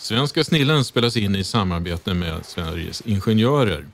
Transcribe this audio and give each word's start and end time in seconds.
Svenska 0.00 0.44
snillen 0.44 0.84
spelas 0.84 1.16
in 1.16 1.36
i 1.36 1.44
samarbete 1.44 2.14
med 2.14 2.46
Sveriges 2.46 3.00
Ingenjörer. 3.00 3.86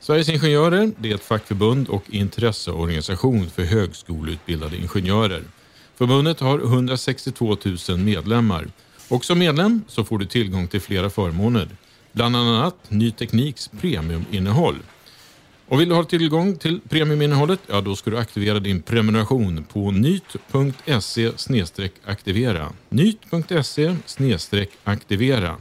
Sveriges 0.00 0.28
Ingenjörer 0.28 0.92
det 0.98 1.10
är 1.10 1.14
ett 1.14 1.24
fackförbund 1.24 1.88
och 1.88 2.04
intresseorganisation 2.10 3.50
för 3.50 3.62
högskoleutbildade 3.62 4.76
ingenjörer. 4.76 5.42
Förbundet 5.94 6.40
har 6.40 6.58
162 6.58 7.56
000 7.88 7.98
medlemmar 7.98 8.68
och 9.08 9.24
som 9.24 9.38
medlem 9.38 9.82
så 9.88 10.04
får 10.04 10.18
du 10.18 10.26
tillgång 10.26 10.68
till 10.68 10.80
flera 10.80 11.10
förmåner. 11.10 11.68
Bland 12.12 12.36
annat 12.36 12.76
Ny 12.88 13.10
Tekniks 13.10 13.70
premiuminnehåll. 13.80 14.76
Och 15.70 15.80
vill 15.80 15.88
du 15.88 15.94
ha 15.94 16.04
tillgång 16.04 16.56
till 16.56 16.80
premiuminnehållet, 16.88 17.60
ja 17.66 17.80
då 17.80 17.96
ska 17.96 18.10
du 18.10 18.18
aktivera 18.18 18.60
din 18.60 18.82
prenumeration 18.82 19.64
på 19.72 19.90
nyt.se 19.90 21.32
aktivera. 22.04 22.72
nyt.se 22.88 23.96
aktivera. 24.84 25.56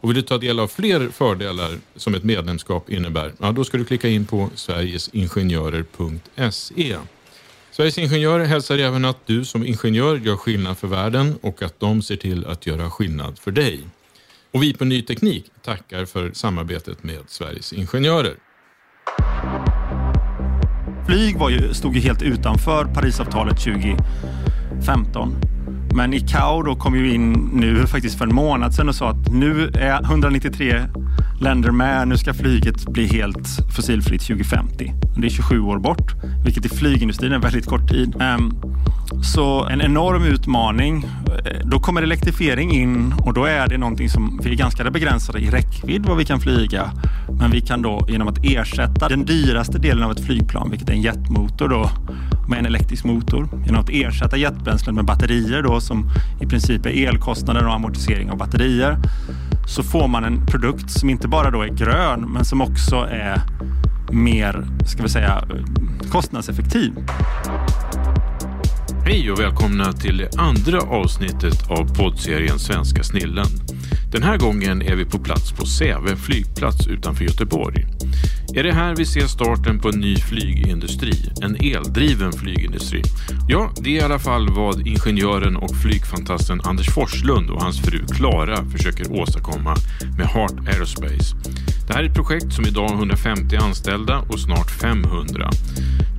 Och 0.00 0.10
vill 0.10 0.16
du 0.16 0.22
ta 0.22 0.38
del 0.38 0.60
av 0.60 0.68
fler 0.68 1.08
fördelar 1.08 1.78
som 1.96 2.14
ett 2.14 2.24
medlemskap 2.24 2.90
innebär, 2.90 3.32
ja 3.38 3.52
då 3.52 3.64
ska 3.64 3.78
du 3.78 3.84
klicka 3.84 4.08
in 4.08 4.26
på 4.26 4.50
sverigesingenjörer.se. 4.54 6.96
Sveriges 7.70 7.98
Ingenjörer 7.98 8.44
hälsar 8.44 8.78
även 8.78 9.04
att 9.04 9.26
du 9.26 9.44
som 9.44 9.66
ingenjör 9.66 10.16
gör 10.16 10.36
skillnad 10.36 10.78
för 10.78 10.88
världen 10.88 11.38
och 11.40 11.62
att 11.62 11.80
de 11.80 12.02
ser 12.02 12.16
till 12.16 12.46
att 12.46 12.66
göra 12.66 12.90
skillnad 12.90 13.38
för 13.38 13.50
dig. 13.50 13.86
Och 14.50 14.62
vi 14.62 14.74
på 14.74 14.84
Ny 14.84 15.02
Teknik 15.02 15.44
tackar 15.62 16.04
för 16.04 16.32
samarbetet 16.32 17.02
med 17.02 17.20
Sveriges 17.26 17.72
Ingenjörer. 17.72 18.36
Flyg 21.06 21.38
var 21.38 21.50
ju, 21.50 21.74
stod 21.74 21.94
ju 21.94 22.00
helt 22.00 22.22
utanför 22.22 22.84
Parisavtalet 22.84 23.58
2015. 23.58 25.36
Men 25.94 26.14
ICAO 26.14 26.62
då 26.62 26.76
kom 26.76 26.94
ju 26.94 27.14
in 27.14 27.32
nu 27.52 27.86
faktiskt 27.86 28.18
för 28.18 28.26
en 28.26 28.34
månad 28.34 28.74
sedan 28.74 28.88
och 28.88 28.94
sa 28.94 29.10
att 29.10 29.32
nu 29.32 29.70
är 29.74 30.02
193 30.02 30.82
länder 31.40 31.70
med. 31.70 32.08
Nu 32.08 32.16
ska 32.16 32.34
flyget 32.34 32.86
bli 32.86 33.06
helt 33.06 33.48
fossilfritt 33.76 34.22
2050. 34.22 34.92
Det 35.16 35.26
är 35.26 35.30
27 35.30 35.60
år 35.60 35.78
bort, 35.78 36.12
vilket 36.44 36.66
i 36.66 36.68
flygindustrin 36.68 37.32
är 37.32 37.38
väldigt 37.38 37.66
kort 37.66 37.88
tid. 37.88 38.16
Ehm, 38.20 38.52
så 39.22 39.64
en 39.64 39.80
enorm 39.80 40.22
utmaning. 40.22 41.04
Eh, 41.26 41.66
då 41.66 41.80
kommer 41.80 42.02
elektrifiering 42.02 42.72
in 42.72 43.14
och 43.18 43.34
då 43.34 43.44
är 43.44 43.68
det 43.68 43.78
någonting 43.78 44.08
som 44.08 44.40
vi 44.44 44.50
är 44.50 44.54
ganska 44.54 44.90
begränsade 44.90 45.38
i 45.38 45.50
räckvidd 45.50 46.06
vad 46.06 46.16
vi 46.16 46.24
kan 46.24 46.40
flyga. 46.40 46.90
Men 47.40 47.50
vi 47.50 47.60
kan 47.60 47.82
då 47.82 48.06
genom 48.08 48.28
att 48.28 48.38
ersätta 48.44 49.08
den 49.08 49.24
dyraste 49.24 49.78
delen 49.78 50.02
av 50.02 50.10
ett 50.10 50.26
flygplan, 50.26 50.70
vilket 50.70 50.88
är 50.88 50.92
en 50.92 51.02
jetmotor 51.02 51.68
då, 51.68 51.90
med 52.48 52.58
en 52.58 52.66
elektrisk 52.66 53.04
motor. 53.04 53.48
Genom 53.66 53.80
att 53.80 53.90
ersätta 53.90 54.36
jetbränslen 54.36 54.94
med 54.94 55.04
batterier 55.04 55.62
då 55.62 55.79
som 55.80 56.10
i 56.40 56.46
princip 56.46 56.86
är 56.86 57.08
elkostnader 57.08 57.66
och 57.66 57.74
amortisering 57.74 58.30
av 58.30 58.38
batterier 58.38 58.98
så 59.66 59.82
får 59.82 60.08
man 60.08 60.24
en 60.24 60.46
produkt 60.46 60.90
som 60.90 61.10
inte 61.10 61.28
bara 61.28 61.50
då 61.50 61.62
är 61.62 61.68
grön 61.68 62.20
men 62.32 62.44
som 62.44 62.60
också 62.60 62.96
är 62.96 63.40
mer, 64.12 64.66
ska 64.86 65.02
vi 65.02 65.08
säga, 65.08 65.44
kostnadseffektiv. 66.10 66.92
Hej 69.10 69.30
och 69.30 69.40
välkomna 69.40 69.92
till 69.92 70.16
det 70.16 70.38
andra 70.38 70.80
avsnittet 70.80 71.70
av 71.70 71.96
poddserien 71.96 72.58
Svenska 72.58 73.02
snillen. 73.02 73.46
Den 74.12 74.22
här 74.22 74.36
gången 74.38 74.82
är 74.82 74.96
vi 74.96 75.04
på 75.04 75.18
plats 75.18 75.52
på 75.52 75.66
Säve 75.66 76.16
flygplats 76.16 76.86
utanför 76.86 77.24
Göteborg. 77.24 77.86
Är 78.54 78.62
det 78.62 78.72
här 78.72 78.94
vi 78.96 79.06
ser 79.06 79.26
starten 79.26 79.80
på 79.80 79.88
en 79.88 80.00
ny 80.00 80.16
flygindustri? 80.16 81.12
En 81.42 81.56
eldriven 81.56 82.32
flygindustri? 82.32 83.02
Ja, 83.48 83.72
det 83.80 83.90
är 83.90 84.00
i 84.00 84.04
alla 84.04 84.18
fall 84.18 84.48
vad 84.50 84.86
ingenjören 84.86 85.56
och 85.56 85.76
flygfantasten 85.76 86.60
Anders 86.64 86.90
Forslund 86.94 87.50
och 87.50 87.62
hans 87.62 87.80
fru 87.80 88.06
Klara 88.06 88.64
försöker 88.64 89.12
åstadkomma 89.12 89.76
med 90.18 90.26
Heart 90.26 90.68
Aerospace. 90.68 91.36
Det 91.86 91.94
här 91.94 92.02
är 92.02 92.08
ett 92.08 92.16
projekt 92.16 92.52
som 92.52 92.66
idag 92.66 92.88
har 92.88 92.96
150 92.96 93.56
anställda 93.56 94.18
och 94.18 94.40
snart 94.40 94.70
500. 94.70 95.50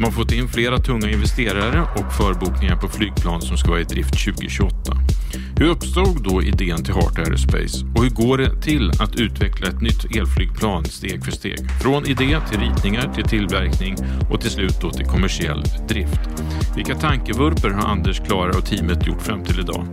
De 0.01 0.05
har 0.05 0.11
fått 0.11 0.31
in 0.31 0.47
flera 0.47 0.77
tunga 0.77 1.09
investerare 1.09 1.81
och 1.81 2.13
förbokningar 2.13 2.75
på 2.75 2.87
flygplan 2.87 3.41
som 3.41 3.57
ska 3.57 3.69
vara 3.69 3.81
i 3.81 3.83
drift 3.83 4.25
2028. 4.25 4.75
Hur 5.57 5.67
uppstod 5.67 6.23
då 6.23 6.43
idén 6.43 6.83
till 6.83 6.93
Heart 6.93 7.19
Aerospace 7.19 7.85
och 7.95 8.03
hur 8.03 8.09
går 8.09 8.37
det 8.37 8.61
till 8.61 8.89
att 8.89 9.19
utveckla 9.19 9.67
ett 9.67 9.81
nytt 9.81 10.15
elflygplan 10.15 10.85
steg 10.85 11.25
för 11.25 11.31
steg? 11.31 11.57
Från 11.81 12.05
idé 12.07 12.39
till 12.49 12.59
ritningar 12.59 13.13
till 13.15 13.23
tillverkning 13.23 13.95
och 14.31 14.41
till 14.41 14.49
slut 14.49 14.81
då 14.81 14.91
till 14.91 15.05
kommersiell 15.05 15.63
drift. 15.87 16.21
Vilka 16.75 16.95
tankevurper 16.95 17.69
har 17.69 17.89
Anders, 17.89 18.19
Klara 18.19 18.57
och 18.57 18.65
teamet 18.65 19.07
gjort 19.07 19.21
fram 19.21 19.43
till 19.43 19.59
idag? 19.59 19.87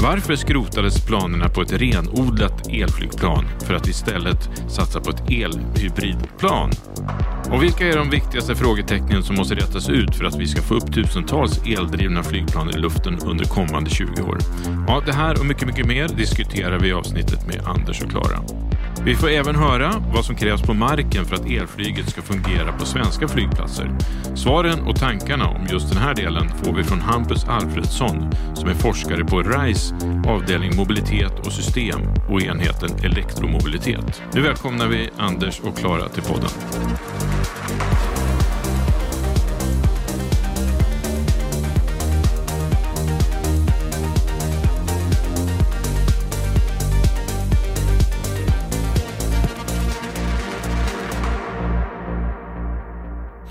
Varför 0.00 0.36
skrotades 0.36 1.06
planerna 1.06 1.48
på 1.48 1.62
ett 1.62 1.72
renodlat 1.72 2.68
elflygplan 2.68 3.44
för 3.66 3.74
att 3.74 3.86
istället 3.86 4.50
satsa 4.68 5.00
på 5.00 5.10
ett 5.10 5.30
elhybridplan? 5.30 6.70
Och 7.50 7.62
vilka 7.62 7.88
är 7.88 7.96
de 7.96 8.10
viktigaste 8.10 8.54
frågetecknen 8.54 9.22
som 9.22 9.36
måste 9.36 9.54
rätas 9.54 9.88
ut 9.88 10.16
för 10.16 10.24
att 10.24 10.36
vi 10.36 10.46
ska 10.46 10.62
få 10.62 10.74
upp 10.74 10.94
tusentals 10.94 11.60
eldrivna 11.66 12.22
flygplan 12.22 12.70
i 12.70 12.78
luften 12.78 13.18
under 13.18 13.44
kommande 13.44 13.90
20 13.90 14.22
år? 14.22 14.38
Ja, 14.88 15.02
det 15.06 15.12
här 15.12 15.40
och 15.40 15.46
mycket, 15.46 15.66
mycket 15.66 15.86
mer 15.86 16.08
diskuterar 16.08 16.78
vi 16.78 16.88
i 16.88 16.92
avsnittet 16.92 17.46
med 17.46 17.60
Anders 17.66 18.02
och 18.02 18.10
Klara. 18.10 18.40
Vi 19.06 19.14
får 19.14 19.28
även 19.28 19.56
höra 19.56 20.02
vad 20.14 20.24
som 20.24 20.36
krävs 20.36 20.62
på 20.62 20.74
marken 20.74 21.24
för 21.24 21.34
att 21.34 21.46
elflyget 21.46 22.10
ska 22.10 22.22
fungera 22.22 22.72
på 22.72 22.86
svenska 22.86 23.28
flygplatser. 23.28 23.98
Svaren 24.34 24.86
och 24.86 24.96
tankarna 24.96 25.48
om 25.48 25.66
just 25.70 25.88
den 25.92 25.98
här 26.02 26.14
delen 26.14 26.48
får 26.48 26.72
vi 26.72 26.84
från 26.84 27.00
Hampus 27.00 27.44
Alfredsson 27.48 28.32
som 28.54 28.68
är 28.68 28.74
forskare 28.74 29.24
på 29.24 29.42
RISE 29.42 29.94
avdelning 30.26 30.76
mobilitet 30.76 31.46
och 31.46 31.52
system 31.52 32.00
och 32.28 32.42
enheten 32.42 32.90
elektromobilitet. 33.04 34.22
Nu 34.34 34.40
välkomnar 34.40 34.86
vi 34.88 35.10
Anders 35.16 35.60
och 35.60 35.76
Klara 35.76 36.08
till 36.08 36.22
podden. 36.22 36.50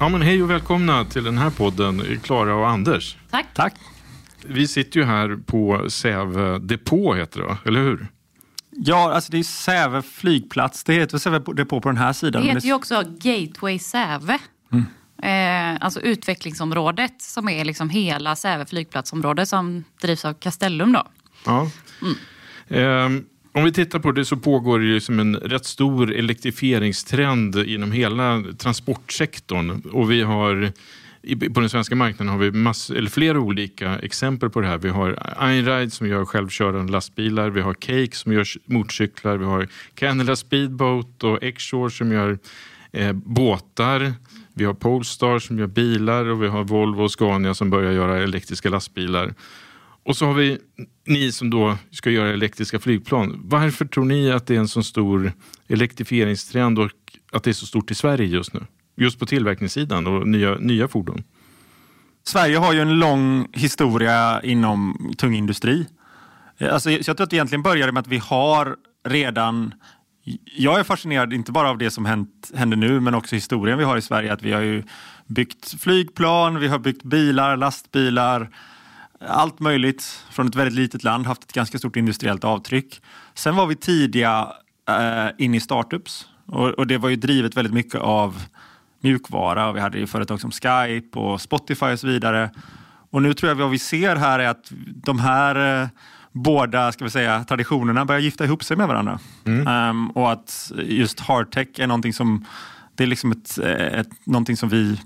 Ja, 0.05 0.09
men 0.09 0.21
hej 0.21 0.43
och 0.43 0.49
välkomna 0.49 1.05
till 1.05 1.23
den 1.23 1.37
här 1.37 1.49
podden, 1.49 2.19
Klara 2.23 2.55
och 2.55 2.69
Anders. 2.69 3.17
Tack. 3.29 3.45
Tack. 3.53 3.73
Vi 4.45 4.67
sitter 4.67 4.99
ju 4.99 5.05
här 5.05 5.37
på 5.45 5.89
Säve 5.89 6.59
depå, 6.59 7.13
heter 7.13 7.39
det 7.39 7.57
eller 7.65 7.79
hur? 7.79 8.07
Ja, 8.69 9.13
alltså 9.13 9.31
det 9.31 9.39
är 9.39 9.43
Säve 9.43 10.01
flygplats. 10.01 10.83
Det 10.83 10.93
heter 10.93 11.17
Säve 11.17 11.39
depå 11.39 11.81
på 11.81 11.89
den 11.89 11.97
här 11.97 12.13
sidan. 12.13 12.41
Det 12.41 12.47
heter 12.47 12.67
ju 12.67 12.73
också 12.73 13.03
Gateway 13.19 13.79
Säve. 13.79 14.39
Mm. 14.71 14.85
Eh, 15.75 15.85
alltså 15.85 15.99
utvecklingsområdet 16.01 17.21
som 17.21 17.49
är 17.49 17.65
liksom 17.65 17.89
hela 17.89 18.35
Säve 18.35 18.65
flygplatsområde 18.65 19.45
som 19.45 19.83
drivs 20.01 20.25
av 20.25 20.33
Castellum. 20.33 20.91
Då. 20.93 21.07
Ja. 21.45 21.69
Mm. 22.01 22.15
Eh, 22.67 23.23
om 23.55 23.63
vi 23.63 23.71
tittar 23.71 23.99
på 23.99 24.11
det 24.11 24.25
så 24.25 24.37
pågår 24.37 24.79
det 24.79 24.85
liksom 24.85 25.19
en 25.19 25.35
rätt 25.35 25.65
stor 25.65 26.13
elektrifieringstrend 26.13 27.55
inom 27.55 27.91
hela 27.91 28.43
transportsektorn. 28.57 29.81
Och 29.91 30.11
vi 30.11 30.21
har 30.21 30.71
på 31.53 31.59
den 31.59 31.69
svenska 31.69 31.95
marknaden 31.95 32.27
har 32.27 32.37
vi 32.37 32.51
mass, 32.51 32.89
eller 32.89 33.09
flera 33.09 33.39
olika 33.39 33.99
exempel 33.99 34.49
på 34.49 34.61
det 34.61 34.67
här. 34.67 34.77
Vi 34.77 34.89
har 34.89 35.35
Einride 35.39 35.91
som 35.91 36.07
gör 36.07 36.25
självkörande 36.25 36.91
lastbilar, 36.91 37.49
vi 37.49 37.61
har 37.61 37.73
Cake 37.73 38.15
som 38.15 38.33
gör 38.33 38.45
motorcyklar, 38.65 39.37
vi 39.37 39.45
har 39.45 39.67
Canada 39.93 40.35
Speedboat 40.35 41.23
och 41.23 41.39
Xshore 41.57 41.91
som 41.91 42.11
gör 42.11 42.39
eh, 42.91 43.13
båtar. 43.13 44.13
Vi 44.53 44.65
har 44.65 44.73
Polestar 44.73 45.39
som 45.39 45.59
gör 45.59 45.67
bilar 45.67 46.25
och 46.25 46.43
vi 46.43 46.47
har 46.47 46.63
Volvo 46.63 47.03
och 47.03 47.11
Scania 47.11 47.53
som 47.53 47.69
börjar 47.69 47.91
göra 47.91 48.23
elektriska 48.23 48.69
lastbilar. 48.69 49.33
Och 50.05 50.17
så 50.17 50.25
har 50.25 50.33
vi 50.33 50.57
ni 51.05 51.31
som 51.31 51.49
då 51.49 51.77
ska 51.91 52.09
göra 52.09 52.29
elektriska 52.29 52.79
flygplan. 52.79 53.41
Varför 53.43 53.85
tror 53.85 54.05
ni 54.05 54.31
att 54.31 54.47
det 54.47 54.55
är 54.55 54.59
en 54.59 54.67
så 54.67 54.83
stor 54.83 55.33
elektrifieringstrend 55.67 56.79
och 56.79 56.91
att 57.31 57.43
det 57.43 57.51
är 57.51 57.53
så 57.53 57.65
stort 57.65 57.91
i 57.91 57.95
Sverige 57.95 58.27
just 58.27 58.53
nu? 58.53 58.65
Just 58.97 59.19
på 59.19 59.25
tillverkningssidan 59.25 60.07
och 60.07 60.27
nya, 60.27 60.55
nya 60.55 60.87
fordon. 60.87 61.23
Sverige 62.23 62.57
har 62.57 62.73
ju 62.73 62.79
en 62.79 62.99
lång 62.99 63.47
historia 63.53 64.41
inom 64.43 65.13
tung 65.17 65.35
industri. 65.35 65.85
Alltså, 66.59 66.91
jag 66.91 67.05
tror 67.05 67.21
att 67.21 67.29
det 67.29 67.35
egentligen 67.35 67.63
började 67.63 67.91
med 67.91 68.01
att 68.01 68.07
vi 68.07 68.17
har 68.17 68.75
redan 69.07 69.73
jag 70.57 70.79
är 70.79 70.83
fascinerad 70.83 71.33
inte 71.33 71.51
bara 71.51 71.69
av 71.69 71.77
det 71.77 71.91
som 71.91 72.05
hänt, 72.05 72.51
händer 72.55 72.77
nu 72.77 72.99
men 72.99 73.15
också 73.15 73.35
historien 73.35 73.77
vi 73.77 73.83
har 73.83 73.97
i 73.97 74.01
Sverige. 74.01 74.33
Att 74.33 74.41
vi 74.41 74.51
har 74.51 74.61
ju 74.61 74.83
byggt 75.27 75.81
flygplan, 75.81 76.59
vi 76.59 76.67
har 76.67 76.79
byggt 76.79 77.03
bilar, 77.03 77.57
lastbilar, 77.57 78.49
allt 79.27 79.59
möjligt 79.59 80.23
från 80.29 80.47
ett 80.47 80.55
väldigt 80.55 80.75
litet 80.75 81.03
land, 81.03 81.25
haft 81.25 81.43
ett 81.43 81.53
ganska 81.53 81.77
stort 81.77 81.95
industriellt 81.95 82.43
avtryck. 82.43 83.01
Sen 83.33 83.55
var 83.55 83.67
vi 83.67 83.75
tidiga 83.75 84.47
eh, 84.89 85.27
in 85.37 85.55
i 85.55 85.59
startups 85.59 86.27
och, 86.45 86.69
och, 86.69 86.87
det 86.87 86.97
var 86.97 87.09
ju 87.09 87.15
drivet 87.15 87.57
väldigt 87.57 87.73
mycket 87.73 88.01
av 88.01 88.43
mjukvara. 89.01 89.71
Vi 89.71 89.79
hade 89.79 89.97
ju 89.97 90.07
företag 90.07 90.41
som 90.41 90.51
Skype 90.51 91.19
och 91.19 91.41
Spotify 91.41 91.85
och 91.85 91.99
så 91.99 92.07
vidare. 92.07 92.49
Och 93.09 93.21
nu 93.21 93.33
tror 93.33 93.49
jag 93.49 93.55
vad 93.55 93.69
vi 93.69 93.79
ser 93.79 94.15
här 94.15 94.39
är 94.39 94.47
att 94.47 94.71
de 94.85 95.19
här 95.19 95.81
eh, 95.81 95.87
båda 96.31 96.91
ska 96.91 97.03
vi 97.03 97.09
säga, 97.09 97.43
traditionerna 97.43 98.05
börjar 98.05 98.21
gifta 98.21 98.45
ihop 98.45 98.63
sig 98.63 98.77
med 98.77 98.87
varandra. 98.87 99.19
Mm. 99.45 99.89
Um, 99.89 100.09
och 100.09 100.31
att 100.31 100.71
just 100.83 101.19
hardtech 101.19 101.67
är 101.77 101.87
någonting 101.87 102.13
som, 102.13 102.45
det 102.95 103.03
är 103.03 103.07
liksom 103.07 103.31
ett, 103.31 103.57
ett, 103.57 104.25
någonting 104.25 104.57
som 104.57 104.69
vi 104.69 104.99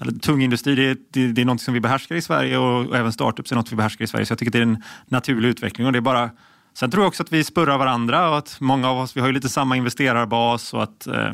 eller 0.00 0.12
tung 0.12 0.42
industri, 0.42 0.74
det 0.74 0.84
är, 0.84 0.96
det, 1.10 1.32
det 1.32 1.40
är 1.40 1.44
något 1.44 1.60
som 1.60 1.74
vi 1.74 1.80
behärskar 1.80 2.16
i 2.16 2.22
Sverige 2.22 2.58
och, 2.58 2.86
och 2.86 2.96
även 2.96 3.12
startups 3.12 3.52
är 3.52 3.56
något 3.56 3.72
vi 3.72 3.76
behärskar 3.76 4.04
i 4.04 4.08
Sverige. 4.08 4.26
Så 4.26 4.32
jag 4.32 4.38
tycker 4.38 4.52
det 4.52 4.58
är 4.58 4.62
en 4.62 4.82
naturlig 5.06 5.48
utveckling. 5.48 5.86
Och 5.86 5.92
det 5.92 5.98
är 5.98 6.00
bara, 6.00 6.30
sen 6.74 6.90
tror 6.90 7.02
jag 7.02 7.08
också 7.08 7.22
att 7.22 7.32
vi 7.32 7.44
spurrar 7.44 7.78
varandra 7.78 8.30
och 8.30 8.38
att 8.38 8.56
många 8.60 8.90
av 8.90 8.98
oss, 8.98 9.16
vi 9.16 9.20
har 9.20 9.26
ju 9.26 9.32
lite 9.32 9.48
samma 9.48 9.76
investerarbas 9.76 10.74
och 10.74 10.82
att 10.82 11.06
eh, 11.06 11.32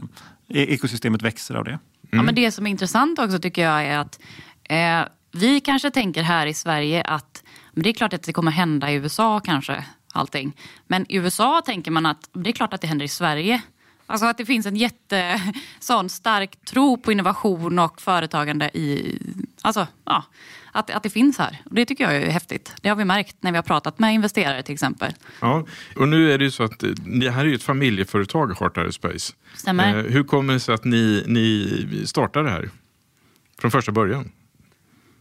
ekosystemet 0.48 1.22
växer 1.22 1.54
av 1.54 1.64
det. 1.64 1.78
Ja, 2.10 2.22
men 2.22 2.34
det 2.34 2.50
som 2.50 2.66
är 2.66 2.70
intressant 2.70 3.18
också 3.18 3.38
tycker 3.38 3.62
jag 3.62 3.84
är 3.84 3.98
att 3.98 4.20
eh, 4.62 5.12
vi 5.32 5.60
kanske 5.60 5.90
tänker 5.90 6.22
här 6.22 6.46
i 6.46 6.54
Sverige 6.54 7.02
att 7.02 7.42
men 7.74 7.82
det 7.82 7.88
är 7.88 7.92
klart 7.92 8.12
att 8.12 8.22
det 8.22 8.32
kommer 8.32 8.50
hända 8.50 8.90
i 8.90 8.94
USA 8.94 9.40
kanske, 9.40 9.84
allting. 10.12 10.56
Men 10.86 11.06
i 11.08 11.16
USA 11.16 11.62
tänker 11.66 11.90
man 11.90 12.06
att 12.06 12.30
det 12.32 12.50
är 12.50 12.52
klart 12.52 12.72
att 12.72 12.80
det 12.80 12.86
händer 12.86 13.04
i 13.04 13.08
Sverige. 13.08 13.62
Alltså 14.06 14.26
att 14.26 14.38
det 14.38 14.46
finns 14.46 14.66
en 14.66 14.76
jätte 14.76 15.40
sån 15.80 16.08
stark 16.08 16.64
tro 16.64 16.96
på 16.96 17.12
innovation 17.12 17.78
och 17.78 18.00
företagande 18.00 18.70
i... 18.78 19.18
Alltså, 19.62 19.86
ja, 20.04 20.24
att, 20.72 20.90
att 20.90 21.02
det 21.02 21.10
finns 21.10 21.38
här. 21.38 21.62
Och 21.64 21.74
det 21.74 21.84
tycker 21.86 22.04
jag 22.04 22.16
är 22.16 22.30
häftigt. 22.30 22.74
Det 22.82 22.88
har 22.88 22.96
vi 22.96 23.04
märkt 23.04 23.36
när 23.40 23.52
vi 23.52 23.56
har 23.56 23.62
pratat 23.62 23.98
med 23.98 24.14
investerare 24.14 24.62
till 24.62 24.72
exempel. 24.72 25.12
Ja, 25.40 25.66
och 25.96 26.08
nu 26.08 26.32
är 26.32 26.38
det 26.38 26.44
ju 26.44 26.50
så 26.50 26.62
att 26.62 26.82
eh, 26.82 26.90
det 26.90 27.30
här 27.30 27.40
är 27.40 27.48
ju 27.48 27.54
ett 27.54 27.62
familjeföretag, 27.62 28.56
Heart 28.60 28.78
Aerospace. 28.78 29.34
Stämmer. 29.54 29.98
Eh, 29.98 30.02
hur 30.02 30.24
kommer 30.24 30.54
det 30.54 30.60
sig 30.60 30.74
att 30.74 30.84
ni, 30.84 31.24
ni 31.26 32.06
startade 32.06 32.48
det 32.48 32.50
här 32.50 32.70
från 33.58 33.70
första 33.70 33.92
början? 33.92 34.32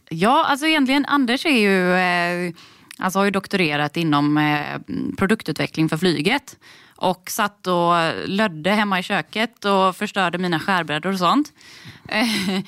Ja, 0.08 0.44
alltså 0.44 0.66
egentligen 0.66 1.04
Anders 1.04 1.46
är 1.46 1.58
ju, 1.58 1.94
eh, 1.94 2.54
alltså 2.98 3.18
har 3.18 3.24
ju 3.24 3.30
doktorerat 3.30 3.96
inom 3.96 4.38
eh, 4.38 4.80
produktutveckling 5.18 5.88
för 5.88 5.96
flyget. 5.96 6.56
Och 6.96 7.30
satt 7.30 7.66
och 7.66 7.92
lödde 8.26 8.70
hemma 8.70 8.98
i 8.98 9.02
köket 9.02 9.64
och 9.64 9.96
förstörde 9.96 10.38
mina 10.38 10.60
skärbrädor 10.60 11.12
och 11.12 11.18
sånt. 11.18 11.52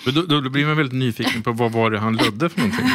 Då, 0.15 0.41
då, 0.41 0.51
blir 0.51 0.67
man 0.67 0.77
väldigt 0.77 0.99
nyfiken 0.99 1.43
på 1.43 1.53
vad 1.53 1.73
var 1.73 1.91
det 1.91 1.99
han 1.99 2.17
lödde 2.17 2.49
för 2.49 2.61
någonting? 2.61 2.87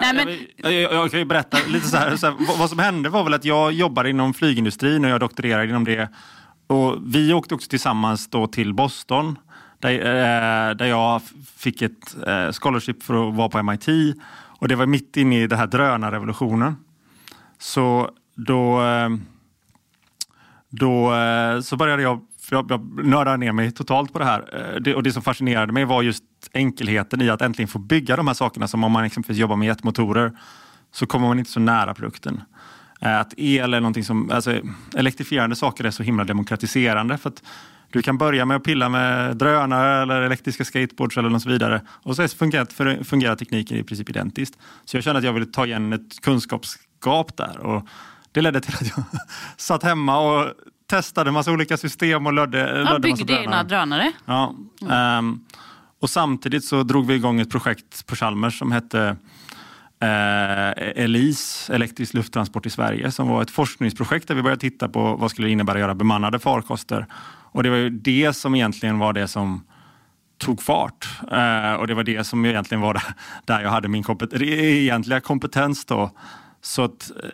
Nej, 0.00 0.14
men, 0.14 0.38
Jag, 0.56 0.72
jag, 0.72 0.92
jag 0.92 1.10
kan 1.10 1.20
ju 1.20 1.24
berätta 1.26 1.58
lite 1.68 1.88
så 1.88 1.96
här, 1.96 2.16
så 2.16 2.26
här 2.26 2.34
vad, 2.48 2.58
vad 2.58 2.70
som 2.70 2.78
hände 2.78 3.08
var 3.08 3.24
väl 3.24 3.34
att 3.34 3.44
jag 3.44 3.72
jobbade 3.72 4.10
inom 4.10 4.34
flygindustrin 4.34 5.04
och 5.04 5.10
jag 5.10 5.20
doktorerade 5.20 5.68
inom 5.68 5.84
det. 5.84 6.08
Och 6.66 6.96
vi 7.06 7.32
åkte 7.32 7.54
också 7.54 7.68
tillsammans 7.68 8.28
då 8.28 8.46
till 8.46 8.74
Boston 8.74 9.38
där, 9.78 9.92
eh, 9.92 10.74
där 10.74 10.86
jag 10.86 11.22
fick 11.56 11.82
ett 11.82 12.16
eh, 12.26 12.52
scholarship 12.52 13.02
för 13.02 13.28
att 13.28 13.34
vara 13.34 13.48
på 13.48 13.62
MIT. 13.62 14.16
Och 14.58 14.68
det 14.68 14.76
var 14.76 14.86
mitt 14.86 15.16
inne 15.16 15.42
i 15.42 15.46
den 15.46 15.58
här 15.58 15.66
drönarrevolutionen. 15.66 16.76
Så 17.58 18.10
då, 18.34 18.82
eh, 18.82 19.08
då 20.68 21.14
eh, 21.14 21.60
så 21.60 21.76
började 21.76 22.02
jag, 22.02 22.20
för 22.40 22.56
jag, 22.56 22.70
jag 22.70 23.06
nördade 23.06 23.36
ner 23.36 23.52
mig 23.52 23.70
totalt 23.70 24.12
på 24.12 24.18
det 24.18 24.24
här. 24.24 24.44
Eh, 24.52 24.80
det, 24.80 24.94
och 24.94 25.02
det 25.02 25.12
som 25.12 25.22
fascinerade 25.22 25.72
mig 25.72 25.84
var 25.84 26.02
just 26.02 26.24
enkelheten 26.52 27.22
i 27.22 27.30
att 27.30 27.42
äntligen 27.42 27.68
få 27.68 27.78
bygga 27.78 28.16
de 28.16 28.26
här 28.26 28.34
sakerna 28.34 28.68
som 28.68 28.84
om 28.84 28.92
man 28.92 29.04
exempelvis 29.04 29.40
jobbar 29.40 29.56
med 29.56 29.66
jetmotorer 29.66 30.32
så 30.92 31.06
kommer 31.06 31.28
man 31.28 31.38
inte 31.38 31.50
så 31.50 31.60
nära 31.60 31.94
produkten. 31.94 32.42
Att 33.00 33.34
el 33.36 33.74
är 33.74 33.80
någonting 33.80 34.04
som, 34.04 34.30
alltså 34.30 34.60
elektrifierande 34.96 35.56
saker 35.56 35.84
är 35.84 35.90
så 35.90 36.02
himla 36.02 36.24
demokratiserande 36.24 37.18
för 37.18 37.28
att 37.28 37.42
du 37.90 38.02
kan 38.02 38.18
börja 38.18 38.44
med 38.44 38.56
att 38.56 38.64
pilla 38.64 38.88
med 38.88 39.36
drönare 39.36 40.02
eller 40.02 40.22
elektriska 40.22 40.64
skateboards 40.64 41.16
eller 41.16 41.28
något 41.28 41.42
så 41.42 41.48
vidare 41.48 41.82
och 41.88 42.16
så 42.16 42.28
fungerar, 42.28 43.04
fungerar 43.04 43.36
tekniken 43.36 43.76
i 43.76 43.82
princip 43.82 44.10
identiskt. 44.10 44.58
Så 44.84 44.96
jag 44.96 45.04
kände 45.04 45.18
att 45.18 45.24
jag 45.24 45.32
ville 45.32 45.46
ta 45.46 45.66
igen 45.66 45.92
ett 45.92 46.20
kunskapsgap 46.22 47.36
där 47.36 47.58
och 47.58 47.88
det 48.32 48.40
ledde 48.40 48.60
till 48.60 48.74
att 48.74 48.96
jag 48.96 49.04
satt 49.56 49.82
hemma 49.82 50.18
och 50.18 50.52
testade 50.86 51.30
massa 51.30 51.52
olika 51.52 51.76
system 51.76 52.26
och 52.26 52.32
lödde, 52.32 52.58
ja, 52.58 52.64
lödde 52.64 52.84
massa 52.84 52.98
byggde 52.98 53.40
egna 53.40 53.64
drönare. 53.64 54.12
Ja, 54.24 54.54
ehm, 54.90 55.40
och 56.00 56.10
samtidigt 56.10 56.64
så 56.64 56.82
drog 56.82 57.06
vi 57.06 57.14
igång 57.14 57.40
ett 57.40 57.50
projekt 57.50 58.06
på 58.06 58.16
Chalmers 58.16 58.58
som 58.58 58.72
hette 58.72 59.16
eh, 60.00 61.02
ELIS, 61.04 61.70
elektrisk 61.70 62.14
lufttransport 62.14 62.66
i 62.66 62.70
Sverige, 62.70 63.10
som 63.10 63.28
var 63.28 63.42
ett 63.42 63.50
forskningsprojekt 63.50 64.28
där 64.28 64.34
vi 64.34 64.42
började 64.42 64.60
titta 64.60 64.88
på 64.88 65.16
vad 65.16 65.30
skulle 65.30 65.48
det 65.48 65.52
innebära 65.52 65.76
att 65.76 65.80
göra 65.80 65.94
bemannade 65.94 66.38
farkoster. 66.38 67.06
Och 67.58 67.64
det 67.64 67.70
var 67.70 67.76
ju 67.76 67.90
det 67.90 68.32
som 68.32 68.54
egentligen 68.54 68.98
var 68.98 69.12
det 69.12 69.28
som 69.28 69.64
tog 70.38 70.62
fart. 70.62 71.08
Eh, 71.32 71.72
och 71.72 71.86
det 71.86 71.94
var 71.94 72.02
det 72.02 72.24
som 72.24 72.44
egentligen 72.44 72.80
var 72.80 73.02
där 73.44 73.60
jag 73.60 73.70
hade 73.70 73.88
min 73.88 74.02
kompet 74.02 74.32
egentliga 74.42 75.20
kompetens. 75.20 75.84
Då. 75.84 76.10
Så 76.60 76.82
att 76.82 77.10
eh, 77.10 77.30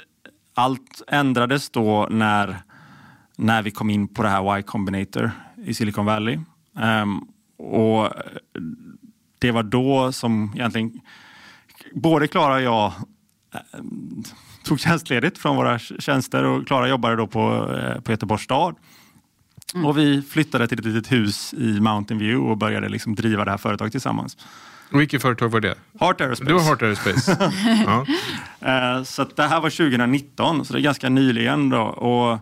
allt 0.54 1.02
ändrades 1.08 1.70
då 1.70 2.08
när, 2.10 2.56
när 3.36 3.62
vi 3.62 3.70
kom 3.70 3.90
in 3.90 4.08
på 4.08 4.22
det 4.22 4.28
här 4.28 4.58
Y 4.58 4.62
Combinator 4.62 5.30
i 5.64 5.74
Silicon 5.74 6.06
Valley. 6.06 6.38
Um, 7.02 7.28
och 7.58 8.04
eh, 8.06 8.12
det 9.38 9.50
var 9.50 9.62
då 9.62 10.12
som 10.12 10.52
egentligen 10.54 11.00
både 11.94 12.28
Klara 12.28 12.54
och 12.54 12.62
jag 12.62 12.92
eh, 13.54 13.60
tog 14.64 14.80
tjänstledigt 14.80 15.38
från 15.38 15.56
våra 15.56 15.78
tjänster 15.78 16.44
och 16.44 16.66
Klara 16.66 16.88
jobbade 16.88 17.16
då 17.16 17.26
på, 17.26 17.74
eh, 17.78 18.00
på 18.00 18.10
Göteborgs 18.12 18.42
stad. 18.42 18.76
Mm. 19.74 19.86
Och 19.86 19.98
vi 19.98 20.22
flyttade 20.22 20.66
till 20.66 20.78
ett 20.78 20.84
litet 20.84 21.12
hus 21.12 21.54
i 21.54 21.80
Mountain 21.80 22.18
View 22.20 22.50
och 22.50 22.58
började 22.58 22.88
liksom 22.88 23.14
driva 23.14 23.44
det 23.44 23.50
här 23.50 23.58
företaget 23.58 23.92
tillsammans. 23.92 24.36
Och 24.92 25.00
vilket 25.00 25.22
företag 25.22 25.48
var 25.48 25.60
det? 25.60 25.74
Heart 26.00 26.20
Aerospace. 26.20 26.50
Det 26.50 26.54
var 26.54 26.60
Heart 26.60 26.82
Aerospace. 26.82 27.52
ja. 27.86 28.06
Eh, 28.68 29.02
så 29.02 29.24
det 29.36 29.42
här 29.42 29.60
var 29.60 29.70
2019, 29.70 30.64
så 30.64 30.72
det 30.72 30.78
är 30.78 30.82
ganska 30.82 31.08
nyligen. 31.08 31.70
Då. 31.70 31.80
Och, 31.82 32.38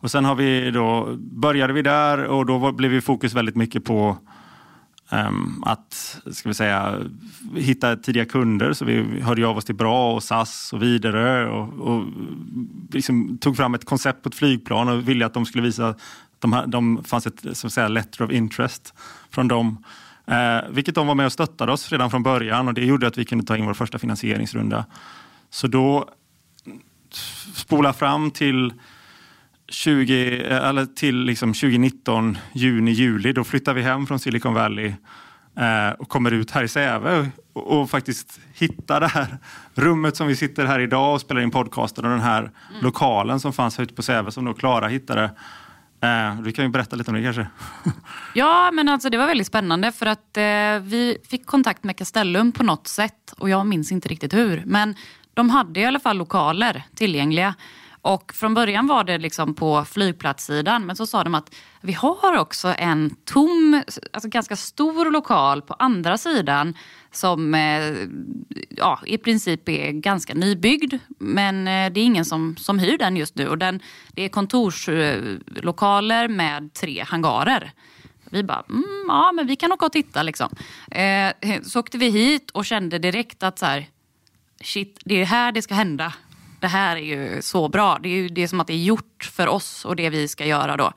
och 0.00 0.10
sen 0.10 0.24
har 0.24 0.34
vi 0.34 0.70
då, 0.70 1.16
började 1.18 1.72
vi 1.72 1.82
där 1.82 2.24
och 2.24 2.46
då 2.46 2.72
blev 2.72 2.90
vi 2.90 3.00
fokus 3.00 3.34
väldigt 3.34 3.56
mycket 3.56 3.84
på 3.84 4.18
um, 5.10 5.62
att 5.66 6.20
ska 6.32 6.48
vi 6.48 6.54
säga, 6.54 6.98
hitta 7.56 7.96
tidiga 7.96 8.24
kunder. 8.24 8.72
Så 8.72 8.84
vi 8.84 9.20
hörde 9.20 9.46
av 9.46 9.56
oss 9.56 9.64
till 9.64 9.74
Bra 9.74 10.14
och 10.14 10.22
SAS 10.22 10.72
och 10.72 10.82
vidare 10.82 11.50
och, 11.50 11.78
och 11.78 12.04
liksom 12.90 13.38
tog 13.38 13.56
fram 13.56 13.74
ett 13.74 13.84
koncept 13.84 14.22
på 14.22 14.28
ett 14.28 14.34
flygplan 14.34 14.88
och 14.88 15.08
ville 15.08 15.26
att 15.26 15.34
de 15.34 15.46
skulle 15.46 15.64
visa 15.64 15.94
de, 16.40 16.64
de 16.66 17.04
fanns 17.04 17.26
ett 17.26 17.44
så 17.52 17.66
att 17.66 17.72
säga, 17.72 17.88
letter 17.88 18.24
of 18.24 18.30
interest 18.30 18.94
från 19.30 19.48
dem. 19.48 19.84
Eh, 20.26 20.70
vilket 20.70 20.94
de 20.94 21.06
var 21.06 21.14
med 21.14 21.26
och 21.26 21.32
stöttade 21.32 21.72
oss 21.72 21.92
redan 21.92 22.10
från 22.10 22.22
början 22.22 22.68
och 22.68 22.74
det 22.74 22.84
gjorde 22.84 23.06
att 23.06 23.18
vi 23.18 23.24
kunde 23.24 23.44
ta 23.44 23.56
in 23.56 23.66
vår 23.66 23.74
första 23.74 23.98
finansieringsrunda. 23.98 24.84
Så 25.50 25.66
då 25.66 26.08
spola 27.54 27.92
fram 27.92 28.30
till 28.30 28.72
20, 29.68 30.40
eller 30.42 30.86
till 30.86 31.16
liksom 31.16 31.52
2019, 31.52 32.38
juni, 32.52 32.90
juli. 32.90 33.32
Då 33.32 33.44
flyttar 33.44 33.74
vi 33.74 33.82
hem 33.82 34.06
från 34.06 34.18
Silicon 34.18 34.54
Valley 34.54 34.94
eh, 35.56 35.90
och 35.98 36.08
kommer 36.08 36.30
ut 36.30 36.50
här 36.50 36.64
i 36.64 36.68
Säve 36.68 37.30
och, 37.52 37.80
och, 37.80 37.90
faktiskt 37.90 38.40
hittar 38.54 39.00
det 39.00 39.08
här 39.08 39.38
rummet 39.74 40.16
som 40.16 40.26
vi 40.26 40.36
sitter 40.36 40.64
här 40.64 40.80
idag 40.80 41.14
och 41.14 41.20
spelar 41.20 41.40
in 41.40 41.50
podcasten 41.50 42.04
och 42.04 42.10
den 42.10 42.20
här 42.20 42.40
mm. 42.40 42.52
lokalen 42.82 43.40
som 43.40 43.52
fanns 43.52 43.80
ute 43.80 43.94
på 43.94 44.02
Säve 44.02 44.30
som 44.30 44.44
då 44.44 44.54
Klara 44.54 44.88
hittade. 44.88 45.30
Eh, 46.02 46.40
du 46.42 46.52
kan 46.52 46.64
ju 46.64 46.70
berätta 46.70 46.96
lite 46.96 47.10
om 47.10 47.16
det 47.16 47.22
kanske. 47.22 47.46
ja, 48.34 48.70
men 48.72 48.88
alltså 48.88 49.10
det 49.10 49.18
var 49.18 49.26
väldigt 49.26 49.46
spännande 49.46 49.92
för 49.92 50.06
att 50.06 50.36
eh, 50.36 50.42
vi 50.82 51.18
fick 51.28 51.46
kontakt 51.46 51.84
med 51.84 51.96
Castellum 51.96 52.52
på 52.52 52.62
något 52.62 52.86
sätt 52.86 53.34
och 53.38 53.50
jag 53.50 53.66
minns 53.66 53.92
inte 53.92 54.08
riktigt 54.08 54.34
hur. 54.34 54.62
Men 54.66 54.94
de 55.34 55.50
hade 55.50 55.80
i 55.80 55.84
alla 55.84 56.00
fall 56.00 56.16
lokaler 56.16 56.82
tillgängliga. 56.94 57.54
Och 58.02 58.32
från 58.34 58.54
början 58.54 58.86
var 58.86 59.04
det 59.04 59.18
liksom 59.18 59.54
på 59.54 59.84
flygplatssidan 59.84 60.86
men 60.86 60.96
så 60.96 61.06
sa 61.06 61.24
de 61.24 61.34
att 61.34 61.54
vi 61.80 61.92
har 61.92 62.36
också 62.36 62.74
en 62.78 63.16
tom, 63.24 63.82
alltså 64.12 64.28
ganska 64.28 64.56
stor 64.56 65.10
lokal 65.10 65.62
på 65.62 65.74
andra 65.74 66.18
sidan 66.18 66.74
som 67.12 67.54
eh, 67.54 67.94
ja, 68.68 69.00
i 69.06 69.18
princip 69.18 69.68
är 69.68 69.92
ganska 69.92 70.34
nybyggd. 70.34 70.94
Men 71.18 71.68
eh, 71.68 71.92
det 71.92 72.00
är 72.00 72.04
ingen 72.04 72.24
som, 72.24 72.56
som 72.56 72.78
hyr 72.78 72.98
den 72.98 73.16
just 73.16 73.34
nu. 73.34 73.48
Och 73.48 73.58
den, 73.58 73.80
det 74.08 74.24
är 74.24 74.28
kontorslokaler 74.28 76.28
med 76.28 76.74
tre 76.74 77.02
hangarer. 77.02 77.72
Vi 78.30 78.42
bara, 78.42 78.64
mm, 78.68 79.04
ja 79.08 79.32
men 79.32 79.46
vi 79.46 79.56
kan 79.56 79.72
åka 79.72 79.86
och 79.86 79.92
titta 79.92 80.22
liksom. 80.22 80.48
Eh, 80.90 81.32
så 81.62 81.80
åkte 81.80 81.98
vi 81.98 82.10
hit 82.10 82.50
och 82.50 82.64
kände 82.64 82.98
direkt 82.98 83.42
att 83.42 83.58
så 83.58 83.66
här, 83.66 83.86
shit, 84.64 85.00
det 85.04 85.20
är 85.20 85.24
här 85.24 85.52
det 85.52 85.62
ska 85.62 85.74
hända 85.74 86.12
det 86.60 86.68
här 86.68 86.96
är 86.96 87.00
ju 87.00 87.42
så 87.42 87.68
bra. 87.68 87.98
Det 88.02 88.08
är 88.08 88.16
ju 88.16 88.28
det 88.28 88.42
är 88.42 88.48
som 88.48 88.60
att 88.60 88.66
det 88.66 88.72
är 88.72 88.84
gjort 88.84 89.30
för 89.32 89.46
oss 89.46 89.84
och 89.84 89.96
det 89.96 90.10
vi 90.10 90.28
ska 90.28 90.46
göra 90.46 90.76
då. 90.76 90.92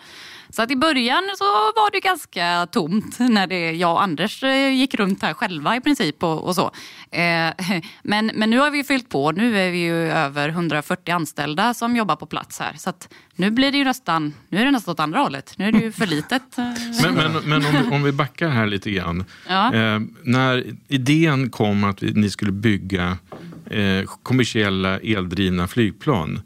Så 0.55 0.61
att 0.61 0.71
i 0.71 0.75
början 0.75 1.23
så 1.37 1.43
var 1.43 1.91
det 1.91 1.99
ganska 1.99 2.67
tomt 2.71 3.19
när 3.19 3.47
det, 3.47 3.71
jag 3.71 3.91
och 3.91 4.03
Anders 4.03 4.43
eh, 4.43 4.73
gick 4.73 4.95
runt 4.95 5.21
här 5.21 5.33
själva 5.33 5.75
i 5.75 5.81
princip 5.81 6.23
och, 6.23 6.43
och 6.43 6.55
så. 6.55 6.71
Eh, 7.11 7.53
men, 8.03 8.31
men 8.33 8.49
nu 8.49 8.59
har 8.59 8.71
vi 8.71 8.83
fyllt 8.83 9.09
på. 9.09 9.31
Nu 9.31 9.59
är 9.59 9.71
vi 9.71 9.77
ju 9.77 10.11
över 10.11 10.49
140 10.49 11.13
anställda 11.13 11.73
som 11.73 11.95
jobbar 11.95 12.15
på 12.15 12.25
plats 12.25 12.59
här. 12.59 12.73
Så 12.77 12.89
att 12.89 13.09
nu 13.35 13.51
blir 13.51 13.71
det 13.71 13.77
ju 13.77 13.83
nästan, 13.83 14.33
nu 14.49 14.61
är 14.61 14.65
det 14.65 14.71
nästan 14.71 14.91
åt 14.91 14.99
andra 14.99 15.19
hållet. 15.19 15.53
Nu 15.57 15.67
är 15.67 15.71
det 15.71 15.79
ju 15.79 15.91
för 15.91 16.05
litet. 16.05 16.43
men, 16.57 17.13
men, 17.15 17.31
men 17.45 17.65
om, 17.65 17.71
vi, 17.71 17.95
om 17.95 18.03
vi 18.03 18.11
backar 18.11 18.49
här 18.49 18.65
lite 18.65 18.91
grann. 18.91 19.25
Ja. 19.47 19.73
Eh, 19.73 19.99
när 20.23 20.63
idén 20.87 21.49
kom 21.49 21.83
att 21.83 22.03
vi, 22.03 22.13
ni 22.13 22.29
skulle 22.29 22.51
bygga 22.51 23.17
eh, 23.65 24.05
kommersiella 24.23 24.99
eldrivna 24.99 25.67
flygplan. 25.67 26.41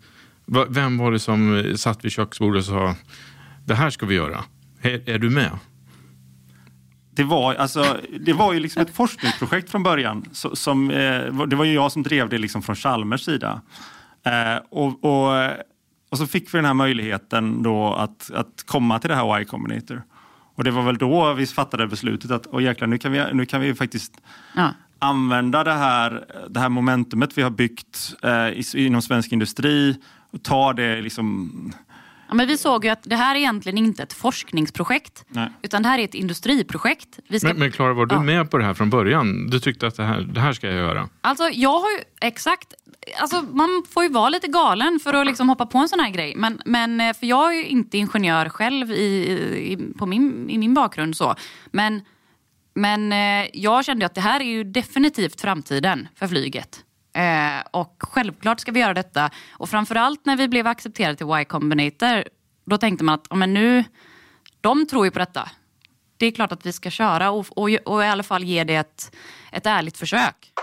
Va, 0.46 0.66
vem 0.70 0.98
var 0.98 1.12
det 1.12 1.20
som 1.20 1.74
satt 1.76 2.06
vid 2.06 2.12
köksbordet 2.12 2.60
och 2.60 2.66
sa 2.66 2.96
det 3.66 3.76
här 3.76 3.90
ska 3.90 4.06
vi 4.06 4.16
göra? 4.16 4.44
Är, 4.82 5.10
är 5.10 5.20
du 5.20 5.30
med? 5.30 5.52
Det 7.18 7.24
var, 7.24 7.56
alltså, 7.56 7.98
det 8.20 8.34
var 8.34 8.54
ju 8.54 8.60
liksom 8.60 8.82
ett 8.82 8.96
forskningsprojekt 8.96 9.70
från 9.70 9.84
början. 9.84 10.26
Som, 10.32 10.92
eh, 10.92 11.46
det 11.48 11.56
var 11.56 11.66
ju 11.66 11.74
jag 11.74 11.92
som 11.92 12.04
drev 12.04 12.30
det 12.30 12.38
liksom 12.38 12.62
från 12.62 12.76
Chalmers 12.76 13.22
sida. 13.22 13.62
Eh, 14.26 14.64
och, 14.70 15.04
och, 15.04 15.52
och, 16.12 16.18
så 16.18 16.28
fick 16.28 16.54
vi 16.54 16.58
den 16.58 16.66
här 16.66 16.74
möjligheten 16.74 17.64
då 17.64 17.94
att, 17.94 18.32
att 18.32 18.64
komma 18.66 19.00
till 19.00 19.10
det 19.10 19.16
här 19.16 19.42
Y 19.42 19.46
Combinator. 19.46 20.04
Och 20.56 20.64
det 20.64 20.72
var 20.72 20.84
väl 20.84 20.98
då 20.98 21.34
vi 21.34 21.46
fattade 21.46 21.88
beslutet 21.88 22.32
att 22.32 22.62
jäklar, 22.62 22.88
nu, 22.88 22.98
kan 22.98 23.12
vi, 23.12 23.26
nu 23.34 23.46
kan 23.46 23.62
vi 23.62 23.76
faktiskt 23.76 24.14
ja. 24.56 24.74
Använda 25.00 25.64
det 25.64 25.74
här, 25.74 26.26
det 26.50 26.60
här 26.60 26.70
momentumet 26.70 27.38
vi 27.38 27.42
har 27.42 27.50
byggt 27.50 28.14
eh, 28.24 28.86
inom 28.86 29.02
svensk 29.02 29.32
industri 29.32 29.98
och 30.32 30.44
ta 30.44 30.74
det 30.74 31.02
liksom 31.02 31.52
Ja, 32.28 32.34
men 32.34 32.48
vi 32.48 32.58
såg 32.58 32.86
ju 32.86 32.92
att 32.92 33.04
det 33.04 33.16
här 33.16 33.36
är 33.36 33.40
egentligen 33.40 33.78
inte 33.78 34.04
ett 34.04 34.14
forskningsprojekt 34.14 35.26
Nej. 35.28 35.50
utan 35.62 35.84
det 35.84 35.90
här 35.90 36.00
är 36.00 36.04
ett 36.04 36.16
industriprojekt. 36.16 37.20
Vi 37.28 37.40
ska... 37.40 37.48
Men, 37.48 37.60
men 37.60 37.72
Klara, 37.72 37.94
var 37.94 38.06
du 38.06 38.16
ja. 38.16 38.24
med 38.24 38.52
på 38.52 38.58
det 38.58 38.64
här 38.64 38.74
från 38.74 38.90
början? 38.90 39.50
Du 39.50 39.60
tyckte 39.60 39.88
att 39.88 39.96
det 39.96 40.04
här, 40.04 40.22
det 40.22 40.40
här 40.40 40.54
ska 40.54 40.68
jag 40.68 40.76
göra? 40.76 41.10
Alltså 41.22 41.50
jag 41.50 41.80
har 41.80 41.92
ju, 41.92 41.98
exakt. 42.22 42.74
Alltså, 43.22 43.42
man 43.42 43.84
får 43.90 44.04
ju 44.04 44.10
vara 44.10 44.30
lite 44.30 44.48
galen 44.48 45.00
för 45.04 45.14
att 45.14 45.26
liksom 45.26 45.50
hoppa 45.50 45.66
på 45.66 45.78
en 45.78 45.90
sån 45.90 46.00
här 46.00 46.10
grej. 46.10 46.34
Men, 46.36 46.62
men, 46.66 47.02
eh, 47.02 47.14
för 47.14 47.26
jag 47.26 47.54
är 47.54 47.58
ju 47.58 47.66
inte 47.66 47.98
ingenjör 47.98 48.50
själv 48.50 48.92
i, 48.92 49.32
i, 49.72 49.94
på 49.98 50.06
min, 50.06 50.50
i 50.50 50.58
min 50.58 50.74
bakgrund. 50.74 51.18
så. 51.18 51.36
Men, 51.72 52.02
men 52.78 53.14
eh, 53.14 53.50
jag 53.54 53.86
kände 53.86 54.06
att 54.06 54.16
det 54.16 54.22
här 54.22 54.40
är 54.40 54.46
ju 54.46 54.64
definitivt 54.64 55.42
framtiden 55.42 56.08
för 56.16 56.28
flyget. 56.28 56.84
Eh, 57.14 57.68
och 57.72 57.96
självklart 58.00 58.60
ska 58.60 58.72
vi 58.72 58.80
göra 58.80 58.94
detta. 58.94 59.30
Och 59.52 59.70
framförallt 59.70 60.26
när 60.26 60.38
vi 60.38 60.48
blev 60.48 60.68
accepterade 60.68 61.16
till 61.16 61.28
Y 61.42 61.46
Combinator, 61.46 62.24
då 62.66 62.78
tänkte 62.78 63.04
man 63.04 63.16
att 63.16 63.38
men 63.38 63.54
nu, 63.54 63.84
de 64.62 64.88
tror 64.88 65.06
ju 65.06 65.12
på 65.12 65.20
detta. 65.20 65.50
Det 66.18 66.26
är 66.26 66.32
klart 66.32 66.52
att 66.52 66.66
vi 66.66 66.74
ska 66.74 66.90
köra 66.90 67.32
och, 67.32 67.46
och, 67.50 67.70
och 67.86 68.04
i 68.04 68.08
alla 68.08 68.24
fall 68.24 68.44
ge 68.44 68.64
det 68.64 68.76
ett, 68.76 69.16
ett 69.52 69.66
ärligt 69.66 69.98
försök. 69.98 70.54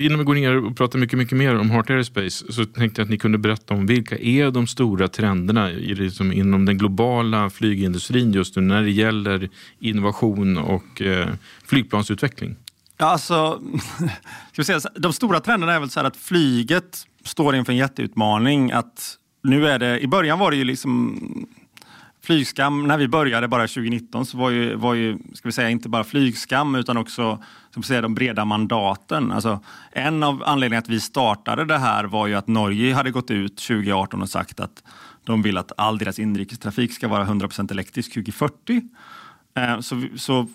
Innan 0.00 0.18
vi 0.18 0.24
går 0.24 0.34
ner 0.34 0.56
och 0.56 0.76
pratar 0.76 0.98
mycket, 0.98 1.18
mycket 1.18 1.38
mer 1.38 1.58
om 1.58 1.70
Heart 1.70 1.90
Aerospace 1.90 2.52
så 2.52 2.64
tänkte 2.64 3.00
jag 3.00 3.04
att 3.06 3.10
ni 3.10 3.18
kunde 3.18 3.38
berätta 3.38 3.74
om 3.74 3.86
vilka 3.86 4.18
är 4.18 4.50
de 4.50 4.66
stora 4.66 5.08
trenderna 5.08 5.70
i 5.70 5.94
liksom 5.94 6.32
inom 6.32 6.64
den 6.64 6.78
globala 6.78 7.50
flygindustrin 7.50 8.32
just 8.32 8.56
nu 8.56 8.62
när 8.62 8.82
det 8.82 8.90
gäller 8.90 9.48
innovation 9.78 10.58
och 10.58 11.02
eh, 11.02 11.28
flygplansutveckling? 11.66 12.56
Ja, 12.98 13.06
alltså, 13.06 13.62
ska 14.52 14.62
vi 14.62 14.64
säga, 14.64 14.80
de 14.94 15.12
stora 15.12 15.40
trenderna 15.40 15.72
är 15.72 15.80
väl 15.80 15.90
så 15.90 16.00
att 16.00 16.16
flyget 16.16 17.06
står 17.24 17.56
inför 17.56 17.72
en 17.72 17.78
jätteutmaning. 17.78 18.72
Att 18.72 19.16
nu 19.42 19.68
är 19.68 19.78
det, 19.78 20.00
I 20.00 20.06
början 20.06 20.38
var 20.38 20.50
det 20.50 20.56
ju 20.56 20.64
liksom 20.64 21.18
flygskam, 22.30 22.86
när 22.88 22.96
vi 22.96 23.08
började 23.08 23.48
bara 23.48 23.62
2019 23.62 24.26
så 24.26 24.38
var 24.38 24.50
ju, 24.50 24.74
var 24.74 24.94
ju 24.94 25.18
ska 25.34 25.48
vi 25.48 25.52
säga, 25.52 25.70
inte 25.70 25.88
bara 25.88 26.04
flygskam 26.04 26.74
utan 26.74 26.96
också 26.96 27.38
ska 27.70 27.80
vi 27.80 27.86
säga, 27.86 28.00
de 28.00 28.14
breda 28.14 28.44
mandaten. 28.44 29.32
Alltså, 29.32 29.60
en 29.92 30.22
av 30.22 30.42
anledningarna 30.46 30.82
att 30.82 30.88
vi 30.88 31.00
startade 31.00 31.64
det 31.64 31.78
här 31.78 32.04
var 32.04 32.26
ju 32.26 32.34
att 32.34 32.48
Norge 32.48 32.94
hade 32.94 33.10
gått 33.10 33.30
ut 33.30 33.56
2018 33.56 34.22
och 34.22 34.28
sagt 34.28 34.60
att 34.60 34.82
de 35.24 35.42
vill 35.42 35.56
att 35.56 35.72
all 35.76 35.98
deras 35.98 36.18
inrikestrafik 36.18 36.92
ska 36.92 37.08
vara 37.08 37.24
100% 37.24 37.70
elektrisk 37.70 38.14
2040. 38.14 38.82
Eh, 39.54 39.80
så, 39.80 40.02
så 40.16 40.46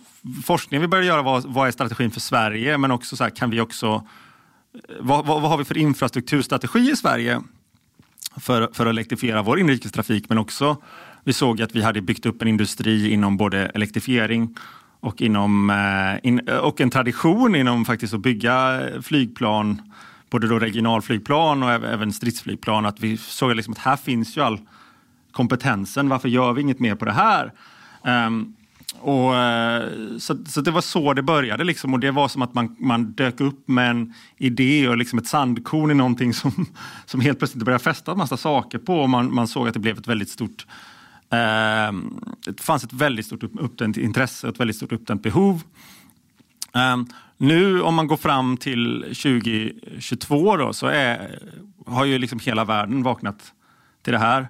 forskningen 0.45 0.81
vi 0.81 0.87
började 0.87 1.07
göra 1.07 1.21
var 1.21 1.43
vad 1.45 1.67
är 1.67 1.71
strategin 1.71 2.11
för 2.11 2.19
Sverige 2.19 2.77
men 2.77 2.91
också 2.91 3.15
så 3.15 3.23
här, 3.23 3.31
kan 3.31 3.49
vi 3.49 3.61
också 3.61 4.07
eh, 4.73 4.95
vad, 4.99 5.25
vad, 5.25 5.41
vad 5.41 5.51
har 5.51 5.57
vi 5.57 5.65
för 5.65 5.77
infrastrukturstrategi 5.77 6.91
i 6.91 6.95
Sverige 6.95 7.41
för, 8.37 8.69
för 8.73 8.85
att 8.85 8.89
elektrifiera 8.89 9.41
vår 9.41 9.59
inrikestrafik 9.59 10.29
men 10.29 10.37
också 10.37 10.77
vi 11.25 11.33
såg 11.33 11.61
att 11.61 11.75
vi 11.75 11.81
hade 11.81 12.01
byggt 12.01 12.25
upp 12.25 12.41
en 12.41 12.47
industri 12.47 13.11
inom 13.11 13.37
både 13.37 13.65
elektrifiering 13.65 14.55
och, 14.99 15.21
inom, 15.21 15.69
eh, 15.69 16.29
in, 16.29 16.47
eh, 16.47 16.57
och 16.57 16.81
en 16.81 16.89
tradition 16.89 17.55
inom 17.55 17.85
faktiskt 17.85 18.13
att 18.13 18.19
bygga 18.19 18.81
flygplan, 19.01 19.81
både 20.29 20.47
då 20.47 20.59
regionalflygplan 20.59 21.63
och 21.63 21.71
även 21.71 22.13
stridsflygplan. 22.13 22.85
Att 22.85 22.99
vi 22.99 23.17
såg 23.17 23.55
liksom 23.55 23.71
att 23.73 23.79
här 23.79 23.97
finns 23.97 24.37
ju 24.37 24.41
all 24.41 24.59
kompetensen, 25.31 26.09
varför 26.09 26.29
gör 26.29 26.53
vi 26.53 26.61
inget 26.61 26.79
mer 26.79 26.95
på 26.95 27.05
det 27.05 27.11
här? 27.11 27.51
Um, 28.27 28.55
och, 28.99 29.35
eh, 29.35 29.89
så, 30.19 30.37
så, 30.45 30.61
det 30.61 30.71
var 30.71 30.81
så 30.81 31.13
det 31.13 31.21
började 31.21 31.63
liksom 31.63 31.93
och 31.93 31.99
det 31.99 32.11
var 32.11 32.27
som 32.27 32.41
att 32.41 32.53
man, 32.53 32.75
man 32.79 33.11
dök 33.11 33.41
upp 33.41 33.67
med 33.67 33.89
en 33.89 34.13
idé 34.37 34.87
och 34.87 34.97
liksom 34.97 35.19
ett 35.19 35.27
sandkorn 35.27 35.91
i 35.91 35.93
någonting 35.93 36.33
som, 36.33 36.65
som 37.05 37.21
helt 37.21 37.39
plötsligt 37.39 37.63
började 37.63 37.83
fästa 37.83 38.11
en 38.11 38.17
massa 38.17 38.37
saker 38.37 38.77
på 38.77 38.99
och 38.99 39.09
man, 39.09 39.33
man 39.33 39.47
såg 39.47 39.67
att 39.67 39.73
det 39.73 39.79
blev 39.79 39.97
ett 39.97 40.07
väldigt 40.07 40.29
stort 40.29 40.65
Ehm, 41.29 42.19
det 42.45 42.61
fanns 42.61 42.83
ett 42.83 42.93
väldigt 42.93 43.25
stort 43.25 43.43
uppdämt 43.43 43.97
intresse 43.97 44.47
och 44.47 44.53
ett 44.53 44.59
väldigt 44.59 44.75
stort 44.75 44.91
uppdämt 44.91 45.23
behov. 45.23 45.61
Ehm, 46.73 47.07
nu 47.37 47.81
om 47.81 47.95
man 47.95 48.07
går 48.07 48.17
fram 48.17 48.57
till 48.57 49.01
2022 49.01 50.57
då, 50.57 50.73
så 50.73 50.87
är, 50.87 51.39
har 51.85 52.05
ju 52.05 52.17
liksom 52.17 52.39
hela 52.39 52.65
världen 52.65 53.03
vaknat 53.03 53.53
till 54.03 54.13
det 54.13 54.19
här. 54.19 54.47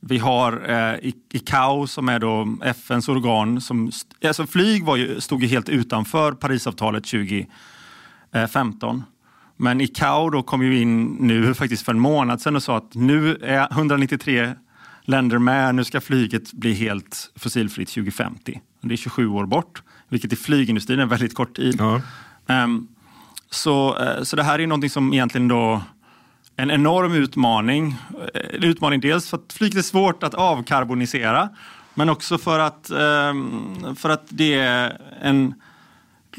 Vi 0.00 0.18
har 0.18 0.70
eh, 0.70 0.94
ICAO 1.32 1.86
som 1.86 2.08
är 2.08 2.18
då 2.18 2.56
FNs 2.64 3.08
organ. 3.08 3.60
Som, 3.60 3.90
alltså 4.24 4.46
flyg 4.46 4.84
var 4.84 4.96
ju, 4.96 5.20
stod 5.20 5.42
ju 5.42 5.48
helt 5.48 5.68
utanför 5.68 6.32
Parisavtalet 6.32 7.04
2015. 7.04 9.04
Men 9.56 9.80
ICAO 9.80 10.30
då 10.30 10.42
kom 10.42 10.62
ju 10.62 10.80
in 10.80 11.04
nu 11.04 11.54
faktiskt 11.54 11.84
för 11.84 11.92
en 11.92 12.00
månad 12.00 12.40
sedan 12.40 12.56
och 12.56 12.62
sa 12.62 12.76
att 12.76 12.94
nu 12.94 13.36
är 13.36 13.72
193 13.72 14.54
länder 15.08 15.38
med. 15.38 15.74
Nu 15.74 15.84
ska 15.84 16.00
flyget 16.00 16.52
bli 16.52 16.72
helt 16.72 17.32
fossilfritt 17.36 17.88
2050. 17.88 18.60
Det 18.80 18.94
är 18.94 18.96
27 18.96 19.28
år 19.28 19.46
bort, 19.46 19.82
vilket 20.08 20.32
i 20.32 20.36
flygindustrin 20.36 21.00
är 21.00 21.06
väldigt 21.06 21.34
kort 21.34 21.56
tid. 21.56 21.76
Ja. 21.78 22.00
Um, 22.64 22.88
så, 23.50 23.98
uh, 23.98 24.22
så 24.22 24.36
det 24.36 24.42
här 24.42 24.58
är 24.58 24.66
någonting 24.66 24.90
som 24.90 25.12
egentligen 25.12 25.48
då 25.48 25.82
en 26.56 26.70
enorm 26.70 27.12
utmaning. 27.12 27.96
En 28.54 28.64
utmaning 28.64 29.00
dels 29.00 29.30
för 29.30 29.36
att 29.36 29.52
flyget 29.52 29.78
är 29.78 29.82
svårt 29.82 30.22
att 30.22 30.34
avkarbonisera 30.34 31.48
men 31.94 32.08
också 32.08 32.38
för 32.38 32.58
att, 32.58 32.90
um, 32.90 33.96
för 33.96 34.10
att 34.10 34.24
det 34.28 34.54
är 34.54 35.00
en 35.22 35.54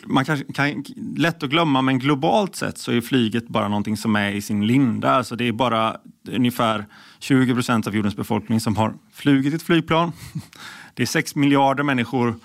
man 0.06 0.26
kan, 0.26 0.44
kan 0.54 0.84
lätt 1.18 1.44
att 1.44 1.50
glömma, 1.50 1.82
men 1.82 2.00
globalt 2.00 2.56
sett 2.56 2.78
så 2.78 2.92
är 2.92 3.02
flyget 3.02 3.48
bara 3.48 3.68
någonting 3.68 3.98
som 3.98 4.16
är 4.16 4.32
i 4.32 4.42
sin 4.42 4.68
linda. 4.68 5.12
Alltså 5.12 5.36
det 5.36 5.48
är 5.48 5.52
bara 5.52 5.98
ungefär 6.32 6.86
20 7.20 7.54
procent 7.54 7.88
av 7.88 7.96
jordens 7.96 8.16
befolkning 8.16 8.60
som 8.60 8.78
har 8.78 8.94
flugit 9.14 9.54
ett 9.54 9.64
flygplan. 9.64 10.12
Det 10.94 11.04
är 11.04 11.08
6 11.08 11.36
miljarder 11.36 11.84
människor 11.84 12.36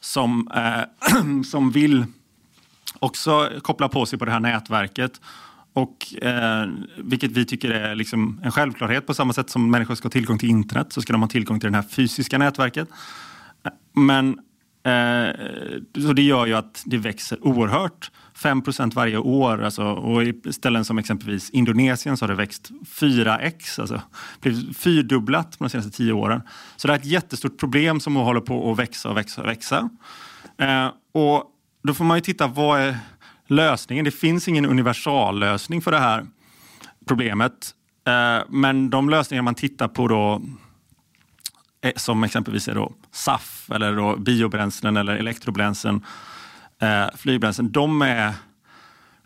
som, 0.00 0.48
eh, 0.54 1.42
som 1.44 1.70
vill 1.70 2.04
också 2.98 3.50
koppla 3.62 3.88
på 3.88 4.06
sig 4.06 4.18
på 4.18 4.24
det 4.24 4.30
här 4.30 4.40
nätverket. 4.40 5.20
Och, 5.72 6.22
eh, 6.22 6.68
vilket 6.96 7.30
vi 7.30 7.44
tycker 7.44 7.70
är 7.70 7.94
liksom 7.94 8.40
en 8.44 8.52
självklarhet. 8.52 9.06
På 9.06 9.14
samma 9.14 9.32
sätt 9.32 9.50
som 9.50 9.70
människor 9.70 9.94
ska 9.94 10.06
ha 10.06 10.10
tillgång 10.10 10.38
till 10.38 10.50
internet 10.50 10.92
så 10.92 11.02
ska 11.02 11.12
de 11.12 11.22
ha 11.22 11.28
tillgång 11.28 11.60
till 11.60 11.72
det 11.72 11.76
här 11.76 11.88
fysiska 11.88 12.38
nätverket. 12.38 12.88
Eh, 13.64 13.72
men 13.92 14.38
Eh, 14.84 15.30
så 16.02 16.12
det 16.12 16.22
gör 16.22 16.46
ju 16.46 16.54
att 16.54 16.82
det 16.86 16.96
växer 16.96 17.46
oerhört. 17.46 18.10
5% 18.36 18.94
varje 18.94 19.18
år. 19.18 19.62
Alltså, 19.62 19.84
och 19.84 20.22
i 20.22 20.52
ställen 20.52 20.84
som 20.84 20.98
exempelvis 20.98 21.50
Indonesien 21.50 22.16
så 22.16 22.22
har 22.24 22.28
det 22.28 22.34
växt 22.34 22.70
4x. 22.86 23.80
Alltså 23.80 24.02
blivit 24.40 24.76
fyrdubblat 24.76 25.58
de 25.58 25.70
senaste 25.70 25.90
tio 25.90 26.12
åren. 26.12 26.42
Så 26.76 26.88
det 26.88 26.94
är 26.94 26.98
ett 26.98 27.04
jättestort 27.04 27.58
problem 27.58 28.00
som 28.00 28.16
håller 28.16 28.40
på 28.40 28.72
att 28.72 28.78
växa 28.78 29.10
och 29.10 29.16
växa 29.16 29.42
och 29.42 29.48
växa. 29.48 29.90
Eh, 30.58 30.86
och 31.12 31.44
då 31.82 31.94
får 31.94 32.04
man 32.04 32.16
ju 32.16 32.20
titta, 32.20 32.46
vad 32.46 32.80
är 32.80 32.98
lösningen? 33.46 34.04
Det 34.04 34.10
finns 34.10 34.48
ingen 34.48 34.66
universallösning 34.66 35.82
för 35.82 35.90
det 35.90 35.98
här 35.98 36.26
problemet. 37.06 37.70
Eh, 38.06 38.44
men 38.48 38.90
de 38.90 39.10
lösningar 39.10 39.42
man 39.42 39.54
tittar 39.54 39.88
på 39.88 40.08
då 40.08 40.42
Eh, 41.84 41.92
som 41.96 42.24
exempelvis 42.24 42.68
är 42.68 42.74
då 42.74 42.92
SAF 43.10 43.70
eller 43.70 43.96
då 43.96 44.16
biobränslen 44.16 44.96
eller 44.96 45.16
elektrobränslen, 45.16 46.04
eh, 46.78 47.06
flygbränslen, 47.16 47.72
de, 47.72 48.02
är, 48.02 48.32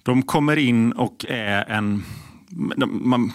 de 0.03 0.23
kommer 0.23 0.57
in 0.57 0.93
och 0.93 1.25
är 1.29 1.71
en 1.71 2.05
man, 2.50 3.33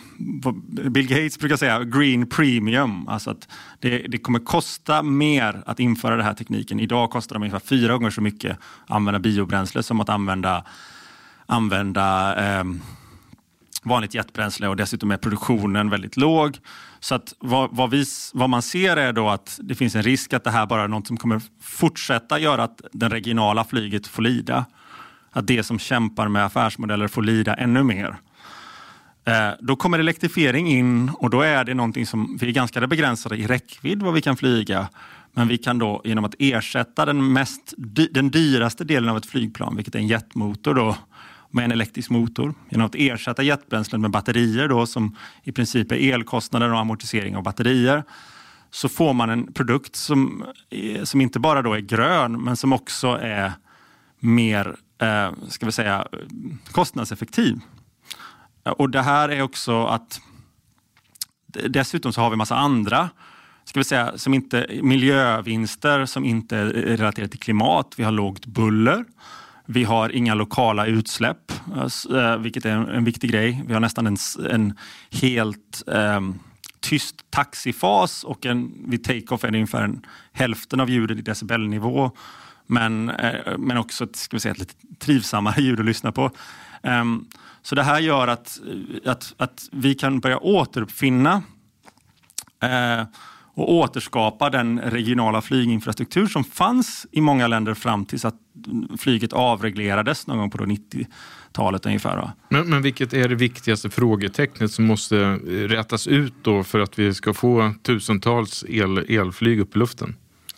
Bill 0.90 1.08
Gates 1.08 1.40
brukar 1.40 1.56
säga 1.56 1.84
green 1.84 2.28
premium. 2.28 3.08
Alltså 3.08 3.32
att 3.32 3.48
det, 3.80 3.98
det, 3.98 4.18
kommer 4.18 4.40
kosta 4.40 5.04
mer 5.04 5.64
att 5.66 5.80
införa 5.80 6.16
den 6.16 6.26
här 6.26 6.34
tekniken. 6.34 6.80
Idag 6.80 7.12
kostar 7.12 7.36
det 7.36 7.40
ungefär 7.40 7.60
fyra 7.60 7.94
gånger 7.94 8.10
så 8.10 8.22
mycket 8.22 8.52
att 8.52 8.92
använda 8.96 9.20
biobränsle 9.20 9.84
som 9.84 10.00
att 10.00 10.10
använda, 10.10 10.64
använda 11.46 12.36
eh, 12.36 12.64
vanligt 13.84 14.14
jetbränsle 14.14 14.68
och 14.68 14.76
dessutom 14.76 15.12
är 15.12 15.18
produktionen 15.18 15.90
väldigt 15.90 16.18
låg. 16.18 16.60
Så 17.04 17.16
att 17.16 17.34
vad, 17.40 17.70
vad, 17.76 17.90
vi, 17.90 18.06
vad, 18.34 18.50
man 18.50 18.62
ser 18.62 18.98
är 18.98 19.14
då 19.14 19.30
att 19.30 19.60
det 19.64 19.76
finns 19.76 19.96
en 19.96 20.04
risk 20.04 20.34
att 20.34 20.44
det 20.44 20.52
här 20.52 20.66
bara 20.66 20.84
är 20.84 20.88
något 20.88 21.08
som 21.08 21.18
kommer 21.18 21.42
fortsätta 21.62 22.40
göra 22.40 22.64
att 22.64 22.82
det 22.92 23.10
regionala 23.10 23.64
flyget 23.64 24.08
får 24.08 24.22
lida. 24.22 24.66
Att 25.32 25.48
det 25.48 25.64
som 25.64 25.80
kämpar 25.80 26.28
med 26.28 26.46
affärsmodeller 26.46 27.08
får 27.08 27.22
lida 27.22 27.54
ännu 27.54 27.84
mer. 27.84 28.16
Eh, 29.26 29.50
då 29.60 29.76
kommer 29.76 30.00
elektrifiering 30.00 30.68
in 30.68 31.10
och 31.10 31.30
då 31.30 31.42
är 31.42 31.64
det 31.64 31.74
någonting 31.74 32.06
som 32.06 32.38
vi 32.42 32.48
är 32.48 32.52
ganska 32.52 32.88
begränsade 32.88 33.36
i 33.38 33.48
räckvidd 33.48 34.04
vad 34.04 34.14
vi 34.14 34.22
kan 34.22 34.38
flyga. 34.38 34.90
Men 35.34 35.48
vi 35.48 35.58
kan 35.58 35.80
då 35.80 36.02
genom 36.04 36.26
att 36.26 36.36
ersätta 36.40 37.06
den, 37.06 37.34
mest, 37.34 37.74
den 38.12 38.32
dyraste 38.32 38.84
delen 38.84 39.10
av 39.10 39.18
ett 39.18 39.26
flygplan, 39.26 39.76
vilket 39.76 39.96
är 39.96 40.00
en 40.00 40.08
jetmotor, 40.08 40.74
då, 40.74 40.96
med 41.54 41.66
en 41.66 41.72
elektrisk 41.72 42.10
motor. 42.10 42.54
Genom 42.70 42.86
att 42.86 42.96
ersätta 42.96 43.44
jetbränslen 43.44 44.02
med 44.02 44.12
batterier 44.12 44.68
då, 44.68 44.86
som 44.86 45.18
i 45.44 45.52
princip 45.52 45.92
är 45.92 46.14
elkostnader 46.14 46.74
och 46.74 46.80
amortisering 46.80 47.36
av 47.36 47.44
batterier 47.44 48.04
så 48.72 48.90
får 48.90 49.14
man 49.14 49.30
en 49.30 49.54
produkt 49.54 49.96
som, 49.96 50.46
eh, 50.70 51.04
som 51.04 51.22
inte 51.22 51.40
bara 51.40 51.62
då 51.62 51.74
är 51.74 51.80
grön 51.80 52.44
men 52.44 52.58
som 52.58 52.74
också 52.74 53.08
är 53.08 53.52
mer 54.20 54.76
eh, 55.02 55.32
ska 55.48 55.66
vi 55.66 55.72
säga, 55.72 56.08
kostnadseffektiv. 56.72 57.60
Eh, 58.66 58.72
och 58.72 58.90
det 58.90 59.02
här 59.02 59.30
är 59.30 59.42
också 59.42 59.86
att 59.86 60.22
dessutom 61.70 62.14
så 62.14 62.22
har 62.22 62.30
vi 62.30 62.36
massa 62.36 62.56
andra 62.56 63.10
ska 63.66 63.80
vi 63.80 63.84
säga, 63.84 64.18
som 64.18 64.34
inte, 64.34 64.80
miljövinster 64.82 66.06
som 66.06 66.26
inte 66.26 66.58
är 66.58 66.66
relaterade 66.98 67.32
till 67.32 67.40
klimat. 67.40 67.94
Vi 67.98 68.04
har 68.04 68.12
lågt 68.12 68.46
buller. 68.46 69.06
Vi 69.66 69.84
har 69.84 70.10
inga 70.10 70.34
lokala 70.34 70.86
utsläpp, 70.86 71.52
eh, 71.76 72.18
eh, 72.18 72.38
vilket 72.38 72.66
är 72.66 72.70
en, 72.70 73.04
viktig 73.04 73.32
grej. 73.32 73.64
Vi 73.68 73.74
har 73.74 73.80
nästan 73.80 74.08
en, 74.08 74.18
en 74.50 74.78
helt 75.12 75.84
um, 75.86 76.40
tyst 76.80 77.16
taxifas 77.30 78.24
och 78.24 78.46
en, 78.46 78.72
vid 78.88 79.04
take-off 79.08 79.44
är 79.44 79.52
det 79.52 79.58
ungefär 79.58 79.84
en, 79.84 80.06
hälften 80.32 80.80
av 80.80 80.90
ljudet 80.90 81.18
i 81.18 81.22
decibelnivå. 81.22 82.12
Men, 82.68 83.10
uh, 83.10 83.58
men 83.58 83.78
också 83.78 84.08
ska 84.14 84.36
vi 84.36 84.40
säga, 84.40 84.52
ett 84.52 84.60
lite 84.60 84.74
trivsammare 85.00 85.62
ljud 85.62 85.80
att 85.80 85.86
lyssna 85.86 86.12
på. 86.12 86.32
Um, 86.82 87.28
så 87.62 87.76
det 87.76 87.84
här 87.84 88.00
gör 88.00 88.28
att, 88.28 88.60
att, 89.06 89.34
att 89.38 89.70
vi 89.72 89.96
kan 89.96 90.20
börja 90.20 90.38
återuppfinna 90.38 91.44
uh, 92.64 93.06
och 93.56 93.74
återskapa 93.74 94.50
den 94.50 94.80
regionala 94.80 95.42
flyginfrastruktur 95.42 96.28
som 96.28 96.44
fanns 96.44 97.08
i 97.12 97.22
många 97.22 97.48
länder 97.48 97.74
fram 97.74 98.06
tills 98.06 98.26
att 98.26 98.36
flyget 98.98 99.34
avreglerades 99.34 100.28
någon 100.28 100.38
gång 100.38 100.50
på 100.50 100.58
90-talet 100.58 101.86
ungefär. 101.86 102.32
Men, 102.50 102.70
men 102.70 102.82
vilket 102.82 103.14
är 103.14 103.30
det 103.30 103.36
viktigaste 103.36 103.90
frågetecknet 103.90 104.72
som 104.72 104.86
måste 104.86 105.16
rätas 105.68 106.08
ut 106.08 106.34
då 106.42 106.64
för 106.64 106.80
att 106.80 107.00
vi 107.00 107.14
ska 107.14 107.34
få 107.34 107.74
tusentals 107.84 108.66
el, 108.68 108.98
elflyg 108.98 109.60
upp 109.60 109.76
i 109.76 109.80
luften? 109.80 110.16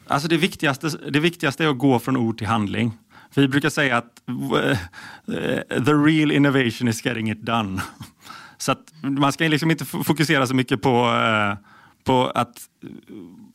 Alltså 0.07 0.27
det, 0.27 0.37
viktigaste, 0.37 0.89
det 1.09 1.19
viktigaste 1.19 1.63
är 1.63 1.67
att 1.67 1.77
gå 1.77 1.99
från 1.99 2.17
ord 2.17 2.37
till 2.37 2.47
handling. 2.47 2.91
Vi 3.35 3.47
brukar 3.47 3.69
säga 3.69 3.97
att 3.97 4.21
uh, 4.29 4.77
the 5.85 5.93
real 5.93 6.31
innovation 6.31 6.87
is 6.87 7.05
getting 7.05 7.31
it 7.31 7.41
done. 7.41 7.81
Så 8.57 8.71
att 8.71 8.93
man 9.01 9.31
ska 9.31 9.47
liksom 9.47 9.71
inte 9.71 9.85
fokusera 9.85 10.47
så 10.47 10.55
mycket 10.55 10.81
på 10.81 11.05
uh, 11.05 11.57
på 12.05 12.31
att 12.35 12.69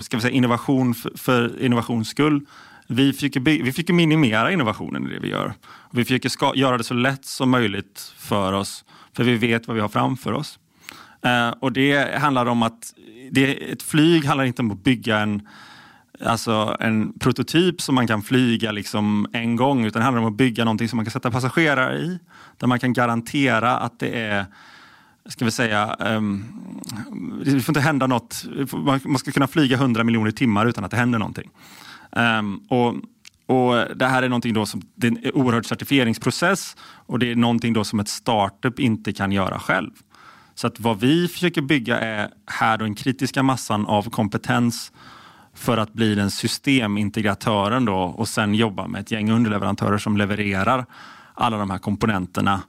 ska 0.00 0.16
vi 0.16 0.21
säga, 0.21 0.35
innovation 0.35 0.95
för, 0.95 1.12
för 1.16 1.62
innovations 1.62 2.09
skull. 2.09 2.47
Vi 2.87 3.12
försöker, 3.12 3.40
vi 3.40 3.73
försöker 3.73 3.92
minimera 3.92 4.52
innovationen 4.52 5.07
i 5.07 5.14
det 5.14 5.21
vi 5.21 5.28
gör. 5.28 5.52
Vi 5.90 6.04
försöker 6.04 6.28
ska, 6.28 6.52
göra 6.54 6.78
det 6.78 6.85
så 6.85 6.95
lätt 6.95 7.25
som 7.25 7.50
möjligt 7.50 8.12
för 8.16 8.52
oss, 8.52 8.85
för 9.12 9.25
vi 9.25 9.35
vet 9.35 9.69
vad 9.69 9.75
vi 9.75 9.80
har 9.80 9.88
framför 9.88 10.33
oss. 10.33 10.59
Eh, 11.23 11.50
och 11.61 11.73
det 11.73 12.19
handlar 12.19 12.47
om 12.47 12.62
att 12.62 12.95
det, 13.30 13.73
ett 13.73 13.83
flyg 13.83 14.25
handlar 14.25 14.45
inte 14.45 14.62
om 14.62 14.71
att 14.71 14.85
bygga 14.85 15.19
en, 15.19 15.49
alltså 16.25 16.76
en 16.80 17.19
prototyp 17.19 17.80
som 17.80 17.95
man 17.95 18.07
kan 18.07 18.23
flyga 18.23 18.73
liksom 18.73 19.26
en 19.33 19.57
gång, 19.57 19.85
utan 19.85 20.00
det 20.00 20.04
handlar 20.04 20.23
om 20.23 20.28
att 20.28 20.37
bygga 20.37 20.64
någonting 20.64 20.88
som 20.88 20.97
man 20.97 21.04
kan 21.04 21.12
sätta 21.12 21.30
passagerare 21.30 21.99
i, 21.99 22.19
där 22.57 22.66
man 22.66 22.78
kan 22.78 22.92
garantera 22.92 23.76
att 23.78 23.99
det 23.99 24.21
är 24.21 24.47
ska 25.30 25.44
vi 25.44 25.50
säga, 25.50 25.96
um, 25.98 26.44
det 27.44 27.61
får 27.61 27.72
inte 27.72 27.81
hända 27.81 28.07
något. 28.07 28.44
Man 29.05 29.18
ska 29.18 29.33
kunna 29.33 29.46
flyga 29.46 29.76
100 29.76 30.05
miljoner 30.05 30.31
timmar 30.31 30.66
utan 30.66 30.85
att 30.85 30.90
det 30.90 30.96
händer 30.96 31.18
någonting. 31.18 31.50
Um, 32.11 32.57
och, 32.68 32.94
och 33.46 33.96
Det 33.96 34.07
här 34.07 34.22
är 34.22 34.28
någonting 34.28 34.55
då 34.55 34.66
som, 34.66 34.83
det 34.94 35.07
är 35.07 35.11
en 35.11 35.31
oerhörd 35.35 35.66
certifieringsprocess 35.66 36.76
och 36.83 37.18
det 37.18 37.31
är 37.31 37.37
någonting 37.37 37.72
då 37.72 37.85
som 37.85 38.00
ett 38.00 38.09
startup 38.09 38.81
inte 38.81 39.12
kan 39.12 39.33
göra 39.33 39.59
själv. 39.59 39.90
Så 40.55 40.66
att 40.66 40.81
vad 40.81 41.00
vi 41.00 41.28
försöker 41.28 41.62
bygga 41.62 41.98
är 41.98 42.31
här 42.46 42.78
då 42.78 42.85
den 42.85 42.94
kritiska 42.94 43.42
massan 43.42 43.87
av 43.87 44.11
kompetens 44.11 44.92
för 45.55 45.76
att 45.76 45.92
bli 45.92 46.14
den 46.14 46.31
systemintegratören 46.31 47.85
då 47.85 47.96
och 47.96 48.28
sen 48.28 48.55
jobba 48.55 48.87
med 48.87 49.00
ett 49.00 49.11
gäng 49.11 49.31
underleverantörer 49.31 49.98
som 49.98 50.16
levererar 50.16 50.87
alla 51.35 51.57
de 51.57 51.70
här 51.70 51.78
komponenterna 51.78 52.61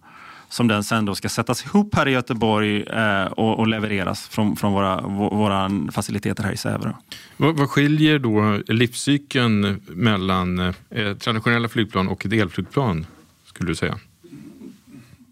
som 0.51 0.67
den 0.67 0.83
sen 0.83 1.05
då 1.05 1.15
ska 1.15 1.29
sättas 1.29 1.65
ihop 1.65 1.95
här 1.95 2.07
i 2.07 2.11
Göteborg 2.11 2.83
eh, 2.83 3.25
och, 3.25 3.59
och, 3.59 3.67
levereras 3.67 4.27
från, 4.27 4.55
från 4.55 4.73
våra, 4.73 5.01
våra 5.29 5.71
faciliteter 5.91 6.43
här 6.43 6.51
i 6.51 6.57
Säve. 6.57 6.95
Vad, 7.37 7.57
vad 7.57 7.69
skiljer 7.69 8.19
då 8.19 8.61
livscykeln 8.67 9.81
mellan 9.87 10.59
eh, 10.59 11.17
traditionella 11.17 11.69
flygplan 11.69 12.07
och 12.07 12.25
ett 12.25 12.33
elflygplan, 12.33 13.05
skulle 13.45 13.69
du 13.69 13.75
säga? 13.75 13.99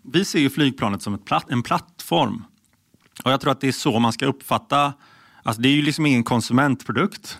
Vi 0.03 0.25
ser 0.25 0.39
ju 0.39 0.49
flygplanet 0.49 1.01
som 1.01 1.17
platt, 1.17 1.49
en 1.49 1.63
plattform. 1.63 2.43
Och 3.23 3.31
jag 3.31 3.41
tror 3.41 3.51
att 3.51 3.61
det 3.61 3.67
är 3.67 3.71
så 3.71 3.99
man 3.99 4.13
ska 4.13 4.25
uppfatta, 4.25 4.93
alltså 5.43 5.61
det 5.61 5.69
är 5.69 5.73
ju 5.73 5.81
liksom 5.81 6.05
ingen 6.05 6.23
konsumentprodukt. 6.23 7.39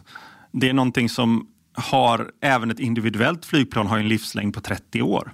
Det 0.51 0.69
är 0.69 0.73
någonting 0.73 1.09
som 1.09 1.47
har, 1.73 2.31
även 2.41 2.71
ett 2.71 2.79
individuellt 2.79 3.45
flygplan 3.45 3.87
har 3.87 3.97
en 3.97 4.07
livslängd 4.07 4.53
på 4.53 4.61
30 4.61 5.01
år. 5.01 5.33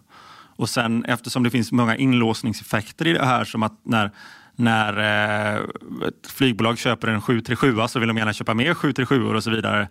Och 0.55 0.69
sen 0.69 1.05
eftersom 1.05 1.43
det 1.43 1.49
finns 1.49 1.71
många 1.71 1.95
inlåsningseffekter 1.95 3.07
i 3.07 3.13
det 3.13 3.25
här 3.25 3.43
som 3.45 3.63
att 3.63 3.79
när 3.83 4.11
när 4.55 4.97
eh, 4.97 5.63
ett 6.07 6.27
flygbolag 6.27 6.77
köper 6.77 7.07
en 7.07 7.21
737 7.21 7.87
så 7.87 7.99
vill 7.99 8.07
de 8.07 8.17
gärna 8.17 8.33
köpa 8.33 8.53
mer 8.53 8.73
737 8.73 9.25
och 9.25 9.43
så 9.43 9.51
vidare. 9.51 9.87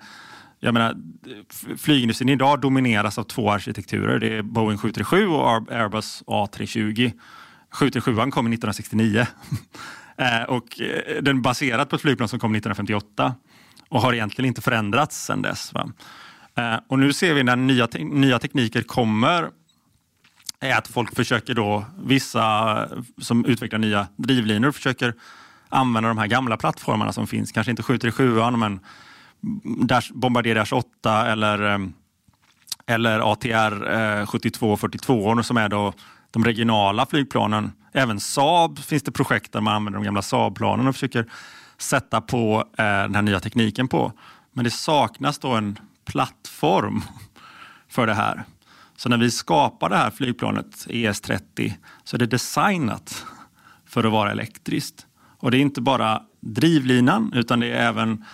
Jag 0.61 0.75
menar, 0.75 0.97
flygindustrin 1.77 2.29
idag 2.29 2.61
domineras 2.61 3.19
av 3.19 3.23
två 3.23 3.51
arkitekturer. 3.51 4.19
Det 4.19 4.37
är 4.37 4.43
Boeing 4.43 4.79
737 4.79 5.27
och 5.27 5.73
Airbus 5.73 6.23
A320. 6.27 7.13
737 7.71 8.15
kom 8.15 8.29
1969 8.29 9.27
eh, 10.17 10.43
och 10.43 10.81
eh, 10.81 11.23
den 11.23 11.37
är 11.37 11.41
baserad 11.41 11.89
på 11.89 11.97
ett 11.97 12.03
flygplan 12.03 12.29
som 12.29 12.39
kom 12.39 12.55
1958 12.55 13.35
och 13.89 14.01
har 14.01 14.13
egentligen 14.13 14.49
inte 14.49 14.61
förändrats 14.61 15.25
sedan 15.25 15.43
dess. 15.43 15.73
Va? 15.73 15.93
Och 16.89 16.99
nu 16.99 17.13
ser 17.13 17.35
vi 17.35 17.43
när 17.43 17.57
nya, 17.57 17.87
te 17.87 18.05
nya 18.05 18.39
tekniker 18.39 18.83
kommer 18.83 19.51
är 20.65 20.79
att 20.79 20.89
folk 20.89 21.15
försöker 21.15 21.55
då, 21.55 21.85
vissa 21.99 22.89
som 23.19 23.45
utvecklar 23.45 23.79
nya 23.79 24.07
drivlinor 24.17 24.73
försöker 24.73 25.15
använda 25.69 26.09
de 26.09 26.19
här 26.19 26.27
gamla 26.27 26.57
plattformarna 26.57 27.13
som 27.13 27.27
finns. 27.27 27.53
Kanske 27.53 27.71
inte 27.71 27.83
737 27.83 28.51
men 28.57 28.81
Dash, 29.87 30.13
Bombardier 30.15 30.55
Dash 30.55 30.73
8 30.73 31.27
eller, 31.27 31.73
eh, 31.75 31.79
eller 32.87 33.33
ATR 33.33 34.27
72 34.27 34.67
eh, 34.67 34.73
och 34.73 34.81
42 34.81 35.43
som 35.43 35.57
är 35.57 35.69
då 35.69 35.93
de 36.31 36.45
regionala 36.45 37.07
flygplanen. 37.07 37.73
Även 37.93 38.21
Saab 38.21 38.79
finns 38.79 39.03
det 39.03 39.13
projekt 39.13 39.53
där 39.53 39.61
man 39.61 39.75
använder 39.75 39.99
de 39.99 40.05
gamla 40.05 40.23
Saab-planen 40.23 40.87
och 40.87 40.95
försöker 40.95 41.27
sätta 41.79 42.21
på 42.21 42.65
eh, 42.79 42.85
den 42.85 43.15
här 43.15 43.23
nya 43.23 43.41
tekniken 43.41 43.89
på. 43.89 44.13
Men 44.53 44.65
det 44.65 44.71
saknas 44.71 45.39
då 45.39 45.53
en 45.53 45.79
plattform 46.05 47.03
för 47.89 48.07
det 48.07 48.15
här. 48.15 48.45
Så 48.97 49.09
när 49.09 49.17
vi 49.17 49.31
skapar 49.31 49.89
det 49.89 49.97
här 49.97 50.11
flygplanet 50.11 50.87
ES30 50.89 51.73
så 52.05 52.17
är 52.17 52.19
det 52.19 52.27
designat 52.27 53.27
för 53.87 54.05
att 54.05 54.13
vara 54.13 54.31
elektriskt. 54.31 55.07
Och 55.39 55.51
det 55.51 55.57
är 55.57 55.61
inte 55.61 55.81
bara 55.81 56.23
drivlinan 56.41 57.33
utan 57.35 57.61
det 57.61 57.67
är 57.67 57.89
även 57.89 58.25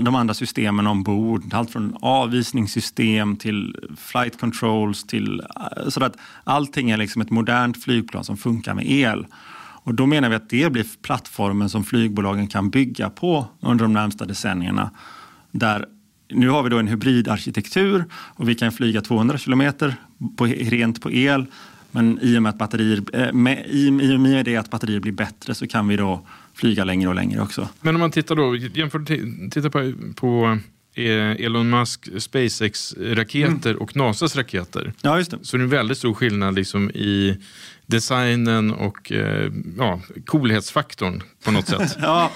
de 0.00 0.14
andra 0.14 0.34
systemen 0.34 0.86
ombord. 0.86 1.54
Allt 1.54 1.70
från 1.70 1.96
avvisningssystem 2.00 3.36
till 3.36 3.76
flight 3.96 4.40
controls 4.40 5.04
till 5.04 5.40
eh, 5.40 5.88
så 5.88 6.04
att 6.04 6.16
allting 6.44 6.90
är 6.90 6.96
liksom 6.96 7.22
ett 7.22 7.30
modernt 7.30 7.84
flygplan 7.84 8.24
som 8.24 8.36
funkar 8.36 8.74
med 8.74 8.90
el. 8.90 9.26
Och 9.82 9.94
då 9.94 10.06
menar 10.06 10.28
vi 10.28 10.34
att 10.34 10.50
det 10.50 10.72
blir 10.72 10.86
plattformen 11.02 11.68
som 11.68 11.84
flygbolagen 11.84 12.46
kan 12.46 12.70
bygga 12.70 13.10
på 13.10 13.46
under 13.60 13.84
de 13.84 13.92
närmsta 13.92 14.24
decennierna. 14.24 14.90
Där 15.50 15.86
nu 16.30 16.48
har 16.48 16.62
vi 16.62 16.70
då 16.70 16.78
en 16.78 16.88
hybridarkitektur 16.88 18.04
och 18.12 18.48
vi 18.48 18.54
kan 18.54 18.72
flyga 18.72 19.00
200 19.00 19.38
kilometer 19.38 19.94
på, 20.36 20.44
rent 20.46 21.02
på 21.02 21.12
el. 21.12 21.46
Men 21.90 22.18
i 22.22 22.38
och 22.38 22.42
med, 22.42 22.50
att 22.50 22.58
batterier, 22.58 23.02
eh, 23.12 23.32
med, 23.32 23.66
i, 23.66 23.86
i 23.86 24.18
med 24.18 24.44
det 24.44 24.56
att 24.56 24.70
batterier 24.70 25.00
blir 25.00 25.12
bättre 25.12 25.54
så 25.54 25.66
kan 25.66 25.88
vi 25.88 25.96
då 25.96 26.26
flyga 26.54 26.84
längre 26.84 27.08
och 27.08 27.14
längre 27.14 27.40
också. 27.40 27.68
Men 27.80 27.94
om 27.94 28.00
man 28.00 28.10
tittar 28.10 28.36
då, 28.36 28.56
jämför, 28.56 29.04
tittar 29.50 29.68
på, 29.68 29.92
på 30.14 30.58
är 30.94 31.44
Elon 31.44 31.70
Musk 31.70 32.08
SpaceX-raketer 32.18 33.74
och 33.74 33.96
NASAs 33.96 34.36
raketer. 34.36 34.92
Ja, 35.02 35.18
just 35.18 35.30
det. 35.30 35.38
Så 35.42 35.56
det 35.56 35.60
är 35.60 35.64
en 35.64 35.70
väldigt 35.70 35.98
stor 35.98 36.14
skillnad 36.14 36.54
liksom 36.54 36.90
i 36.90 37.36
designen 37.88 38.70
och 38.70 39.12
eh, 39.12 39.52
ja, 39.78 40.00
coolhetsfaktorn 40.26 41.22
på 41.44 41.50
något 41.50 41.66
sätt. 41.66 41.96
Ja, 42.00 42.30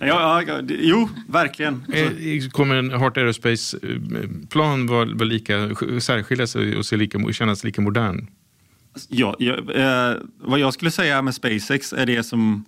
ja, 0.00 0.42
ja, 0.42 0.60
jo, 0.68 1.08
verkligen. 1.28 1.84
Eh, 1.92 2.48
Kommer 2.50 2.74
en 2.74 2.90
Heart 2.90 3.16
Aerospace-plan 3.16 4.86
vara 4.86 5.04
vara 5.04 5.24
lika, 5.24 5.74
särskilja 6.00 6.46
sig 6.46 6.76
och 6.76 6.86
se 6.86 6.96
lika, 6.96 7.32
kännas 7.32 7.64
lika 7.64 7.80
modern? 7.80 8.26
Ja, 9.08 9.36
ja, 9.38 9.54
eh, 9.72 10.16
vad 10.40 10.58
jag 10.58 10.74
skulle 10.74 10.90
säga 10.90 11.22
med 11.22 11.34
SpaceX 11.34 11.92
är 11.92 12.06
det 12.06 12.22
som... 12.22 12.64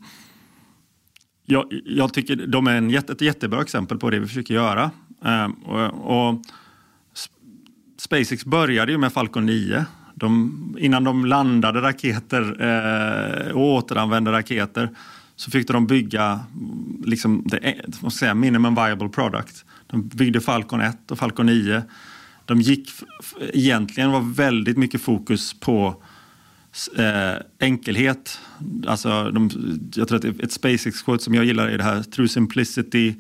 Jag, 1.46 1.64
jag 1.84 2.14
tycker 2.14 2.36
de 2.36 2.66
är 2.66 2.76
en 2.76 2.90
jätte, 2.90 3.12
ett 3.12 3.20
jättebra 3.20 3.62
exempel 3.62 3.98
på 3.98 4.10
det 4.10 4.18
vi 4.18 4.26
försöker 4.26 4.54
göra. 4.54 4.90
Eh, 5.24 5.48
och, 5.64 6.30
och 6.30 6.42
SpaceX 7.98 8.44
började 8.44 8.92
ju 8.92 8.98
med 8.98 9.12
Falcon 9.12 9.46
9. 9.46 9.84
De, 10.20 10.76
innan 10.80 11.04
de 11.04 11.26
landade 11.26 11.83
raketer 11.83 12.62
eh, 12.62 13.52
och 13.52 13.74
återanvände 13.74 14.33
raketer 14.33 14.88
så 15.37 15.50
fick 15.50 15.68
de 15.68 15.87
bygga 15.87 16.40
liksom, 17.04 17.42
det, 17.46 17.56
eh, 17.56 17.74
måste 18.00 18.18
säga, 18.18 18.35
minimum 18.35 18.74
viable 18.74 19.09
product. 19.09 19.64
De 19.87 20.09
byggde 20.09 20.40
Falcon 20.40 20.80
1 20.80 21.11
och 21.11 21.18
Falcon 21.18 21.46
9. 21.46 21.83
De 22.44 22.61
gick 22.61 22.90
egentligen 23.52 24.11
var 24.11 24.35
väldigt 24.35 24.76
mycket 24.76 25.00
fokus 25.00 25.61
på 25.61 26.02
eh, 26.98 27.42
enkelhet. 27.61 28.40
Alltså, 28.87 29.30
de, 29.30 29.50
jag 29.94 30.09
tror 30.09 30.18
att 30.18 30.24
ett 30.24 30.52
SpaceX-quote 30.52 31.18
som 31.18 31.35
jag 31.35 31.44
gillar 31.44 31.68
är 31.68 31.78
det 31.78 31.85
här 31.85 32.02
“True 32.02 32.28
simplicity, 32.28 33.14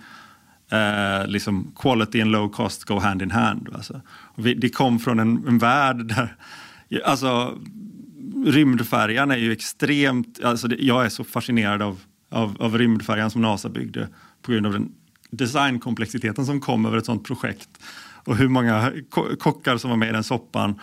eh, 0.70 1.26
liksom 1.26 1.72
quality 1.76 2.20
and 2.20 2.30
low 2.30 2.48
cost 2.48 2.84
go 2.84 2.98
hand 2.98 3.22
in 3.22 3.30
hand. 3.30 3.68
Alltså. 3.74 4.00
Vi, 4.36 4.54
det 4.54 4.68
kom 4.68 4.98
från 4.98 5.18
en, 5.18 5.44
en 5.48 5.58
värld 5.58 5.96
där, 5.96 6.36
alltså 7.04 7.58
rymdfärjan 8.46 9.30
är 9.30 9.36
ju 9.36 9.52
extremt, 9.52 10.44
alltså 10.44 10.68
det, 10.68 10.76
jag 10.78 11.04
är 11.04 11.08
så 11.08 11.24
fascinerad 11.24 11.82
av, 11.82 12.00
av, 12.30 12.56
av 12.60 12.78
rymdfärjan 12.78 13.30
som 13.30 13.42
NASA 13.42 13.68
byggde 13.68 14.08
på 14.42 14.52
grund 14.52 14.66
av 14.66 14.72
den 14.72 14.92
designkomplexiteten 15.30 16.46
som 16.46 16.60
kom 16.60 16.86
över 16.86 16.98
ett 16.98 17.06
sånt 17.06 17.24
projekt 17.24 17.68
och 18.24 18.36
hur 18.36 18.48
många 18.48 18.92
kockar 19.38 19.76
som 19.76 19.90
var 19.90 19.96
med 19.96 20.08
i 20.08 20.12
den 20.12 20.24
soppan. 20.24 20.80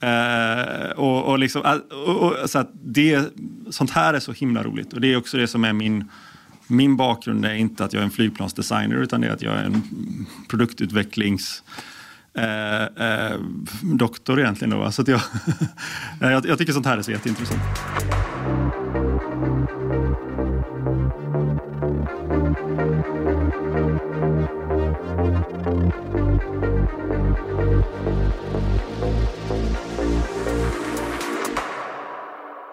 Eh, 0.00 0.90
och, 0.90 1.24
och 1.24 1.38
liksom, 1.38 1.80
och, 2.06 2.16
och, 2.16 2.50
så 2.50 2.58
att 2.58 2.70
det, 2.84 3.32
sånt 3.70 3.90
här 3.90 4.14
är 4.14 4.20
så 4.20 4.32
himla 4.32 4.62
roligt 4.62 4.92
och 4.92 5.00
det 5.00 5.12
är 5.12 5.16
också 5.16 5.36
det 5.36 5.46
som 5.46 5.64
är 5.64 5.72
min 5.72 6.04
min 6.66 6.96
bakgrund 6.96 7.44
är 7.44 7.54
inte 7.54 7.84
att 7.84 7.92
jag 7.92 8.00
är 8.00 8.04
en 8.04 8.10
flygplansdesigner 8.10 8.96
utan 8.96 9.20
det 9.20 9.26
är 9.26 9.32
att 9.32 9.42
jag 9.42 9.54
är 9.54 9.64
en 9.64 9.82
produktutvecklings 10.48 11.62
eh, 12.36 12.82
eh, 12.82 13.40
doktor 13.82 14.40
egentligen. 14.40 14.70
Då, 14.70 14.78
va? 14.78 14.92
så 14.92 15.04
jag, 15.06 15.20
jag, 16.32 16.46
jag 16.46 16.58
tycker 16.58 16.72
sånt 16.72 16.86
här 16.86 16.98
är 16.98 17.02
så 17.02 17.10
jätteintressant. 17.10 17.62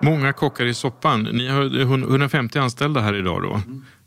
Många 0.04 0.34
kockar 0.34 0.66
i 0.66 0.74
soppan. 0.74 1.24
Ni 1.24 1.48
har 1.48 1.82
150 1.82 2.60
anställda 2.60 3.02
här 3.02 3.16
idag 3.16 3.42
då. 3.42 3.62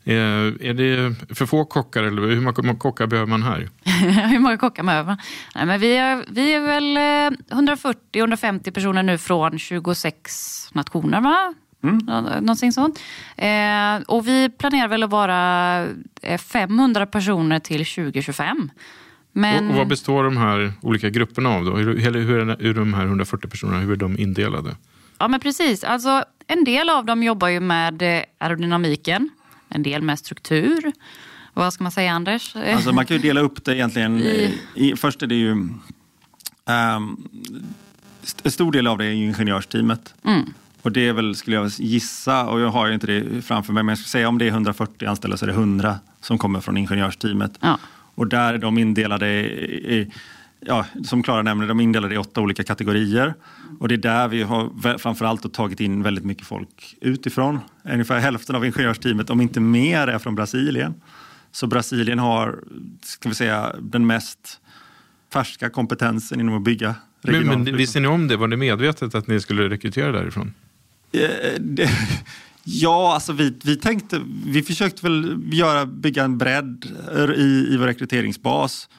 Är, 0.09 0.63
är 0.63 0.73
det 0.73 1.15
för 1.35 1.45
få 1.45 1.65
kockar 1.65 2.03
eller 2.03 2.21
hur 2.21 2.41
många 2.41 2.75
kockar 2.75 3.07
behöver 3.07 3.29
man 3.29 3.43
här? 3.43 3.69
Hur 4.29 4.39
många 4.39 4.57
kockar 4.57 4.83
behöver 4.83 5.05
man? 5.09 5.17
Nej, 5.55 5.65
men 5.65 5.79
vi, 5.79 5.97
är, 5.97 6.23
vi 6.29 6.53
är 6.53 6.61
väl 6.61 6.97
eh, 6.97 7.55
140-150 7.55 8.71
personer 8.71 9.03
nu 9.03 9.17
från 9.17 9.59
26 9.59 10.69
nationer, 10.73 11.21
va? 11.21 11.53
Nå- 11.81 12.21
Någonting 12.21 12.71
sånt. 12.71 12.99
Eh, 13.37 13.95
och 14.07 14.27
vi 14.27 14.49
planerar 14.49 14.87
väl 14.87 15.03
att 15.03 15.09
vara 15.09 15.83
eh, 16.21 16.37
500 16.37 17.05
personer 17.05 17.59
till 17.59 17.85
2025. 17.85 18.71
Men, 19.31 19.65
Och, 19.65 19.71
och 19.71 19.77
vad 19.77 19.87
består 19.87 20.23
de 20.23 20.37
här 20.37 20.73
olika 20.81 21.09
grupperna 21.09 21.49
av 21.49 21.65
då? 21.65 21.75
Hur, 21.75 21.97
hur 21.97 22.15
är, 22.17 22.57
hur 22.59 22.69
är 22.69 22.73
de 22.73 22.93
här 22.93 23.05
140 23.05 23.49
personerna, 23.49 23.79
hur 23.79 23.91
är 23.91 23.95
de 23.95 24.19
indelade? 24.19 24.75
Ja, 25.17 25.27
men 25.27 25.39
precis. 25.39 25.83
Alltså, 25.83 26.23
en 26.47 26.63
del 26.63 26.89
av 26.89 27.05
dem 27.05 27.23
jobbar 27.23 27.47
ju 27.47 27.59
med 27.59 28.01
eh, 28.01 28.21
aerodynamiken, 28.37 29.29
en 29.69 29.83
del 29.83 30.01
med 30.01 30.19
struktur. 30.19 30.91
Vad 31.53 31.73
ska 31.73 31.83
man 31.83 31.91
säga, 31.91 32.11
Anders? 32.11 32.55
Alltså 32.55 32.91
man 32.93 33.05
kan 33.05 33.17
ju 33.17 33.21
dela 33.23 33.39
upp 33.41 33.63
det 33.65 33.75
egentligen. 33.75 34.17
I- 34.23 34.59
I, 34.75 34.95
först 34.95 35.23
är 35.23 35.27
det 35.27 35.35
ju... 35.35 35.69
st- 38.23 38.41
en 38.43 38.51
stor 38.51 38.71
del 38.71 38.87
av 38.87 38.97
det 38.97 39.05
är 39.05 39.09
ju 39.11 39.25
ingenjörsteamet. 39.25 40.13
Och 40.81 40.91
det 40.91 41.07
är 41.07 41.13
väl, 41.13 41.35
skulle 41.35 41.55
jag 41.55 41.67
gissa, 41.77 42.47
och 42.47 42.59
jag 42.59 42.69
har 42.69 42.87
ju 42.87 42.93
inte 42.93 43.07
det 43.07 43.41
framför 43.41 43.73
mig, 43.73 43.83
men 43.83 43.91
jag 43.91 43.97
skulle 43.97 44.09
säga 44.09 44.27
om 44.29 44.37
det 44.37 44.45
är 44.45 44.49
140 44.49 45.07
anställda 45.07 45.37
så 45.37 45.45
är 45.45 45.47
det 45.47 45.53
100 45.53 45.99
som 46.21 46.37
kommer 46.37 46.59
från 46.59 46.77
ingenjörsteamet. 46.77 47.51
Ja. 47.61 47.77
Och 48.15 48.27
där 48.27 48.53
är 48.53 48.57
de 48.57 48.77
indelade 48.77 49.27
i, 49.29 49.97
i 49.99 50.11
ja, 50.59 50.85
som 51.03 51.23
Klara 51.23 51.41
nämnde, 51.41 51.67
de 51.67 51.79
är 51.79 51.83
indelade 51.83 52.15
i 52.15 52.17
åtta 52.17 52.41
olika 52.41 52.63
kategorier. 52.63 53.33
Och 53.79 53.87
det 53.87 53.95
är 53.95 53.97
där 53.97 54.27
vi 54.27 54.43
har 54.43 54.97
framförallt 54.97 55.53
tagit 55.53 55.79
in 55.79 56.03
väldigt 56.03 56.25
mycket 56.25 56.47
folk 56.47 56.95
utifrån. 57.01 57.59
Ungefär 57.83 58.19
hälften 58.19 58.55
av 58.55 58.65
ingenjörsteamet, 58.65 59.29
om 59.29 59.41
inte 59.41 59.59
mer, 59.59 60.07
är 60.07 60.19
från 60.19 60.35
Brasilien. 60.35 60.93
Så 61.51 61.67
Brasilien 61.67 62.19
har, 62.19 62.59
ska 63.03 63.29
vi 63.29 63.35
säga, 63.35 63.75
den 63.79 64.07
mest 64.07 64.59
färska 65.33 65.69
kompetensen 65.69 66.39
inom 66.39 66.57
att 66.57 66.63
bygga 66.63 66.95
Men, 67.21 67.33
regional 67.33 67.57
men 67.57 67.77
visste 67.77 67.99
ni 67.99 68.07
om 68.07 68.27
det? 68.27 68.37
Var 68.37 68.47
det 68.47 68.57
medvetet 68.57 69.15
att 69.15 69.27
ni 69.27 69.39
skulle 69.39 69.69
rekrytera 69.69 70.11
därifrån? 70.11 70.53
Eh, 71.11 71.29
det, 71.59 71.89
ja, 72.63 73.13
alltså 73.13 73.33
vi, 73.33 73.57
vi 73.63 73.75
tänkte, 73.75 74.21
vi 74.45 74.63
försökte 74.63 75.03
väl 75.03 75.41
göra, 75.51 75.85
bygga 75.85 76.23
en 76.23 76.37
bredd 76.37 76.85
i, 77.35 77.73
i 77.73 77.77
vår 77.77 77.85
rekryteringsbas. 77.85 78.89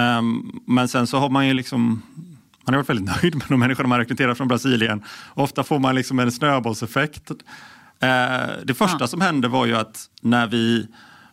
Ehm, 0.00 0.60
men 0.66 0.88
sen 0.88 1.06
så 1.06 1.18
har 1.18 1.30
man 1.30 1.48
ju 1.48 1.54
liksom, 1.54 2.02
man 2.64 2.74
har 2.74 2.76
varit 2.76 2.88
väldigt 2.88 3.06
nöjd 3.22 3.34
med 3.34 3.44
de 3.48 3.60
människor 3.60 3.84
man 3.84 3.98
rekryterar 3.98 4.34
från 4.34 4.48
Brasilien. 4.48 5.02
Ofta 5.34 5.64
får 5.64 5.78
man 5.78 5.94
liksom 5.94 6.18
en 6.18 6.32
snöbollseffekt. 6.32 7.30
Eh, 7.30 7.36
det 8.64 8.74
första 8.74 8.96
Ja. 9.00 9.06
som 9.06 9.20
hände 9.20 9.48
var 9.48 9.66
ju 9.66 9.76
att 9.76 10.06
när 10.22 10.46
vi 10.46 10.86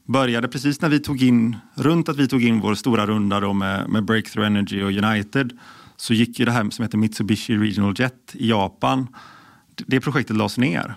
började, 0.06 0.47
precis 0.47 0.82
när 0.82 0.89
vi 0.89 0.99
tog 0.99 1.23
in, 1.23 1.56
runt 1.75 2.10
att 2.10 2.17
vi 2.17 2.27
tog 2.27 2.43
in 2.43 2.60
vår 2.60 2.75
stora 2.75 3.06
runda 3.06 3.39
då 3.39 3.53
med, 3.53 3.89
med 3.89 4.06
Breakthrough 4.06 4.47
Energy 4.47 4.84
och 4.84 4.91
United, 4.91 5.58
så 5.97 6.13
gick 6.13 6.39
ju 6.39 6.45
det 6.45 6.51
här 6.51 6.69
som 6.69 6.84
heter 6.84 6.97
Mitsubishi 6.97 7.58
Regional 7.58 7.93
Jet 7.97 8.32
i 8.34 8.49
Japan, 8.49 9.08
det 9.88 10.01
projektet 10.01 10.36
lades 10.36 10.58
ner. 10.58 10.95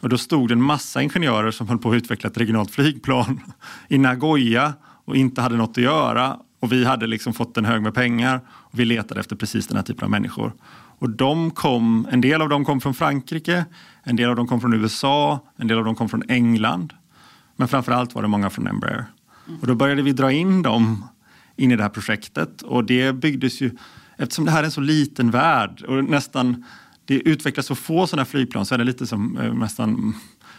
Och 0.00 0.08
då 0.08 0.18
stod 0.18 0.48
det 0.48 0.54
en 0.54 0.62
massa 0.62 1.02
ingenjörer 1.02 1.50
som 1.50 1.68
höll 1.68 1.78
på 1.78 1.90
att 1.90 1.94
utveckla 1.94 2.30
ett 2.30 2.38
regionalt 2.38 2.70
flygplan 2.70 3.40
i 3.88 3.98
Nagoya 3.98 4.74
och 5.04 5.16
inte 5.16 5.40
hade 5.40 5.56
något 5.56 5.70
att 5.70 5.84
göra. 5.84 6.36
Och 6.60 6.72
vi 6.72 6.84
hade 6.84 7.06
liksom 7.06 7.34
fått 7.34 7.56
en 7.56 7.64
hög 7.64 7.82
med 7.82 7.94
pengar 7.94 8.40
och 8.48 8.80
vi 8.80 8.84
letade 8.84 9.20
efter 9.20 9.36
precis 9.36 9.66
den 9.66 9.76
här 9.76 9.84
typen 9.84 10.04
av 10.04 10.10
människor. 10.10 10.52
Och 10.98 11.10
de 11.10 11.50
kom, 11.50 12.08
en 12.10 12.20
del 12.20 12.42
av 12.42 12.48
dem 12.48 12.64
kom 12.64 12.80
från 12.80 12.94
Frankrike, 12.94 13.64
en 14.02 14.16
del 14.16 14.30
av 14.30 14.36
dem 14.36 14.46
kom 14.46 14.60
från 14.60 14.74
USA, 14.74 15.40
en 15.56 15.66
del 15.66 15.78
av 15.78 15.84
dem 15.84 15.94
kom 15.94 16.08
från 16.08 16.22
England. 16.28 16.92
Men 17.56 17.68
framförallt 17.68 18.14
var 18.14 18.22
det 18.22 18.28
många 18.28 18.50
från 18.50 18.66
Embraer. 18.66 19.04
Och 19.60 19.66
då 19.66 19.74
började 19.74 20.02
vi 20.02 20.12
dra 20.12 20.32
in 20.32 20.62
dem 20.62 21.04
in 21.56 21.72
i 21.72 21.76
det 21.76 21.82
här 21.82 21.90
projektet 21.90 22.62
och 22.62 22.84
det 22.84 23.12
byggdes 23.12 23.60
ju, 23.60 23.70
eftersom 24.16 24.44
det 24.44 24.50
här 24.50 24.60
är 24.60 24.64
en 24.64 24.70
så 24.70 24.80
liten 24.80 25.30
värld 25.30 25.82
och 25.82 26.04
nästan 26.04 26.64
det 27.04 27.14
utvecklas 27.14 27.66
så 27.66 27.74
få 27.74 28.06
sådana 28.06 28.22
här 28.22 28.30
flygplan 28.30 28.66
så 28.66 28.74
är 28.74 28.78
det 28.78 28.84
lite 28.84 29.06
som 29.06 29.38
eh, 29.38 29.54
nästan 29.54 30.14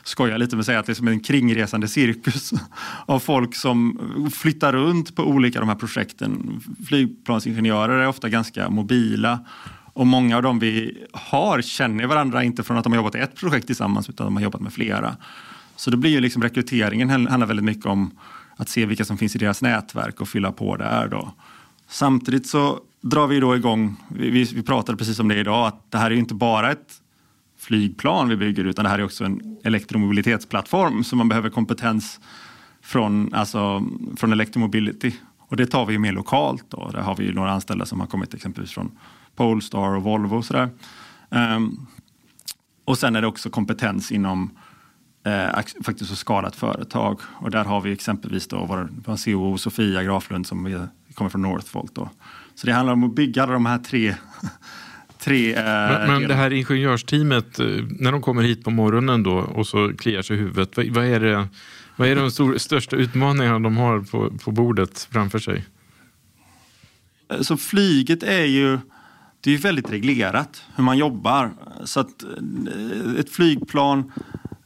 skojar 0.08 0.38
lite 0.38 0.56
med 0.56 0.60
att 0.60 0.66
säga 0.66 0.80
att 0.80 0.86
det 0.86 0.92
är 0.92 0.96
som 0.96 1.08
en 1.08 1.20
kringresande 1.20 1.88
cirkus 1.88 2.54
av 3.06 3.20
folk 3.20 3.56
som 3.56 4.00
flyttar 4.34 4.74
runt 4.74 5.16
på 5.16 5.24
olika 5.24 5.60
de 5.60 5.70
här 5.70 5.76
projekten. 5.76 6.62
Flygplansingenjörer 6.88 8.00
är 8.00 8.08
ofta 8.08 8.30
ganska 8.30 8.70
mobila 8.70 9.40
och 9.94 10.08
många 10.08 10.38
av 10.38 10.44
dem 10.44 10.60
vi 10.60 11.04
har 11.14 11.62
känner 11.62 12.06
varandra 12.06 12.44
inte 12.44 12.64
från 12.64 12.78
att 12.78 12.84
de 12.84 12.94
har 12.94 12.98
jobbat 12.98 13.16
i 13.16 13.20
ett 13.20 13.36
projekt 13.36 13.68
tillsammans 13.68 14.10
utan 14.10 14.26
de 14.26 14.36
har 14.36 14.44
jobbat 14.44 14.62
med 14.62 14.74
flera. 14.74 15.16
Så 15.76 15.92
det 15.92 15.98
blir 15.98 16.12
ju 16.12 16.20
liksom 16.20 16.44
rekryteringen 16.44 17.10
handlar 17.10 17.48
väldigt 17.48 17.66
mycket 17.66 17.86
om 17.86 18.12
att 18.56 18.70
se 18.70 18.86
vilka 18.86 19.06
som 19.06 19.18
finns 19.18 19.36
i 19.36 19.40
deras 19.40 19.62
nätverk 19.62 20.22
och 20.22 20.28
fylla 20.28 20.52
på 20.52 20.76
där 20.76 21.08
då. 21.08 21.34
Samtidigt 21.88 22.48
så 22.48 22.80
drar 23.02 23.28
vi 23.28 23.40
då 23.40 23.56
igång, 23.56 23.96
vi, 24.10 24.30
vi 24.30 24.44
vi 24.44 24.64
pratade 24.64 24.98
precis 24.98 25.20
om 25.20 25.28
det 25.28 25.36
idag, 25.36 25.68
att 25.68 25.92
det 25.92 25.98
här 25.98 26.06
är 26.06 26.12
ju 26.12 26.20
inte 26.20 26.34
bara 26.34 26.72
ett 26.72 27.02
flygplan 27.58 28.30
vi 28.30 28.36
bygger 28.36 28.66
utan 28.66 28.84
det 28.84 28.90
här 28.90 29.00
är 29.00 29.04
också 29.04 29.24
en 29.24 29.58
elektromobilitetsplattform 29.64 31.04
så 31.04 31.16
man 31.16 31.30
behöver 31.30 31.50
kompetens 31.50 32.20
från, 32.82 33.34
alltså, 33.34 33.84
från 34.18 34.32
Electromobility. 34.32 35.14
Och 35.40 35.58
det 35.58 35.66
tar 35.66 35.86
vi 35.86 35.94
ju 35.94 36.00
mer 36.00 36.14
lokalt. 36.14 36.66
Då. 36.70 36.90
Där 36.94 37.02
har 37.02 37.16
vi 37.16 37.26
ju 37.26 37.34
några 37.34 37.52
anställda 37.52 37.86
som 37.86 38.00
har 38.00 38.08
kommit 38.08 38.34
exempelvis 38.34 38.72
från 38.72 38.92
Polestar 39.36 39.96
och 39.96 40.04
Volvo. 40.04 40.38
Och, 40.38 40.46
sådär. 40.46 40.70
Um, 41.30 41.88
och 42.86 42.98
sen 42.98 43.16
är 43.16 43.22
det 43.22 43.28
också 43.28 43.50
kompetens 43.50 44.12
inom 44.12 44.58
eh, 45.26 45.62
faktiskt 45.84 46.12
att 46.12 46.18
skala 46.18 46.48
ett 46.48 46.56
företag. 46.56 47.20
Och 47.34 47.52
där 47.52 47.64
har 47.64 47.82
vi 47.82 47.92
exempelvis 47.92 48.48
då 48.48 48.66
vår, 48.66 48.90
vår 49.06 49.16
CEO 49.16 49.58
Sofia 49.58 50.04
Graflund 50.04 50.48
som 50.48 50.64
vi, 50.64 50.80
kommer 51.14 51.30
från 51.30 51.42
Northvolt. 51.42 51.96
Då. 51.96 52.10
Så 52.56 52.68
det 52.68 52.74
handlar 52.74 52.94
om 52.94 53.04
att 53.04 53.16
bygga 53.16 53.44
alla 53.44 53.54
de 53.54 53.66
här 53.66 53.78
tre 53.78 54.16
Tre, 55.20 55.54
eh, 55.54 55.64
men, 55.64 56.08
men 56.08 56.28
det 56.28 56.36
här 56.36 56.54
ingenjörsteamet, 56.54 57.60
eh, 57.60 57.66
när 58.00 58.12
de 58.12 58.22
kommer 58.22 58.42
hit 58.42 58.64
på 58.64 58.70
morgonen 58.70 59.24
då 59.24 59.38
och 59.38 59.68
så 59.68 59.94
kliar 59.98 60.22
sig 60.22 60.36
i 60.36 60.40
huvudet, 60.40 60.78
vad, 60.78 60.88
vad 60.88 61.06
är 61.06 61.20
det 61.20 61.48
vad 61.96 62.08
är 62.08 62.16
de 62.16 62.32
stor, 62.32 62.58
största 62.58 62.96
utmaningarna 62.96 63.60
de 63.60 63.78
har 63.78 64.02
på, 64.02 64.32
på 64.44 64.52
bordet 64.52 65.08
framför 65.12 65.40
sig? 65.40 65.66
Så 67.42 67.58
flyget 67.58 68.24
är 68.24 68.46
ju 68.46 68.80
det 69.42 69.54
är 69.54 69.58
väldigt 69.58 69.92
reglerat 69.92 70.64
hur 70.76 70.84
man 70.84 70.98
jobbar. 70.98 71.52
Så 71.84 72.00
att 72.00 72.24
eh, 72.24 73.20
ett 73.20 73.30
flygplan 73.30 74.12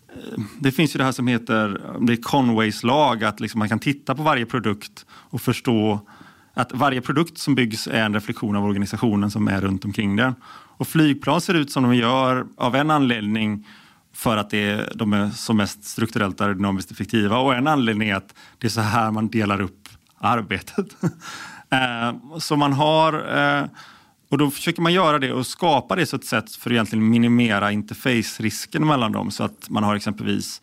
eh, 0.09 0.43
det 0.59 0.71
finns 0.71 0.95
ju 0.95 0.97
det 0.97 1.03
här 1.03 1.11
som 1.11 1.27
heter 1.27 1.81
det 1.99 2.13
är 2.13 2.17
Conways 2.21 2.83
lag, 2.83 3.23
att 3.23 3.39
liksom 3.39 3.59
man 3.59 3.69
kan 3.69 3.79
titta 3.79 4.15
på 4.15 4.23
varje 4.23 4.45
produkt 4.45 5.05
och 5.09 5.41
förstå 5.41 6.07
att 6.53 6.71
varje 6.73 7.01
produkt 7.01 7.37
som 7.37 7.55
byggs 7.55 7.87
är 7.87 8.03
en 8.03 8.13
reflektion 8.13 8.55
av 8.55 8.65
organisationen 8.65 9.31
som 9.31 9.47
är 9.47 9.61
runt 9.61 9.85
omkring 9.85 10.15
den. 10.15 10.35
Och 10.77 10.87
flygplan 10.87 11.41
ser 11.41 11.53
ut 11.53 11.71
som 11.71 11.83
de 11.83 11.95
gör 11.95 12.45
av 12.57 12.75
en 12.75 12.91
anledning 12.91 13.67
för 14.13 14.37
att 14.37 14.49
det 14.49 14.69
är, 14.69 14.91
de 14.95 15.13
är 15.13 15.29
som 15.29 15.57
mest 15.57 15.83
strukturellt 15.83 16.41
aerodynamiskt 16.41 16.91
effektiva 16.91 17.37
och 17.37 17.55
en 17.55 17.67
anledning 17.67 18.09
är 18.09 18.15
att 18.15 18.35
det 18.57 18.67
är 18.67 18.71
så 18.71 18.81
här 18.81 19.11
man 19.11 19.27
delar 19.27 19.61
upp 19.61 19.89
arbetet. 20.17 20.87
Eh, 21.73 22.13
så 22.39 22.55
man 22.55 22.73
har 22.73 23.37
eh, 23.37 23.65
och 24.29 24.37
då 24.37 24.51
försöker 24.51 24.81
man 24.81 24.93
göra 24.93 25.19
det 25.19 25.33
och 25.33 25.47
skapa 25.47 25.95
det 25.95 26.05
så 26.05 26.15
ett 26.15 26.25
sätt 26.25 26.55
för 26.55 26.69
att 26.69 26.73
egentligen 26.73 27.09
minimera 27.09 27.71
interface-risken 27.71 28.87
mellan 28.87 29.11
dem 29.11 29.31
så 29.31 29.43
att 29.43 29.69
man 29.69 29.83
har 29.83 29.95
exempelvis 29.95 30.61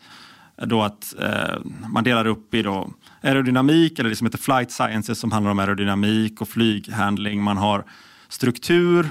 då 0.65 0.81
att 0.81 1.15
eh, 1.19 1.59
man 1.87 2.03
delar 2.03 2.27
upp 2.27 2.53
i 2.53 2.61
då 2.61 2.89
aerodynamik 3.23 3.99
eller 3.99 4.09
det 4.09 4.15
som 4.15 4.27
heter 4.27 4.37
flight 4.37 4.71
sciences 4.71 5.19
som 5.19 5.31
handlar 5.31 5.51
om 5.51 5.59
aerodynamik 5.59 6.41
och 6.41 6.49
flyghandling. 6.49 7.43
Man 7.43 7.57
har 7.57 7.83
struktur, 8.29 9.09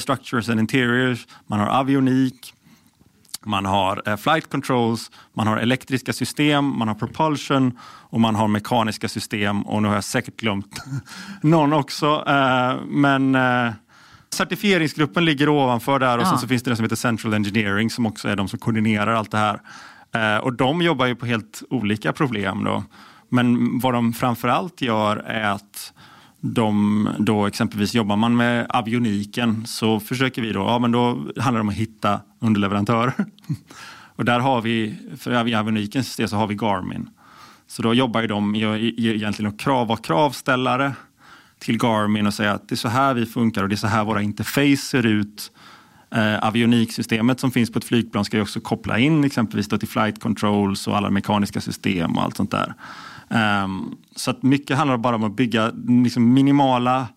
structures 0.00 0.48
and 0.48 0.60
interiors, 0.60 1.26
man 1.46 1.60
har 1.60 1.66
avionik, 1.66 2.54
man 3.44 3.64
har 3.64 4.02
eh, 4.06 4.16
flight 4.16 4.50
controls, 4.50 5.10
man 5.32 5.46
har 5.46 5.56
elektriska 5.56 6.12
system, 6.12 6.78
man 6.78 6.88
har 6.88 6.94
propulsion 6.94 7.78
och 7.82 8.20
man 8.20 8.34
har 8.34 8.48
mekaniska 8.48 9.08
system 9.08 9.62
och 9.62 9.82
nu 9.82 9.88
har 9.88 9.94
jag 9.94 10.04
säkert 10.04 10.36
glömt 10.36 10.82
någon 11.42 11.72
också. 11.72 12.24
Eh, 12.26 12.76
men 12.86 13.34
eh, 13.34 13.72
certifieringsgruppen 14.30 15.24
ligger 15.24 15.48
ovanför 15.48 15.98
där 15.98 16.18
och 16.18 16.24
ja. 16.24 16.28
sen 16.28 16.38
så 16.38 16.48
finns 16.48 16.62
det 16.62 16.70
det 16.70 16.76
som 16.76 16.84
heter 16.84 16.96
Central 16.96 17.34
Engineering 17.34 17.90
som 17.90 18.06
också 18.06 18.28
är 18.28 18.36
de 18.36 18.48
som 18.48 18.58
koordinerar 18.58 19.12
allt 19.12 19.30
det 19.30 19.38
här. 19.38 19.60
Och 20.42 20.52
de 20.52 20.82
jobbar 20.82 21.06
ju 21.06 21.14
på 21.14 21.26
helt 21.26 21.62
olika 21.70 22.12
problem 22.12 22.64
då. 22.64 22.84
Men 23.28 23.78
vad 23.78 23.94
de 23.94 24.12
framförallt 24.12 24.82
gör 24.82 25.16
är 25.16 25.50
att 25.50 25.92
de 26.40 27.08
då 27.18 27.46
exempelvis 27.46 27.94
jobbar 27.94 28.16
man 28.16 28.36
med 28.36 28.66
avioniken 28.68 29.66
så 29.66 30.00
försöker 30.00 30.42
vi 30.42 30.52
då, 30.52 30.60
ja 30.60 30.78
men 30.78 30.92
då 30.92 31.08
handlar 31.36 31.52
det 31.52 31.60
om 31.60 31.68
att 31.68 31.74
hitta 31.74 32.20
underleverantörer. 32.38 33.12
Och 34.16 34.24
där 34.24 34.40
har 34.40 34.62
vi, 34.62 34.96
för 35.18 35.48
i 35.48 35.54
avionikens 35.54 36.06
system 36.06 36.28
så 36.28 36.36
har 36.36 36.46
vi 36.46 36.54
Garmin. 36.54 37.10
Så 37.66 37.82
då 37.82 37.94
jobbar 37.94 38.20
ju 38.20 38.26
de 38.26 38.54
egentligen 38.54 39.52
och 39.52 39.60
krav, 39.60 39.86
vara 39.86 39.98
kravställare 39.98 40.92
till 41.58 41.78
Garmin 41.78 42.26
och 42.26 42.34
säga 42.34 42.52
att 42.52 42.68
det 42.68 42.74
är 42.74 42.76
så 42.76 42.88
här 42.88 43.14
vi 43.14 43.26
funkar 43.26 43.62
och 43.62 43.68
det 43.68 43.74
är 43.74 43.76
så 43.76 43.86
här 43.86 44.04
våra 44.04 44.22
interface 44.22 44.76
ser 44.76 45.06
ut. 45.06 45.52
Eh, 46.10 46.38
avioniksystemet 46.38 47.40
som 47.40 47.50
finns 47.50 47.72
på 47.72 47.78
ett 47.78 47.84
flygplan 47.84 48.24
ska 48.24 48.36
ju 48.36 48.42
också 48.42 48.60
koppla 48.60 48.98
in 48.98 49.24
exempelvis 49.24 49.68
till 49.68 49.88
flight 49.88 50.20
controls 50.20 50.86
och 50.86 50.96
alla 50.96 51.10
mekaniska 51.10 51.60
system 51.60 52.16
och 52.16 52.22
allt 52.22 52.36
sånt 52.36 52.50
där. 52.50 52.74
Um, 53.30 53.96
så 54.16 54.30
att 54.30 54.42
mycket 54.42 54.76
handlar 54.76 54.96
bara 54.96 55.16
om 55.16 55.24
att 55.24 55.36
bygga 55.36 55.72
liksom 56.04 56.34
minimala 56.34 57.08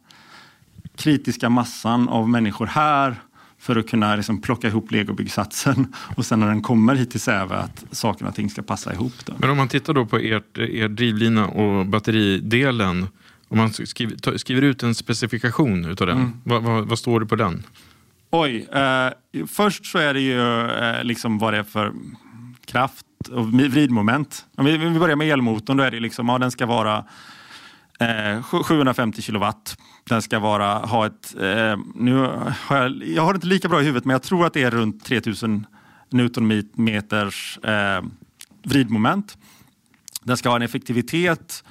kritiska 0.96 1.50
massan 1.50 2.10
av 2.10 2.30
människor 2.30 2.66
här 2.66 3.16
för 3.60 3.76
att 3.76 3.90
kunna 3.90 4.16
liksom 4.16 4.42
plocka 4.42 4.68
ihop 4.68 4.92
legobyggsatsen 4.92 5.94
och 6.16 6.26
sen 6.26 6.40
när 6.40 6.48
den 6.48 6.62
kommer 6.62 6.96
hit 6.96 7.12
till 7.12 7.20
Säve 7.20 7.56
att 7.56 7.86
saker 7.92 8.28
och 8.28 8.36
ting 8.36 8.50
ska 8.50 8.62
passa 8.62 8.94
ihop. 8.94 9.14
Då. 9.26 9.34
Men 9.38 9.50
om 9.50 9.58
man 9.58 9.68
tittar 9.68 9.94
då 9.94 10.06
på 10.06 10.18
ert, 10.18 10.58
er 10.58 10.88
drivlina 10.88 11.48
och 11.48 11.86
batteridelen, 11.86 13.08
om 13.48 13.58
man 13.58 13.74
skriver, 13.74 14.38
skriver 14.38 14.62
ut 14.62 14.84
en 14.84 14.96
specifikation 14.96 15.86
utav 15.86 16.08
den, 16.08 16.18
mm. 16.18 16.42
vad, 16.44 16.64
vad, 16.64 16.88
vad, 16.88 17.00
står 17.00 17.20
det 17.20 17.26
på 17.26 17.36
den? 17.36 17.64
Oj, 18.32 18.68
eh, 18.72 19.10
först 19.48 19.86
så 19.86 19.98
är 19.98 20.14
det 20.14 20.22
ju 20.22 20.70
eh, 20.70 21.04
liksom 21.04 21.38
vad 21.38 21.54
det 21.54 21.60
är 21.60 21.64
för 21.64 21.94
kraft 22.66 23.06
och 23.28 23.54
vridmoment. 23.54 24.46
Om 24.58 24.66
vi, 24.66 24.78
vi 24.78 25.00
börjar 25.00 25.16
med 25.16 25.28
elmotorn, 25.28 25.78
då 25.78 25.84
är 25.84 25.92
det 25.92 26.00
liksom, 26.00 26.30
ja, 26.30 26.38
den 26.38 26.52
ska 26.52 26.66
vara 26.66 27.06
eh, 28.00 28.44
750 28.44 29.22
kilowatt. 29.22 29.78
Den 30.04 30.22
ska 30.22 30.40
vara, 30.40 30.78
ha 30.78 31.06
ett, 31.06 31.36
eh, 31.42 31.78
nu 31.96 32.16
har 32.52 32.78
jag, 32.78 33.04
jag 33.06 33.24
har 33.24 33.34
det 33.34 33.38
inte 33.38 33.48
lika 33.48 33.70
bra 33.70 33.82
i 33.82 33.86
huvudet, 33.86 34.06
men 34.06 34.14
jag 34.14 34.24
tror 34.24 34.46
att 34.46 34.54
det 34.54 34.64
är 34.64 34.72
runt 34.72 35.06
3000 35.06 35.66
newtonmeters 36.10 37.58
eh, 37.64 38.04
vridmoment. 38.64 39.38
Den 40.24 40.38
ska 40.38 40.50
ha 40.50 40.56
en 40.56 40.62
effektivitet 40.62 41.64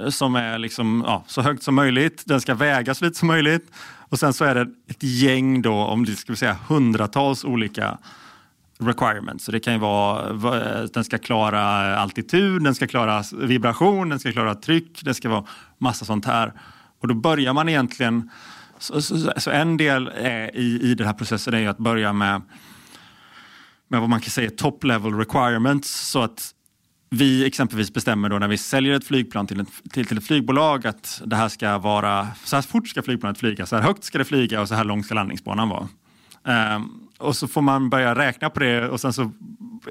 eh, 0.00 0.08
som 0.08 0.36
är 0.36 0.58
liksom, 0.58 1.02
ja, 1.06 1.24
så 1.26 1.42
högt 1.42 1.62
som 1.62 1.74
möjligt. 1.74 2.22
Den 2.26 2.40
ska 2.40 2.54
väga 2.54 2.94
så 2.94 3.04
lite 3.04 3.18
som 3.18 3.28
möjligt. 3.28 3.70
Och 4.12 4.18
sen 4.18 4.32
så 4.32 4.44
är 4.44 4.54
det 4.54 4.66
ett 4.88 5.02
gäng 5.02 5.62
då, 5.62 5.74
om 5.74 6.04
det 6.04 6.16
ska 6.16 6.36
säga 6.36 6.56
hundratals 6.68 7.44
olika 7.44 7.98
requirements. 8.86 9.44
Så 9.44 9.52
det 9.52 9.60
kan 9.60 9.72
ju 9.72 9.78
vara 9.78 10.86
den 10.86 11.04
ska 11.04 11.18
klara 11.18 11.60
altitud, 11.96 12.62
den 12.62 12.74
ska 12.74 12.86
klara 12.86 13.24
vibration, 13.32 14.08
den 14.08 14.18
ska 14.18 14.32
klara 14.32 14.54
tryck, 14.54 15.00
det 15.04 15.14
ska 15.14 15.28
vara 15.28 15.44
massa 15.78 16.04
sånt 16.04 16.24
här. 16.24 16.52
Och 17.00 17.08
då 17.08 17.14
börjar 17.14 17.52
man 17.52 17.68
egentligen, 17.68 18.30
så, 18.78 19.02
så, 19.02 19.32
så 19.36 19.50
en 19.50 19.76
del 19.76 20.08
i, 20.54 20.80
i 20.82 20.94
den 20.94 21.06
här 21.06 21.14
processen 21.14 21.54
är 21.54 21.58
ju 21.58 21.66
att 21.66 21.78
börja 21.78 22.12
med, 22.12 22.42
med 23.88 24.00
vad 24.00 24.08
man 24.08 24.20
kan 24.20 24.30
säga 24.30 24.50
top 24.50 24.84
level 24.84 25.14
requirements. 25.14 26.10
Så 26.10 26.22
att 26.22 26.54
vi 27.10 27.46
exempelvis 27.46 27.92
bestämmer 27.92 28.28
då 28.28 28.38
när 28.38 28.48
vi 28.48 28.58
säljer 28.58 28.94
ett 28.94 29.04
flygplan 29.04 29.46
till, 29.46 29.60
ett, 29.60 29.68
till, 29.90 30.06
till 30.06 30.18
ett 30.18 30.26
flygbolag 30.26 30.86
att 30.86 31.22
det 31.24 31.36
här 31.36 31.48
ska 31.48 31.78
vara, 31.78 32.28
så 32.44 32.56
här 32.56 32.62
fort 32.62 32.88
ska 32.88 33.02
flygplanet 33.02 33.38
flyga, 33.38 33.66
så 33.66 33.76
här 33.76 33.82
högt 33.82 34.04
ska 34.04 34.18
det 34.18 34.24
flyga 34.24 34.60
och 34.60 34.68
så 34.68 34.74
här 34.74 34.84
lång 34.84 35.04
ska 35.04 35.14
landningsbanan 35.14 35.68
vara. 35.68 35.88
Um, 36.76 37.08
och 37.22 37.36
så 37.36 37.48
får 37.48 37.62
man 37.62 37.90
börja 37.90 38.14
räkna 38.14 38.50
på 38.50 38.60
det 38.60 38.88
och 38.88 39.00
sen 39.00 39.12
så 39.12 39.32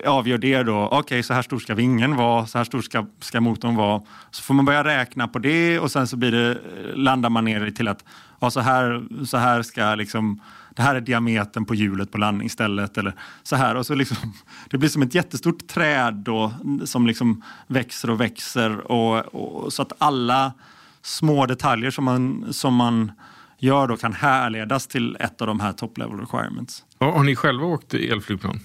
avgör 0.06 0.38
det 0.38 0.64
då, 0.64 0.86
okej 0.86 1.00
okay, 1.00 1.24
så 1.24 1.34
här 1.34 1.42
stor 1.42 1.60
ska 1.60 1.76
vingen 1.76 2.16
vara, 2.16 2.46
så 2.46 2.58
här 2.58 2.66
stor 2.66 2.82
ska, 2.82 3.06
ska 3.20 3.42
motorn 3.42 3.76
vara. 3.76 4.02
Så 4.32 4.44
får 4.44 4.54
man 4.54 4.66
börja 4.66 4.84
räkna 4.84 5.28
på 5.28 5.40
det 5.40 5.80
och 5.80 5.92
sen 5.92 6.08
så 6.08 6.18
blir 6.18 6.32
det, 6.32 6.58
landar 6.96 7.30
man 7.30 7.46
ner 7.46 7.72
till 7.72 7.88
att 7.88 8.06
ja, 8.40 8.52
så, 8.52 8.60
här, 8.60 9.04
så 9.26 9.38
här 9.38 9.62
ska 9.62 9.96
liksom, 9.96 10.42
det 10.76 10.82
här 10.82 10.96
är 10.96 11.02
diametern 11.02 11.66
på 11.66 11.76
hjulet 11.76 12.12
på 12.12 12.18
landningsstället 12.18 12.98
eller 12.98 13.14
så 13.44 13.56
här. 13.56 13.76
Och 13.76 13.86
så 13.86 13.96
liksom, 13.96 14.34
det 14.70 14.78
blir 14.78 14.90
som 14.90 15.02
ett 15.02 15.16
jättestort 15.16 15.68
träd 15.68 16.14
då, 16.14 16.54
som 16.86 17.08
liksom 17.08 17.44
växer 17.68 18.10
och 18.10 18.22
växer 18.22 18.92
och, 18.92 19.18
och 19.18 19.74
så 19.74 19.82
att 19.82 19.94
alla 19.98 20.54
små 21.02 21.46
detaljer 21.46 21.92
som 21.92 22.06
man, 22.06 22.54
som 22.54 22.76
man 22.76 23.12
gör 23.58 23.88
då 23.88 23.98
kan 23.98 24.14
härledas 24.14 24.88
till 24.88 25.18
ett 25.20 25.42
av 25.42 25.48
de 25.48 25.60
här 25.60 25.74
top 25.74 25.98
level 25.98 26.20
requirements. 26.20 26.86
Har 27.06 27.24
ni 27.24 27.36
själva 27.36 27.66
åkt 27.66 27.94
elflygplan? 27.94 28.60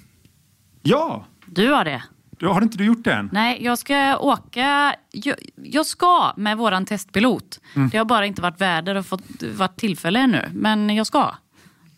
Ja! 0.83 1.25
Du 1.47 1.73
har 1.73 1.85
det. 1.85 2.03
Du, 2.31 2.47
har 2.47 2.63
inte 2.63 2.79
du 2.79 2.85
gjort 2.85 3.05
det 3.05 3.13
än? 3.13 3.29
Nej, 3.33 3.65
jag 3.65 3.79
ska 3.79 4.19
åka. 4.19 4.95
Jag, 5.13 5.37
jag 5.57 5.87
ska 5.87 6.33
med 6.37 6.57
våran 6.57 6.87
testpilot. 6.87 7.61
Mm. 7.75 7.89
Det 7.89 7.99
har 7.99 8.05
bara 8.05 8.27
inte 8.27 8.43
varit 8.43 8.61
väder 8.61 8.95
och 8.95 9.07
fått, 9.07 9.43
varit 9.57 9.77
tillfälle 9.77 10.21
ännu. 10.21 10.51
Men 10.53 10.97
jag 10.97 11.07
ska. 11.07 11.35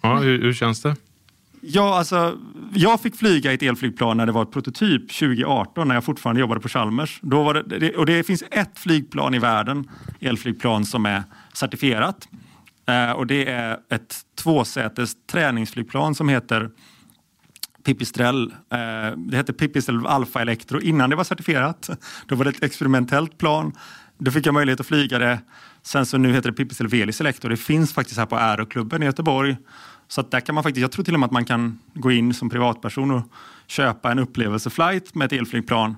Ja, 0.00 0.18
hur, 0.18 0.42
hur 0.42 0.52
känns 0.52 0.82
det? 0.82 0.96
Ja, 1.60 1.98
alltså, 1.98 2.38
jag 2.74 3.00
fick 3.00 3.16
flyga 3.16 3.52
i 3.52 3.54
ett 3.54 3.62
elflygplan 3.62 4.16
när 4.16 4.26
det 4.26 4.32
var 4.32 4.42
ett 4.42 4.52
prototyp 4.52 5.12
2018 5.12 5.88
när 5.88 5.94
jag 5.94 6.04
fortfarande 6.04 6.40
jobbade 6.40 6.60
på 6.60 6.68
Chalmers. 6.68 7.18
Då 7.22 7.42
var 7.42 7.54
det, 7.54 7.96
och 7.96 8.06
det 8.06 8.26
finns 8.26 8.42
ett 8.50 8.78
flygplan 8.78 9.34
i 9.34 9.38
världen, 9.38 9.90
elflygplan, 10.20 10.84
som 10.84 11.06
är 11.06 11.22
certifierat. 11.52 12.28
Eh, 12.88 13.10
och 13.10 13.26
det 13.26 13.50
är 13.50 13.78
ett 13.88 14.16
tvåsätes 14.34 15.16
träningsflygplan 15.26 16.14
som 16.14 16.28
heter 16.28 16.70
Pipistrel. 17.84 18.52
Eh, 18.72 19.16
det 19.16 19.36
hette 19.36 19.52
Pipistrel 19.52 20.06
Alpha 20.06 20.40
Electro 20.40 20.80
innan 20.80 21.10
det 21.10 21.16
var 21.16 21.24
certifierat. 21.24 21.90
Då 22.26 22.34
var 22.34 22.44
det 22.44 22.50
ett 22.50 22.62
experimentellt 22.62 23.38
plan. 23.38 23.72
Då 24.18 24.30
fick 24.30 24.46
jag 24.46 24.54
möjlighet 24.54 24.80
att 24.80 24.86
flyga 24.86 25.18
det. 25.18 25.38
Sen 25.82 26.06
så 26.06 26.18
nu 26.18 26.32
heter 26.32 26.50
det 26.50 26.56
Pipistrel 26.56 26.88
Velis 26.88 27.20
Electro. 27.20 27.48
Det 27.48 27.56
finns 27.56 27.92
faktiskt 27.92 28.18
här 28.18 28.26
på 28.26 28.36
Aeroklubben 28.36 29.02
i 29.02 29.06
Göteborg. 29.06 29.56
Så 30.08 30.22
där 30.22 30.40
kan 30.40 30.54
man 30.54 30.64
faktiskt, 30.64 30.82
jag 30.82 30.92
tror 30.92 31.04
till 31.04 31.14
och 31.14 31.20
med 31.20 31.26
att 31.26 31.32
man 31.32 31.44
kan 31.44 31.78
gå 31.94 32.10
in 32.10 32.34
som 32.34 32.50
privatperson 32.50 33.10
och 33.10 33.32
köpa 33.66 34.12
en 34.12 34.18
upplevelseflight 34.18 35.14
med 35.14 35.26
ett 35.26 35.32
elflygplan 35.32 35.96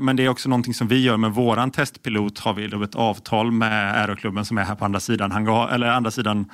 men 0.00 0.16
det 0.16 0.24
är 0.24 0.28
också 0.28 0.48
någonting 0.48 0.74
som 0.74 0.88
vi 0.88 1.02
gör 1.02 1.16
med 1.16 1.32
våran 1.32 1.70
testpilot. 1.70 2.38
Har 2.38 2.54
vi 2.54 2.84
ett 2.84 2.94
avtal 2.94 3.52
med 3.52 3.94
Aeroklubben 4.00 4.44
som 4.44 4.58
är 4.58 4.64
här 4.64 4.74
på 4.74 4.84
andra 4.84 5.00
sidan, 5.00 5.32
hangar, 5.32 5.68
eller 5.68 5.86
andra 5.86 6.10
sidan 6.10 6.50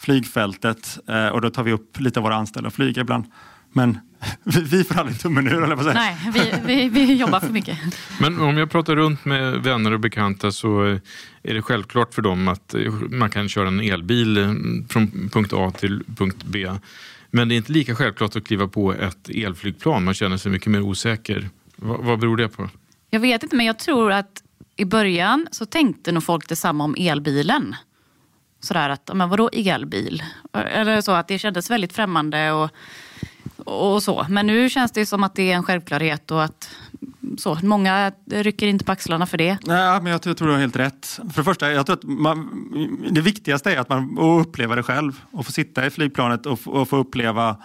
flygfältet. 0.00 0.98
Eh, 1.08 1.28
och 1.28 1.40
då 1.40 1.50
tar 1.50 1.62
vi 1.62 1.72
upp 1.72 2.00
lite 2.00 2.20
av 2.20 2.24
våra 2.24 2.34
anställda 2.34 2.66
och 2.66 2.74
flyger 2.74 3.00
ibland. 3.00 3.24
Men 3.72 3.98
vi 4.70 4.84
får 4.84 4.98
aldrig 4.98 5.20
tummen 5.20 5.48
ur, 5.48 5.64
eller 5.64 5.76
säga. 5.76 5.94
Nej, 5.94 6.16
vi, 6.34 6.52
vi, 6.66 6.88
vi 6.88 7.14
jobbar 7.14 7.40
för 7.40 7.48
mycket. 7.48 7.78
Men 8.20 8.40
om 8.40 8.58
jag 8.58 8.70
pratar 8.70 8.96
runt 8.96 9.24
med 9.24 9.62
vänner 9.62 9.92
och 9.92 10.00
bekanta 10.00 10.52
så 10.52 10.82
är 11.42 11.54
det 11.54 11.62
självklart 11.62 12.14
för 12.14 12.22
dem 12.22 12.48
att 12.48 12.74
man 13.10 13.30
kan 13.30 13.48
köra 13.48 13.68
en 13.68 13.80
elbil 13.80 14.36
från 14.88 15.28
punkt 15.32 15.52
A 15.52 15.72
till 15.78 16.02
punkt 16.16 16.44
B. 16.44 16.70
Men 17.30 17.48
det 17.48 17.54
är 17.54 17.56
inte 17.56 17.72
lika 17.72 17.94
självklart 17.94 18.36
att 18.36 18.46
kliva 18.46 18.68
på 18.68 18.94
ett 18.94 19.28
elflygplan. 19.28 20.04
Man 20.04 20.14
känner 20.14 20.36
sig 20.36 20.52
mycket 20.52 20.68
mer 20.68 20.80
osäker. 20.80 21.48
Vad, 21.82 22.04
vad 22.04 22.18
beror 22.18 22.36
det 22.36 22.48
på? 22.48 22.68
Jag 23.10 23.20
vet 23.20 23.42
inte, 23.42 23.56
men 23.56 23.66
jag 23.66 23.78
tror 23.78 24.12
att 24.12 24.42
i 24.76 24.84
början 24.84 25.46
så 25.50 25.66
tänkte 25.66 26.12
nog 26.12 26.24
folk 26.24 26.48
detsamma 26.48 26.84
om 26.84 26.94
elbilen. 26.98 27.76
Sådär 28.60 28.90
att, 28.90 29.10
men 29.14 29.28
vadå 29.28 29.50
elbil? 29.52 30.22
Eller 30.52 31.00
så 31.00 31.12
att 31.12 31.28
det 31.28 31.38
kändes 31.38 31.70
väldigt 31.70 31.92
främmande 31.92 32.52
och, 32.52 32.70
och 33.56 34.02
så. 34.02 34.26
Men 34.28 34.46
nu 34.46 34.70
känns 34.70 34.92
det 34.92 35.06
som 35.06 35.24
att 35.24 35.34
det 35.34 35.52
är 35.52 35.56
en 35.56 35.62
självklarhet 35.62 36.30
och 36.30 36.44
att 36.44 36.70
så, 37.38 37.58
många 37.62 38.12
rycker 38.26 38.66
inte 38.66 38.84
på 38.84 38.92
axlarna 38.92 39.26
för 39.26 39.38
det. 39.38 39.58
Nej, 39.66 40.02
men 40.02 40.12
jag 40.12 40.22
tror, 40.22 40.34
du 40.34 40.52
har 40.52 40.58
helt 40.58 40.76
rätt. 40.76 41.06
För 41.06 41.40
det 41.40 41.44
första, 41.44 41.72
jag 41.72 41.86
tror 41.86 41.96
att 41.96 42.04
man, 42.04 42.48
det 43.10 43.20
viktigaste 43.20 43.74
är 43.74 43.78
att 43.78 43.88
man 43.88 44.18
upplever 44.18 44.76
det 44.76 44.82
själv 44.82 45.20
och 45.30 45.46
få 45.46 45.52
sitta 45.52 45.86
i 45.86 45.90
flygplanet 45.90 46.46
och, 46.46 46.58
och 46.66 46.88
få 46.88 46.96
uppleva 46.96 47.56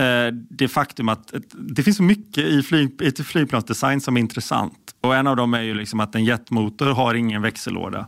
Eh, 0.00 0.32
det 0.50 0.68
faktum 0.68 1.08
att 1.08 1.34
det 1.52 1.82
finns 1.82 1.96
så 1.96 2.02
mycket 2.02 2.44
i, 2.44 2.62
flyg, 2.62 3.02
i 3.02 3.12
flygplansdesign 3.12 4.00
som 4.00 4.16
är 4.16 4.20
intressant. 4.20 4.94
Och 5.00 5.16
en 5.16 5.26
av 5.26 5.36
dem 5.36 5.54
är 5.54 5.62
ju 5.62 5.74
liksom 5.74 6.00
att 6.00 6.14
en 6.14 6.24
jetmotor 6.24 6.86
har 6.86 7.14
ingen 7.14 7.42
växellåda. 7.42 8.06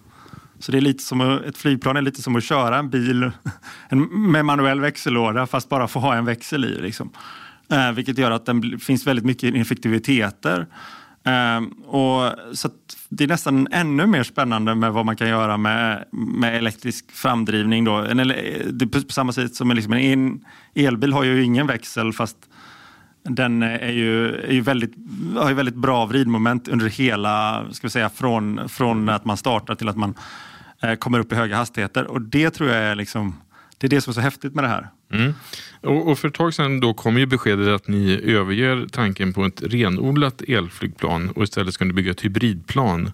Så 0.58 0.72
det 0.72 0.78
är 0.78 0.82
lite 0.82 1.02
som 1.02 1.20
ett 1.20 1.56
flygplan 1.56 1.96
är 1.96 2.02
lite 2.02 2.22
som 2.22 2.36
att 2.36 2.44
köra 2.44 2.78
en 2.78 2.90
bil 2.90 3.30
med 4.10 4.44
manuell 4.44 4.80
växellåda 4.80 5.46
fast 5.46 5.68
bara 5.68 5.88
få 5.88 6.00
ha 6.00 6.14
en 6.14 6.24
växel 6.24 6.64
i. 6.64 6.80
Liksom. 6.80 7.10
Eh, 7.70 7.92
vilket 7.92 8.18
gör 8.18 8.30
att 8.30 8.46
det 8.46 8.78
finns 8.78 9.06
väldigt 9.06 9.24
mycket 9.24 9.54
ineffektiviteter. 9.54 10.66
Eh, 11.24 11.86
och, 11.86 12.32
så 12.56 12.68
det 13.08 13.24
är 13.24 13.28
nästan 13.28 13.68
ännu 13.70 14.06
mer 14.06 14.22
spännande 14.22 14.74
med 14.74 14.92
vad 14.92 15.06
man 15.06 15.16
kan 15.16 15.28
göra 15.28 15.56
med, 15.56 16.04
med 16.12 16.56
elektrisk 16.56 17.12
framdrivning. 17.12 17.84
Då. 17.84 17.94
En, 17.96 18.32
det 18.72 18.86
på 18.86 19.00
samma 19.00 19.32
sätt 19.32 19.54
som 19.54 19.70
liksom 19.70 19.92
en 19.92 20.44
elbil 20.74 21.12
har 21.12 21.24
ju 21.24 21.42
ingen 21.42 21.66
växel 21.66 22.12
fast 22.12 22.36
den 23.24 23.62
är 23.62 23.92
ju, 23.92 24.34
är 24.34 24.52
ju 24.52 24.60
väldigt, 24.60 24.94
har 25.36 25.48
ju 25.48 25.54
väldigt 25.54 25.74
bra 25.74 26.06
vridmoment 26.06 26.68
under 26.68 26.86
hela, 26.86 27.66
ska 27.72 27.86
vi 27.86 27.90
säga, 27.90 28.08
från, 28.08 28.68
från 28.68 29.08
att 29.08 29.24
man 29.24 29.36
startar 29.36 29.74
till 29.74 29.88
att 29.88 29.96
man 29.96 30.14
eh, 30.82 30.94
kommer 30.94 31.18
upp 31.18 31.32
i 31.32 31.34
höga 31.34 31.56
hastigheter. 31.56 32.04
Och 32.04 32.20
det 32.20 32.50
tror 32.50 32.70
jag 32.70 32.78
är 32.78 32.94
liksom, 32.94 33.34
det 33.78 33.86
är 33.86 33.88
det 33.88 34.00
som 34.00 34.10
är 34.10 34.14
så 34.14 34.20
häftigt 34.20 34.54
med 34.54 34.64
det 34.64 34.68
här. 34.68 34.88
Mm. 35.12 35.34
Och, 35.80 36.08
och, 36.08 36.18
för 36.18 36.28
ett 36.28 36.34
tag 36.34 36.54
sedan 36.54 36.80
då 36.80 36.94
kom 36.94 37.18
ju 37.18 37.26
beskedet 37.26 37.68
att 37.68 37.88
ni 37.88 38.20
överger 38.24 38.86
tanken 38.92 39.32
på 39.32 39.44
ett 39.44 39.62
renodlat 39.62 40.42
elflygplan 40.42 41.30
och 41.30 41.42
istället 41.42 41.74
ska 41.74 41.84
ni 41.84 41.92
bygga 41.92 42.10
ett 42.10 42.24
hybridplan 42.24 43.12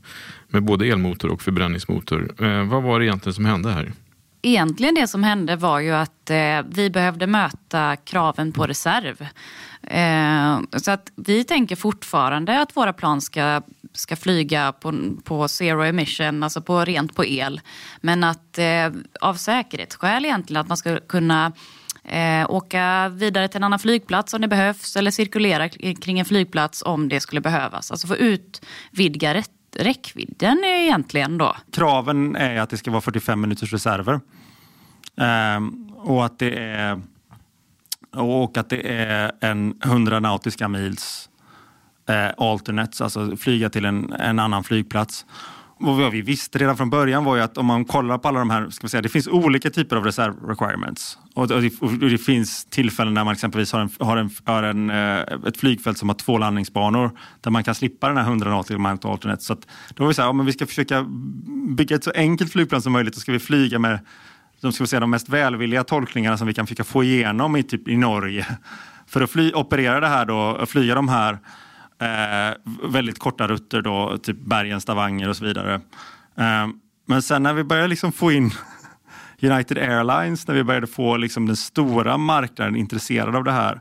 med 0.49 0.63
både 0.63 0.87
elmotor 0.87 1.31
och 1.31 1.43
förbränningsmotor. 1.43 2.35
Eh, 2.45 2.65
vad 2.65 2.83
var 2.83 3.01
det 3.01 3.07
egentligen 3.07 3.35
som 3.35 3.45
hände 3.45 3.71
här? 3.71 3.93
Egentligen 4.43 4.95
det 4.95 5.09
som 5.09 5.23
hände 5.23 5.57
var 5.57 5.81
ju 5.81 5.91
att 5.91 6.31
eh, 6.31 6.63
vi 6.69 6.91
behövde 6.91 7.27
möta 7.27 7.97
kraven 7.97 8.53
på 8.53 8.67
reserv. 8.67 9.27
Eh, 9.83 10.61
så 10.77 10.91
att 10.91 11.13
vi 11.17 11.45
tänker 11.45 11.77
fortfarande 11.77 12.61
att 12.61 12.77
våra 12.77 12.93
plan 12.93 13.21
ska, 13.21 13.63
ska 13.93 14.17
flyga 14.17 14.73
på, 14.73 14.95
på 15.25 15.49
zero 15.49 15.83
emission, 15.83 16.43
alltså 16.43 16.63
på 16.63 16.85
rent 16.85 17.15
på 17.15 17.25
el. 17.25 17.61
Men 18.01 18.25
att 18.25 18.59
eh, 18.59 18.91
av 19.21 19.35
säkerhetsskäl 19.35 20.25
egentligen, 20.25 20.61
att 20.61 20.69
man 20.69 20.77
ska 20.77 21.01
kunna 21.01 21.53
eh, 22.09 22.51
åka 22.51 23.09
vidare 23.09 23.49
till 23.49 23.57
en 23.57 23.65
annan 23.65 23.79
flygplats 23.79 24.35
om 24.35 24.41
det 24.41 24.49
behövs 24.49 24.97
eller 24.97 25.11
cirkulera 25.11 25.69
kring 25.69 26.19
en 26.19 26.25
flygplats 26.25 26.83
om 26.87 27.09
det 27.09 27.21
skulle 27.21 27.41
behövas. 27.41 27.91
Alltså 27.91 28.07
få 28.07 28.17
utvidga 28.17 29.35
rätt 29.35 29.51
räckvidden 29.77 30.65
egentligen 30.65 31.39
då? 31.39 31.57
Kraven 31.73 32.37
är 32.37 32.61
att 32.61 32.71
det 32.71 32.77
ska 32.77 32.91
vara 32.91 33.01
45 33.01 33.41
minuters 33.41 33.73
reserver. 33.73 34.21
Eh, 35.17 35.61
och 35.97 36.25
att 36.25 36.39
det 36.39 36.59
är 36.59 37.01
och 38.13 38.59
att 38.59 38.71
det 38.71 38.89
är 38.89 39.33
en 39.41 39.81
100 39.85 40.21
nautiska 40.21 40.69
mils 40.69 41.29
eh, 42.09 42.31
alternates, 42.37 43.01
alltså 43.01 43.37
flyga 43.37 43.71
till 43.71 43.85
en, 43.85 44.13
en 44.13 44.39
annan 44.39 44.65
flygplats. 44.65 45.27
Och 45.81 45.97
vad 45.97 46.13
vi 46.13 46.23
visste 46.23 46.59
redan 46.59 46.77
från 46.77 46.91
början 46.91 47.25
var 47.25 47.37
ju 47.37 47.43
att 47.43 47.59
om 47.59 47.67
man 47.67 47.85
kollar 47.85 48.19
på 48.19 48.29
alla 48.29 48.39
de 48.39 48.51
här, 48.51 48.71
ska 48.71 48.87
vi 48.87 48.89
säga, 48.89 49.03
det 49.03 49.09
finns 49.09 49.29
olika 49.29 49.71
typer 49.71 49.97
av 49.97 50.05
reserv 50.05 50.35
requirements. 50.49 51.19
Och 51.39 51.49
det, 51.49 51.81
och 51.81 52.11
det 52.11 52.19
finns 52.19 52.65
tillfällen 52.65 53.15
när 53.15 53.25
man 53.25 53.33
exempelvis 53.33 53.73
har, 53.73 53.81
en, 53.81 53.91
har, 53.99 54.17
en, 54.17 54.31
har 54.45 54.63
en, 54.63 54.91
eh, 54.91 55.19
ett 55.47 55.57
flygfält 55.57 55.99
som 55.99 56.09
har 56.09 56.17
två 56.17 56.39
landningsbanor 56.39 57.11
där 57.41 57.51
man 57.51 57.65
kan 57.65 57.75
slippa 57.75 58.09
den 58.09 58.17
här 58.17 58.25
100 58.25 58.51
nautiska 58.51 58.79
miles 58.79 59.05
alternate. 59.05 59.43
Så 59.43 59.53
att, 59.53 59.67
då 59.95 60.05
var 60.05 60.09
vi 60.09 60.15
så 60.15 60.23
här, 60.23 60.29
ja, 60.29 60.33
men 60.33 60.47
vi 60.47 60.53
ska 60.53 60.67
försöka 60.67 61.07
bygga 61.77 61.97
ett 61.97 62.05
så 62.05 62.13
enkelt 62.15 62.53
flygplan 62.53 62.83
som 62.83 62.93
möjligt 62.93 63.17
och 63.17 63.21
ska 63.21 63.33
vi 63.33 63.39
flyga 63.39 63.79
med 63.79 63.99
de, 64.61 64.73
ska 64.73 64.87
säga, 64.87 65.01
de 65.01 65.11
mest 65.11 65.29
välvilliga 65.29 65.85
tolkningarna 65.85 66.39
som 66.39 66.47
vi 66.47 66.55
kan 66.55 66.67
försöka 66.67 66.85
få 66.85 67.05
igenom 67.05 67.57
i, 67.57 67.63
typ, 67.63 67.89
i 67.89 67.97
Norge. 67.97 68.47
För 69.07 69.21
att 69.21 69.31
fly, 69.31 69.53
operera 69.53 70.01
det 70.01 70.09
här 70.09 70.27
då, 70.27 70.67
flyga 70.67 70.95
de 70.95 71.09
här 71.09 71.39
eh, 72.01 72.57
väldigt 72.91 73.19
korta 73.19 73.49
rutter, 73.49 73.83
då, 73.83 74.19
typ 74.19 74.41
bergen, 74.41 74.81
Stavanger 74.81 75.29
och 75.29 75.37
så 75.37 75.45
vidare. 75.45 75.75
Eh, 76.37 76.67
men 77.07 77.23
sen 77.23 77.43
när 77.43 77.53
vi 77.53 77.65
började 77.65 77.89
liksom 77.89 78.13
få 78.13 78.33
in 78.33 78.51
United 79.43 79.79
Airlines, 79.79 80.47
när 80.47 80.55
vi 80.55 80.65
började 80.65 80.87
få 80.87 81.17
liksom 81.17 81.47
den 81.47 81.57
stora 81.57 82.17
marknaden 82.17 82.77
intresserad 82.77 83.37
av 83.37 83.45
det 83.45 83.53
här, 83.53 83.81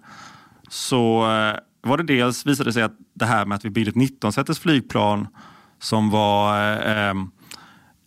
så 0.70 1.32
eh, 1.32 1.60
var 1.82 1.98
det 1.98 2.04
dels, 2.04 2.46
visade 2.46 2.70
det 2.70 2.74
sig 2.74 2.84
att 2.84 2.98
det 3.13 3.26
här 3.26 3.46
med 3.46 3.56
att 3.56 3.65
vi 3.65 3.70
byggde 3.70 3.89
ett 3.89 3.96
19-säters 3.96 4.60
flygplan 4.60 5.28
som 5.80 6.10
var 6.10 6.72
eh, 6.72 6.98
ehm, 6.98 7.32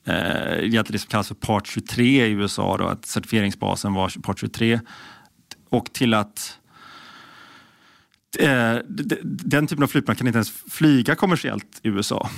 eh, 0.06 0.58
egentligen 0.58 0.92
det 0.92 0.98
som 0.98 1.08
kallas 1.10 1.28
för 1.28 1.34
Part 1.34 1.66
23 1.66 2.26
i 2.26 2.30
USA, 2.30 2.76
då, 2.76 2.84
att 2.84 3.06
certifieringsbasen 3.06 3.94
var 3.94 4.12
Part 4.22 4.38
23. 4.38 4.80
Och 5.68 5.92
till 5.92 6.14
att 6.14 6.58
eh, 8.38 8.76
den 9.22 9.66
typen 9.66 9.82
av 9.82 9.88
flygplan 9.88 10.16
kan 10.16 10.26
inte 10.26 10.36
ens 10.36 10.50
flyga 10.50 11.14
kommersiellt 11.14 11.80
i 11.82 11.88
USA 11.88 12.28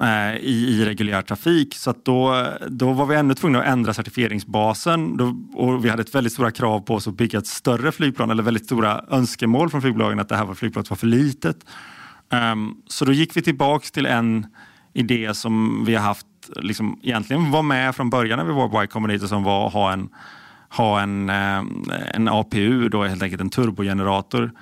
eh, 0.00 0.36
i, 0.36 0.80
i 0.80 0.84
reguljär 0.84 1.22
trafik. 1.22 1.74
Så 1.74 1.94
då, 2.02 2.46
då 2.68 2.92
var 2.92 3.06
vi 3.06 3.14
ännu 3.14 3.34
tvungna 3.34 3.58
att 3.58 3.66
ändra 3.66 3.94
certifieringsbasen 3.94 5.16
då, 5.16 5.36
och 5.54 5.84
vi 5.84 5.88
hade 5.88 6.02
ett 6.02 6.14
väldigt 6.14 6.32
stora 6.32 6.50
krav 6.50 6.80
på 6.80 6.94
oss 6.94 7.08
att 7.08 7.16
bygga 7.16 7.38
ett 7.38 7.46
större 7.46 7.92
flygplan 7.92 8.30
eller 8.30 8.42
väldigt 8.42 8.64
stora 8.64 9.04
önskemål 9.10 9.70
från 9.70 9.82
flygbolagen 9.82 10.20
att 10.20 10.28
det 10.28 10.36
här 10.36 10.44
var 10.44 10.54
flygplanet 10.54 10.90
var 10.90 10.96
för 10.96 11.06
litet. 11.06 11.56
Um, 12.52 12.76
så 12.86 13.04
då 13.04 13.12
gick 13.12 13.36
vi 13.36 13.42
tillbaks 13.42 13.90
till 13.90 14.06
en 14.06 14.46
idé 14.92 15.34
som 15.34 15.84
vi 15.84 15.94
har 15.94 16.02
haft 16.02 16.26
liksom, 16.56 16.98
egentligen 17.02 17.50
var 17.50 17.62
med 17.62 17.96
från 17.96 18.10
början 18.10 18.38
när 18.38 18.46
vi 18.46 18.52
var 18.52 18.68
på 18.68 18.84
Y 18.84 18.86
Combinator 18.86 19.26
som 19.26 19.42
var 19.42 19.66
att 19.66 19.72
ha 19.72 19.92
en, 19.92 20.08
ha 20.68 21.00
en, 21.00 21.30
um, 21.30 21.90
en 22.14 22.28
APU, 22.28 22.88
då 22.88 23.04
helt 23.04 23.22
enkelt 23.22 23.40
en 23.40 23.50
turbogenerator. 23.50 24.52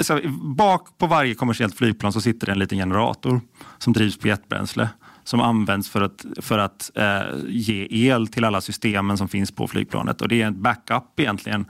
Så 0.00 0.20
bak 0.56 0.98
på 0.98 1.06
varje 1.06 1.34
kommersiellt 1.34 1.76
flygplan 1.76 2.12
så 2.12 2.20
sitter 2.20 2.46
det 2.46 2.52
en 2.52 2.58
liten 2.58 2.78
generator 2.78 3.40
som 3.78 3.92
drivs 3.92 4.18
på 4.18 4.28
jetbränsle 4.28 4.88
som 5.24 5.40
används 5.40 5.90
för 5.90 6.00
att, 6.00 6.24
för 6.40 6.58
att 6.58 6.90
eh, 6.94 7.22
ge 7.48 7.86
el 7.90 8.28
till 8.28 8.44
alla 8.44 8.60
systemen 8.60 9.18
som 9.18 9.28
finns 9.28 9.52
på 9.52 9.68
flygplanet. 9.68 10.22
Och 10.22 10.28
Det 10.28 10.42
är 10.42 10.46
en 10.46 10.62
backup 10.62 11.20
egentligen 11.20 11.64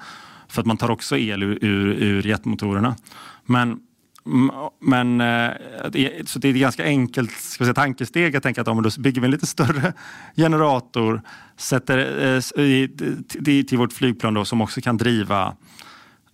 för 0.48 0.60
att 0.60 0.66
man 0.66 0.76
tar 0.76 0.90
också 0.90 1.16
el 1.16 1.42
ur, 1.42 1.58
ur, 1.64 1.86
ur 1.86 2.26
jetmotorerna. 2.26 2.96
Men 3.46 3.80
men 4.80 5.20
eh, 5.20 5.50
så 6.24 6.38
det 6.38 6.48
är 6.48 6.54
ett 6.54 6.60
ganska 6.60 6.84
enkelt 6.84 7.30
ska 7.30 7.64
säga, 7.64 7.74
tankesteg 7.74 8.36
att 8.36 8.42
tänka 8.42 8.60
att 8.60 8.68
om 8.68 8.82
då 8.82 8.90
bygger 8.98 9.20
vi 9.20 9.24
en 9.24 9.30
lite 9.30 9.46
större 9.46 9.92
generator 10.36 11.22
sätter 11.56 11.98
eh, 12.58 12.64
i, 12.64 13.64
till 13.68 13.78
vårt 13.78 13.92
flygplan 13.92 14.34
då, 14.34 14.44
som 14.44 14.60
också 14.60 14.80
kan 14.80 14.96
driva 14.96 15.56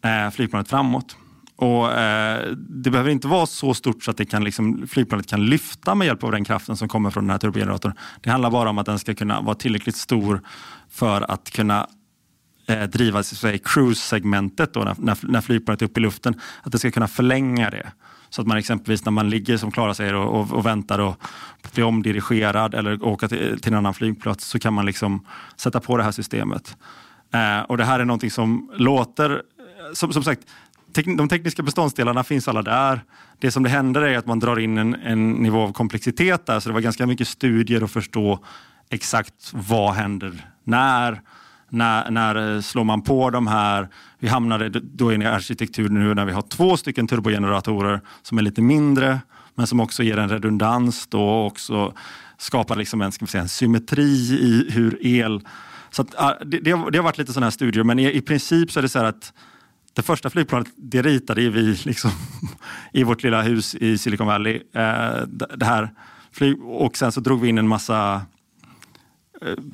eh, 0.05 0.31
flygplanet 0.31 0.69
framåt. 0.69 1.17
Och, 1.57 1.93
eh, 1.93 2.53
det 2.57 2.91
behöver 2.91 3.11
inte 3.11 3.29
vara 3.29 3.47
så 3.47 3.75
stort 3.75 4.05
så 4.05 4.11
att 4.11 4.17
det 4.17 4.25
kan, 4.25 4.45
liksom, 4.45 4.87
flygplanet 4.89 5.27
kan 5.27 5.47
lyfta 5.47 5.95
med 5.95 6.07
hjälp 6.07 6.25
av 6.25 6.33
den 6.33 6.45
kraften 6.45 6.77
som 6.77 6.89
kommer 6.89 7.11
från 7.11 7.25
den 7.25 7.31
här 7.31 7.39
turbogeneratorn. 7.39 7.93
Det 8.21 8.31
handlar 8.31 8.51
bara 8.51 8.71
om 8.71 8.79
att 8.79 8.87
den 8.87 8.99
ska 8.99 9.15
kunna 9.15 9.41
vara 9.41 9.55
tillräckligt 9.55 9.97
stor 9.97 10.41
för 10.91 11.31
att 11.31 11.51
kunna 11.51 11.87
eh, 12.69 12.83
driva 12.83 13.23
cruise-segmentet 13.65 14.75
då, 14.75 14.81
när, 14.81 15.17
när 15.23 15.41
flygplanet 15.41 15.83
är 15.83 15.87
uppe 15.87 16.01
i 16.01 16.03
luften, 16.03 16.41
att 16.63 16.73
det 16.73 16.79
ska 16.79 16.91
kunna 16.91 17.09
förlänga 17.09 17.71
det. 17.71 17.93
Så 18.31 18.43
att 18.43 18.49
man 18.49 18.59
exempelvis 18.59 19.05
när 19.05 19.13
man 19.13 19.31
ligger 19.31 19.57
som 19.57 19.71
Klara 19.71 19.95
säger 19.95 20.15
och, 20.15 20.41
och, 20.41 20.53
och 20.53 20.67
väntar 20.67 20.99
och 20.99 21.17
blir 21.75 21.85
omdirigerad 21.85 22.75
eller 22.75 23.05
åka 23.05 23.29
till, 23.29 23.61
till 23.61 23.73
en 23.73 23.79
annan 23.79 23.95
flygplats 23.95 24.49
så 24.49 24.59
kan 24.59 24.75
man 24.75 24.87
liksom 24.87 25.27
sätta 25.57 25.81
på 25.81 25.97
det 25.97 26.03
här 26.03 26.13
systemet. 26.13 26.77
Eh, 27.35 27.61
och 27.61 27.77
det 27.77 27.85
här 27.85 28.01
är 28.01 28.05
någonting 28.05 28.31
som 28.31 28.71
låter, 28.75 29.43
som, 29.93 30.13
som 30.13 30.23
sagt, 30.23 30.43
de 31.05 31.29
tekniska 31.29 31.63
beståndsdelarna 31.63 32.25
finns 32.25 32.49
alla 32.49 32.63
där. 32.63 33.01
Det 33.39 33.51
som 33.51 33.63
det 33.63 33.69
händer 33.69 34.03
är 34.03 34.19
att 34.19 34.27
man 34.27 34.39
drar 34.39 34.59
in 34.59 34.79
en, 34.79 34.95
en 34.95 35.31
nivå 35.31 35.61
av 35.61 35.73
komplexitet 35.73 36.47
där, 36.47 36.61
så 36.61 36.69
det 36.69 36.73
var 36.73 36.81
ganska 36.81 37.07
mycket 37.07 37.29
studier 37.29 37.85
att 37.85 37.91
förstå 37.91 38.45
exakt 38.91 39.53
vad 39.53 39.95
händer 39.95 40.47
när 40.65 41.21
när, 41.69 42.11
när 42.11 42.55
eh, 42.55 42.61
slår 42.61 42.85
man 42.85 43.03
på 43.03 43.31
de 43.31 43.47
här? 43.47 43.89
Vi 44.19 44.29
hamnade 44.29 44.69
då 44.69 45.13
i 45.13 45.15
en 45.15 45.27
arkitektur 45.27 45.89
nu 45.89 46.15
när 46.15 46.25
vi 46.25 46.33
har 46.33 46.43
två 46.43 46.77
stycken 46.77 47.07
turbogeneratorer 47.07 48.01
som 48.23 48.39
är 48.39 48.43
lite 48.43 48.63
mindre 48.63 49.21
men 49.55 49.67
som 49.67 49.81
också 49.81 50.03
ger 50.03 50.19
en 50.19 50.29
redundans 50.29 51.07
då 51.07 51.29
och 51.29 51.47
också 51.47 51.95
skapar 52.39 52.77
liksom 52.77 53.03
en, 53.03 53.13
ska 53.13 53.27
säga, 53.27 53.43
en 53.43 53.49
symmetri 53.49 54.03
i 54.41 54.71
hur 54.71 55.07
el... 55.07 55.41
Så 55.91 56.03
att, 56.03 56.15
ah, 56.17 56.35
det, 56.45 56.59
det, 56.59 56.71
har, 56.71 56.91
det 56.91 56.99
har 56.99 57.03
varit 57.03 57.19
lite 57.19 57.33
sådana 57.33 57.47
här 57.47 57.51
studier 57.51 57.85
men 57.85 57.99
i, 57.99 58.17
i 58.17 58.21
princip 58.21 58.73
så 58.73 58.81
är 58.81 58.83
det 58.83 58.89
så 58.89 58.99
här 58.99 59.07
att 59.07 59.33
det 59.97 60.03
första 60.03 60.31
flygplanet 60.31 60.69
det 60.77 61.03
ritade 61.03 61.51
vi 61.51 61.79
liksom 61.85 62.11
i 62.93 63.05
vårt 63.05 63.23
lilla 63.23 63.43
hus 63.43 63.75
i 63.75 63.99
Silicon 63.99 64.27
Valley. 64.27 64.55
Eh, 64.55 65.23
det 65.57 65.65
här 65.65 65.91
flyg, 66.33 66.65
och 66.65 66.97
sen 66.97 67.13
så 67.13 67.21
drog 67.21 67.41
vi 67.41 67.49
in 67.49 67.59
en 67.59 67.69
massa 67.69 68.23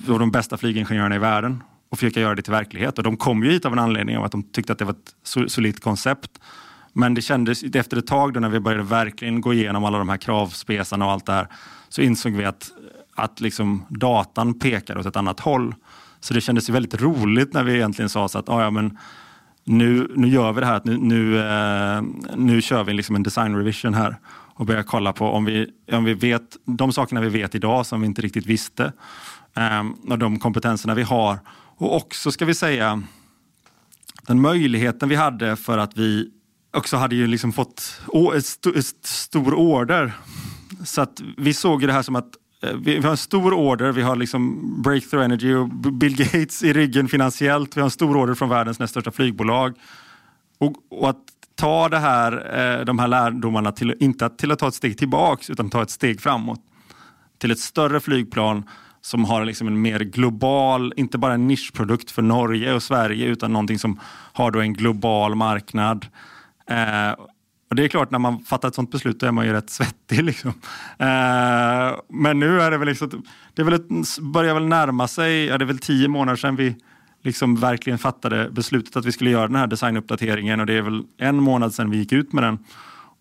av 0.08 0.18
de 0.18 0.30
bästa 0.30 0.56
flygingenjörerna 0.56 1.14
i 1.14 1.18
världen 1.18 1.62
och 1.90 1.98
försöka 1.98 2.20
göra 2.20 2.34
det 2.34 2.42
till 2.42 2.52
verklighet. 2.52 2.98
Och 2.98 3.04
de 3.04 3.16
kom 3.16 3.44
ju 3.44 3.50
hit 3.50 3.64
av 3.64 3.72
en 3.72 3.78
anledning 3.78 4.18
av 4.18 4.24
att 4.24 4.32
de 4.32 4.42
tyckte 4.42 4.72
att 4.72 4.78
det 4.78 4.84
var 4.84 4.92
ett 4.92 5.50
solitt 5.50 5.80
koncept. 5.80 6.30
Men 6.92 7.14
det 7.14 7.22
kändes 7.22 7.62
efter 7.62 7.96
ett 7.96 8.06
tag 8.06 8.32
då 8.32 8.40
när 8.40 8.48
vi 8.48 8.60
började 8.60 8.82
verkligen 8.82 9.40
gå 9.40 9.54
igenom 9.54 9.84
alla 9.84 9.98
de 9.98 10.08
här 10.08 10.16
kravspesarna 10.16 11.06
och 11.06 11.12
allt 11.12 11.26
det 11.26 11.32
här 11.32 11.48
så 11.88 12.02
insåg 12.02 12.32
vi 12.32 12.44
att, 12.44 12.70
att 13.16 13.40
liksom 13.40 13.86
datan 13.88 14.58
pekade 14.58 15.00
åt 15.00 15.06
ett 15.06 15.16
annat 15.16 15.40
håll. 15.40 15.74
Så 16.20 16.34
det 16.34 16.40
kändes 16.40 16.68
väldigt 16.68 17.02
roligt 17.02 17.54
när 17.54 17.64
vi 17.64 17.74
egentligen 17.74 18.08
sa 18.08 18.28
så 18.28 18.38
att 18.38 18.48
ah, 18.48 18.62
ja, 18.62 18.70
men 18.70 18.98
nu, 19.64 20.12
nu 20.16 20.28
gör 20.28 20.52
vi 20.52 20.60
det 20.60 20.66
här, 20.66 20.74
att 20.74 20.84
nu, 20.84 20.96
nu, 20.96 21.38
eh, 21.38 22.02
nu 22.36 22.62
kör 22.62 22.84
vi 22.84 22.92
liksom 22.92 23.16
en 23.16 23.22
design 23.22 23.56
revision 23.56 23.94
här 23.94 24.16
och 24.54 24.66
börjar 24.66 24.82
kolla 24.82 25.12
på 25.12 25.26
om 25.26 25.44
vi, 25.44 25.70
om 25.92 26.04
vi 26.04 26.14
vet 26.14 26.56
de 26.64 26.92
sakerna 26.92 27.20
vi 27.20 27.28
vet 27.28 27.54
idag 27.54 27.86
som 27.86 28.00
vi 28.00 28.06
inte 28.06 28.22
riktigt 28.22 28.46
visste 28.46 28.92
eh, 29.56 30.10
och 30.10 30.18
de 30.18 30.38
kompetenserna 30.38 30.94
vi 30.94 31.02
har. 31.02 31.38
Och 31.76 31.96
också 31.96 32.32
ska 32.32 32.44
vi 32.44 32.54
säga 32.54 33.02
den 34.26 34.40
möjligheten 34.40 35.08
vi 35.08 35.14
hade 35.14 35.56
för 35.56 35.78
att 35.78 35.96
vi 35.96 36.30
också 36.72 36.96
hade 36.96 37.14
ju 37.14 37.26
liksom 37.26 37.52
fått 37.52 38.00
ett, 38.36 38.76
ett 38.76 39.06
stor 39.06 39.54
order. 39.54 40.12
Så 40.84 41.00
att 41.00 41.22
vi 41.36 41.54
såg 41.54 41.86
det 41.86 41.92
här 41.92 42.02
som 42.02 42.16
att 42.16 42.30
Eh, 42.62 42.74
vi, 42.74 42.98
har 42.98 43.10
en 43.10 43.16
stor 43.16 43.54
order, 43.54 43.92
vi 43.92 44.02
har 44.02 44.16
liksom 44.16 44.62
Breakthrough 44.82 45.24
Energy 45.24 45.54
och 45.54 45.68
Bill 45.68 46.16
Gates 46.16 46.62
i 46.62 46.72
ryggen 46.72 47.08
finansiellt. 47.08 47.76
Vi 47.76 47.80
har 47.80 47.86
en 47.86 47.90
stor 47.90 48.16
order 48.16 48.34
från 48.34 48.48
världens 48.48 48.78
näst 48.78 48.90
största 48.90 49.10
flygbolag. 49.10 49.74
Och, 50.58 50.74
och 50.90 51.10
att 51.10 51.16
ta 51.54 51.88
det 51.88 51.98
här, 51.98 52.32
eh, 52.32 52.84
de 52.84 52.98
här 52.98 53.08
lärdomarna, 53.08 53.72
till, 53.72 53.94
inte 54.00 54.28
till 54.28 54.52
att 54.52 54.58
ta 54.58 54.68
ett 54.68 54.74
steg 54.74 54.98
tillbaks 54.98 55.50
utan 55.50 55.70
ta 55.70 55.82
ett 55.82 55.90
steg 55.90 56.20
framåt. 56.20 56.60
Till 57.38 57.50
ett 57.50 57.58
större 57.58 58.00
flygplan 58.00 58.64
som 59.00 59.24
har 59.24 59.44
liksom 59.44 59.66
en 59.66 59.80
mer 59.80 60.00
global, 60.00 60.92
inte 60.96 61.18
bara 61.18 61.34
en 61.34 61.48
nischprodukt 61.48 62.10
för 62.10 62.22
Norge 62.22 62.74
och 62.74 62.82
Sverige 62.82 63.26
utan 63.26 63.52
någonting 63.52 63.78
som 63.78 64.00
har 64.32 64.50
då 64.50 64.60
en 64.60 64.74
global 64.74 65.34
marknad. 65.34 66.06
Eh, 66.66 67.14
och 67.72 67.76
Det 67.76 67.84
är 67.84 67.88
klart, 67.88 68.10
när 68.10 68.18
man 68.18 68.40
fattar 68.40 68.68
ett 68.68 68.74
sånt 68.74 68.90
beslut 68.90 69.20
då 69.20 69.26
är 69.26 69.32
man 69.32 69.46
ju 69.46 69.52
rätt 69.52 69.70
svettig. 69.70 70.24
Liksom. 70.24 70.50
Eh, 70.98 72.00
men 72.08 72.40
nu 72.40 72.60
är 72.60 72.70
det 72.70 72.78
väl, 72.78 72.88
liksom, 72.88 73.22
det 73.54 73.62
är 73.62 73.66
väl 73.66 73.74
ett, 73.74 74.18
börjar 74.20 74.54
väl 74.54 74.66
närma 74.66 75.08
sig, 75.08 75.44
ja, 75.44 75.58
det 75.58 75.64
är 75.64 75.66
väl 75.66 75.78
tio 75.78 76.08
månader 76.08 76.36
sedan 76.36 76.56
vi 76.56 76.76
liksom 77.22 77.56
verkligen 77.56 77.98
fattade 77.98 78.50
beslutet 78.50 78.96
att 78.96 79.04
vi 79.04 79.12
skulle 79.12 79.30
göra 79.30 79.46
den 79.46 79.56
här 79.56 79.66
designuppdateringen 79.66 80.60
och 80.60 80.66
det 80.66 80.74
är 80.74 80.82
väl 80.82 81.02
en 81.18 81.36
månad 81.42 81.74
sedan 81.74 81.90
vi 81.90 81.96
gick 81.96 82.12
ut 82.12 82.32
med 82.32 82.44
den. 82.44 82.58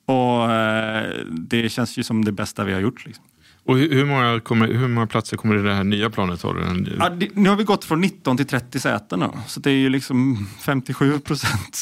Och 0.05 0.51
eh, 0.51 1.25
Det 1.29 1.69
känns 1.69 1.97
ju 1.97 2.03
som 2.03 2.25
det 2.25 2.31
bästa 2.31 2.63
vi 2.63 2.73
har 2.73 2.81
gjort. 2.81 3.05
Liksom. 3.05 3.25
Och 3.65 3.77
hur 3.77 4.05
många, 4.05 4.39
kommer, 4.39 4.67
hur 4.67 4.87
många 4.87 5.07
platser 5.07 5.37
kommer 5.37 5.55
det 5.55 5.73
här 5.73 5.83
nya 5.83 6.09
planet 6.09 6.41
ha? 6.41 6.55
Ja, 6.99 7.09
det, 7.09 7.35
nu 7.35 7.49
har 7.49 7.55
vi 7.55 7.63
gått 7.63 7.85
från 7.85 8.01
19 8.01 8.37
till 8.37 8.47
30 8.47 8.79
säten. 8.79 9.19
Då, 9.19 9.33
så 9.47 9.59
det 9.59 9.71
är 9.71 9.75
ju 9.75 9.89
liksom 9.89 10.47
57 10.59 11.19
procent. 11.19 11.79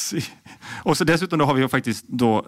Och 0.82 0.96
så 0.96 1.04
dessutom 1.04 1.38
då 1.38 1.44
har 1.44 1.54
vi 1.54 1.68
faktiskt 1.68 2.08
då 2.08 2.46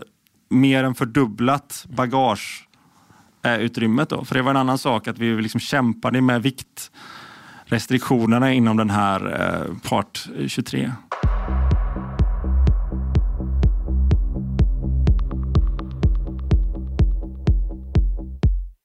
mer 0.51 0.85
än 0.85 0.95
fördubblat 0.95 1.87
bagageutrymmet. 1.89 4.09
Då. 4.09 4.25
För 4.25 4.35
det 4.35 4.43
var 4.43 4.51
en 4.51 4.57
annan 4.57 4.79
sak 4.79 5.09
att 5.09 5.19
vi 5.19 5.43
liksom 5.43 5.61
kämpade 5.61 6.21
med 6.21 6.43
viktrestriktionerna 6.43 8.53
inom 8.53 8.77
den 8.77 8.91
här 8.91 9.41
eh, 9.41 9.63
part 9.89 10.29
23. 10.49 10.93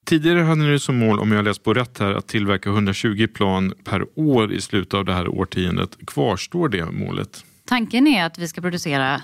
Tidigare 0.08 0.40
hade 0.40 0.62
ni 0.62 0.78
som 0.78 0.98
mål, 0.98 1.20
om 1.20 1.32
jag 1.32 1.44
läst 1.44 1.62
på 1.62 1.74
rätt 1.74 1.98
här, 1.98 2.14
att 2.14 2.26
tillverka 2.26 2.70
120 2.70 3.26
plan 3.34 3.74
per 3.84 4.06
år 4.14 4.52
i 4.52 4.60
slutet 4.60 4.94
av 4.94 5.04
det 5.04 5.14
här 5.14 5.28
årtiondet. 5.28 5.96
Kvarstår 6.06 6.68
det 6.68 6.90
målet? 6.90 7.44
Tanken 7.64 8.06
är 8.06 8.24
att 8.24 8.38
vi 8.38 8.48
ska 8.48 8.60
producera 8.60 9.14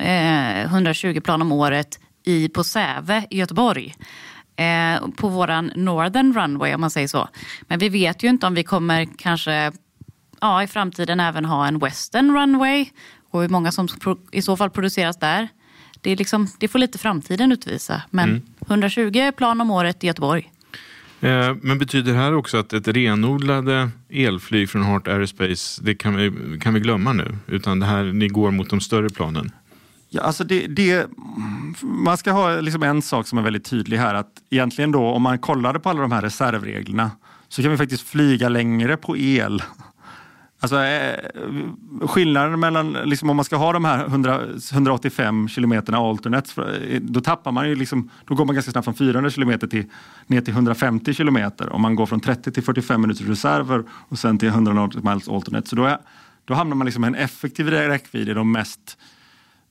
eh, 0.00 0.64
120 0.64 1.20
plan 1.20 1.42
om 1.42 1.52
året 1.52 2.00
i, 2.24 2.48
på 2.48 2.64
Säve 2.64 3.26
i 3.30 3.38
Göteborg. 3.38 3.94
Eh, 4.56 5.08
på 5.16 5.28
våran 5.28 5.72
Northern 5.76 6.34
Runway 6.34 6.74
om 6.74 6.80
man 6.80 6.90
säger 6.90 7.08
så. 7.08 7.28
Men 7.68 7.78
vi 7.78 7.88
vet 7.88 8.22
ju 8.22 8.28
inte 8.28 8.46
om 8.46 8.54
vi 8.54 8.64
kommer 8.64 9.08
kanske 9.18 9.72
ja, 10.40 10.62
i 10.62 10.66
framtiden 10.66 11.20
även 11.20 11.44
ha 11.44 11.66
en 11.66 11.78
Western 11.78 12.36
Runway 12.36 12.86
och 13.30 13.42
hur 13.42 13.48
många 13.48 13.72
som 13.72 13.88
i 14.32 14.42
så 14.42 14.56
fall 14.56 14.70
produceras 14.70 15.18
där 15.18 15.48
det, 16.06 16.12
är 16.12 16.16
liksom, 16.16 16.48
det 16.58 16.68
får 16.68 16.78
lite 16.78 16.98
framtiden 16.98 17.52
utvisa. 17.52 18.02
Men 18.10 18.28
mm. 18.28 18.42
120 18.66 19.32
plan 19.36 19.60
om 19.60 19.70
året 19.70 20.04
i 20.04 20.06
Göteborg. 20.06 20.52
Eh, 21.20 21.54
men 21.62 21.78
betyder 21.78 22.12
det 22.12 22.18
här 22.18 22.34
också 22.34 22.56
att 22.56 22.72
ett 22.72 22.88
renodlade 22.88 23.90
elflyg 24.10 24.70
från 24.70 24.82
Heart 24.82 25.08
Aerospace, 25.08 25.82
det 25.84 25.94
kan 25.94 26.16
vi, 26.16 26.58
kan 26.60 26.74
vi 26.74 26.80
glömma 26.80 27.12
nu? 27.12 27.36
Utan 27.46 27.80
det 27.80 27.86
här, 27.86 28.04
ni 28.04 28.28
går 28.28 28.50
mot 28.50 28.70
de 28.70 28.80
större 28.80 29.08
planen? 29.08 29.52
Ja, 30.08 30.22
alltså 30.22 30.44
det, 30.44 30.66
det, 30.66 31.06
man 31.82 32.16
ska 32.16 32.32
ha 32.32 32.60
liksom 32.60 32.82
en 32.82 33.02
sak 33.02 33.26
som 33.26 33.38
är 33.38 33.42
väldigt 33.42 33.64
tydlig 33.64 33.96
här. 33.96 34.14
att 34.14 34.30
Egentligen 34.50 34.92
då, 34.92 35.04
om 35.06 35.22
man 35.22 35.38
kollade 35.38 35.80
på 35.80 35.90
alla 35.90 36.00
de 36.00 36.12
här 36.12 36.22
reservreglerna 36.22 37.10
så 37.48 37.62
kan 37.62 37.70
vi 37.70 37.76
faktiskt 37.76 38.08
flyga 38.08 38.48
längre 38.48 38.96
på 38.96 39.16
el 39.16 39.62
Alltså, 40.60 40.82
eh, 40.82 41.18
skillnaden 42.00 42.60
mellan, 42.60 42.92
liksom, 42.92 43.30
om 43.30 43.36
man 43.36 43.44
ska 43.44 43.56
ha 43.56 43.72
de 43.72 43.84
här 43.84 44.06
100, 44.06 44.40
185 44.72 45.48
kilometerna 45.48 45.98
alternates, 45.98 46.58
eh, 46.58 47.00
då 47.00 47.20
tappar 47.20 47.52
man 47.52 47.68
ju 47.68 47.74
liksom, 47.74 48.10
då 48.24 48.34
går 48.34 48.44
man 48.44 48.54
ganska 48.54 48.72
snabbt 48.72 48.84
från 48.84 48.94
400 48.94 49.30
kilometer 49.30 49.66
till, 49.66 49.84
ner 50.26 50.40
till 50.40 50.54
150 50.54 51.14
kilometer. 51.14 51.72
Om 51.72 51.82
man 51.82 51.94
går 51.94 52.06
från 52.06 52.20
30 52.20 52.52
till 52.52 52.62
45 52.62 53.00
minuters 53.00 53.26
reserver 53.26 53.84
och 53.90 54.18
sen 54.18 54.38
till 54.38 54.48
100 54.48 54.90
miles 55.02 55.28
alternate. 55.28 55.68
Så 55.68 55.76
då, 55.76 55.84
är, 55.84 55.98
då 56.44 56.54
hamnar 56.54 56.76
man 56.76 56.84
liksom 56.84 57.04
en 57.04 57.14
effektiv 57.14 57.68
räckvidd 57.68 58.28
i 58.28 58.34
de 58.34 58.52
mest, 58.52 58.98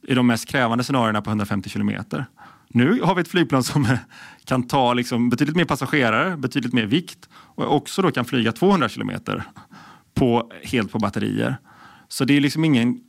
i 0.07 0.13
de 0.13 0.27
mest 0.27 0.47
krävande 0.47 0.83
scenarierna 0.83 1.21
på 1.21 1.29
150 1.29 1.69
kilometer. 1.69 2.25
Nu 2.67 3.01
har 3.01 3.15
vi 3.15 3.21
ett 3.21 3.27
flygplan 3.27 3.63
som 3.63 3.97
kan 4.45 4.67
ta 4.67 4.93
liksom 4.93 5.29
betydligt 5.29 5.55
mer 5.55 5.65
passagerare, 5.65 6.37
betydligt 6.37 6.73
mer 6.73 6.85
vikt 6.85 7.29
och 7.31 7.75
också 7.75 8.01
då 8.01 8.11
kan 8.11 8.25
flyga 8.25 8.51
200 8.51 8.89
kilometer 8.89 9.43
på, 10.15 10.51
helt 10.63 10.91
på 10.91 10.99
batterier. 10.99 11.57
Så 12.07 12.25
det 12.25 12.37
är 12.37 12.41
liksom 12.41 12.65
ingen... 12.65 13.01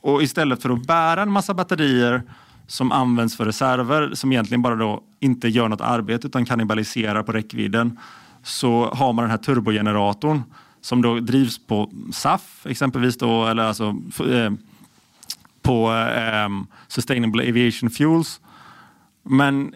Och 0.00 0.22
istället 0.22 0.62
för 0.62 0.70
att 0.70 0.86
bära 0.86 1.22
en 1.22 1.30
massa 1.30 1.54
batterier 1.54 2.22
som 2.66 2.92
används 2.92 3.36
för 3.36 3.44
reserver 3.44 4.14
som 4.14 4.32
egentligen 4.32 4.62
bara 4.62 4.76
då 4.76 5.02
inte 5.20 5.48
gör 5.48 5.68
något 5.68 5.80
arbete 5.80 6.26
utan 6.26 6.44
kannibaliserar 6.44 7.22
på 7.22 7.32
räckvidden 7.32 7.98
så 8.42 8.90
har 8.94 9.12
man 9.12 9.22
den 9.22 9.30
här 9.30 9.38
turbogeneratorn 9.38 10.42
som 10.80 11.02
då 11.02 11.20
drivs 11.20 11.66
på 11.66 11.92
SAF 12.12 12.66
exempelvis 12.66 13.18
då, 13.18 13.46
eller 13.46 13.62
alltså 13.62 13.96
eh, 14.28 14.52
på 15.62 15.92
eh, 15.92 16.48
Sustainable 16.88 17.48
Aviation 17.48 17.90
Fuels. 17.90 18.40
Men 19.22 19.74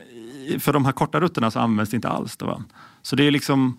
för 0.59 0.73
de 0.73 0.85
här 0.85 0.93
korta 0.93 1.21
rutterna 1.21 1.51
så 1.51 1.61
används 1.61 1.91
det 1.91 1.95
inte 1.95 2.09
alls. 2.09 2.37
Då, 2.37 2.63
Så 3.03 3.17
det 3.17 3.25
är 3.25 3.31
liksom 3.31 3.79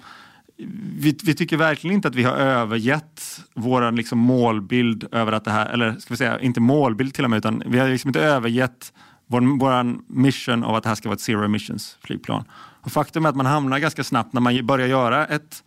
vi, 0.97 1.17
vi, 1.23 1.33
tycker 1.33 1.57
verkligen 1.57 1.95
inte 1.95 2.07
att 2.07 2.15
vi 2.15 2.23
har 2.23 2.33
övergett 2.33 3.41
vår 3.53 3.91
liksom 3.91 4.19
målbild 4.19 5.07
över 5.11 5.31
att 5.31 5.45
det 5.45 5.51
här, 5.51 5.65
eller 5.69 5.93
ska 5.93 6.13
vi 6.13 6.17
säga 6.17 6.39
inte 6.39 6.59
målbild 6.59 7.13
till 7.13 7.23
och 7.23 7.29
med, 7.29 7.37
utan 7.37 7.63
vi 7.65 7.79
har 7.79 7.89
liksom 7.89 8.09
inte 8.09 8.21
övergett 8.21 8.93
vår, 9.27 9.59
vår 9.59 9.97
mission 10.13 10.63
av 10.63 10.75
att 10.75 10.83
det 10.83 10.89
här 10.89 10.95
ska 10.95 11.09
vara 11.09 11.15
ett 11.15 11.21
zero 11.21 11.45
emissions 11.45 11.97
flygplan. 12.01 12.43
Och 12.81 12.91
faktum 12.91 13.25
är 13.25 13.29
att 13.29 13.35
man 13.35 13.45
hamnar 13.45 13.79
ganska 13.79 14.03
snabbt 14.03 14.33
när 14.33 14.41
man 14.41 14.65
börjar 14.65 14.87
göra 14.87 15.25
ett, 15.25 15.63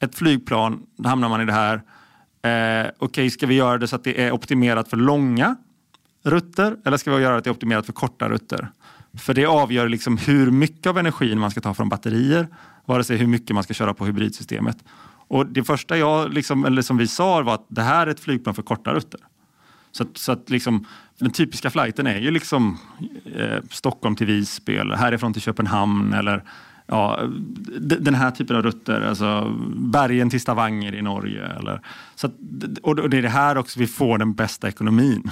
ett 0.00 0.14
flygplan, 0.14 0.82
då 0.96 1.08
hamnar 1.08 1.28
man 1.28 1.40
i 1.40 1.44
det 1.44 1.52
här, 1.52 1.74
eh, 1.74 2.90
okej 2.90 3.06
okay, 3.06 3.30
ska 3.30 3.46
vi 3.46 3.54
göra 3.54 3.78
det 3.78 3.88
så 3.88 3.96
att 3.96 4.04
det 4.04 4.22
är 4.22 4.32
optimerat 4.32 4.88
för 4.88 4.96
långa 4.96 5.56
rutter 6.24 6.76
eller 6.84 6.96
ska 6.96 7.14
vi 7.14 7.22
göra 7.22 7.36
att 7.36 7.44
det 7.44 7.50
är 7.50 7.54
optimerat 7.54 7.86
för 7.86 7.92
korta 7.92 8.28
rutter? 8.28 8.68
För 9.18 9.34
det 9.34 9.46
avgör 9.46 9.88
liksom 9.88 10.18
hur 10.18 10.50
mycket 10.50 10.86
av 10.86 10.98
energin 10.98 11.38
man 11.38 11.50
ska 11.50 11.60
ta 11.60 11.74
från 11.74 11.88
batterier 11.88 12.48
vare 12.92 13.04
sig 13.04 13.16
hur 13.16 13.26
mycket 13.26 13.54
man 13.54 13.64
ska 13.64 13.74
köra 13.74 13.94
på 13.94 14.06
hybridsystemet. 14.06 14.76
Och 15.28 15.46
det 15.46 15.64
första 15.64 15.98
jag, 15.98 16.32
liksom, 16.32 16.64
eller 16.64 16.82
som 16.82 16.96
vi 16.96 17.06
sa 17.06 17.42
var 17.42 17.54
att 17.54 17.66
det 17.68 17.82
här 17.82 18.06
är 18.06 18.10
ett 18.10 18.20
flygplan 18.20 18.54
för 18.54 18.62
korta 18.62 18.94
rutter. 18.94 19.20
Så, 19.92 20.02
att, 20.02 20.18
så 20.18 20.32
att 20.32 20.50
liksom, 20.50 20.86
den 21.18 21.30
typiska 21.30 21.70
flighten 21.70 22.06
är 22.06 22.20
ju 22.20 22.30
liksom 22.30 22.78
eh, 23.36 23.58
Stockholm 23.70 24.16
till 24.16 24.26
Visby 24.26 24.76
eller 24.76 24.96
härifrån 24.96 25.32
till 25.32 25.42
Köpenhamn 25.42 26.12
eller 26.12 26.44
ja, 26.86 27.20
den 27.78 28.14
här 28.14 28.30
typen 28.30 28.56
av 28.56 28.62
rutter, 28.62 29.00
alltså 29.00 29.56
bergen 29.76 30.30
till 30.30 30.40
Stavanger 30.40 30.94
i 30.94 31.02
Norge. 31.02 31.46
Eller, 31.46 31.80
så 32.14 32.26
att, 32.26 32.32
och 32.82 33.10
det 33.10 33.18
är 33.18 33.22
det 33.22 33.28
här 33.28 33.58
också 33.58 33.80
vi 33.80 33.86
får 33.86 34.18
den 34.18 34.34
bästa 34.34 34.68
ekonomin. 34.68 35.30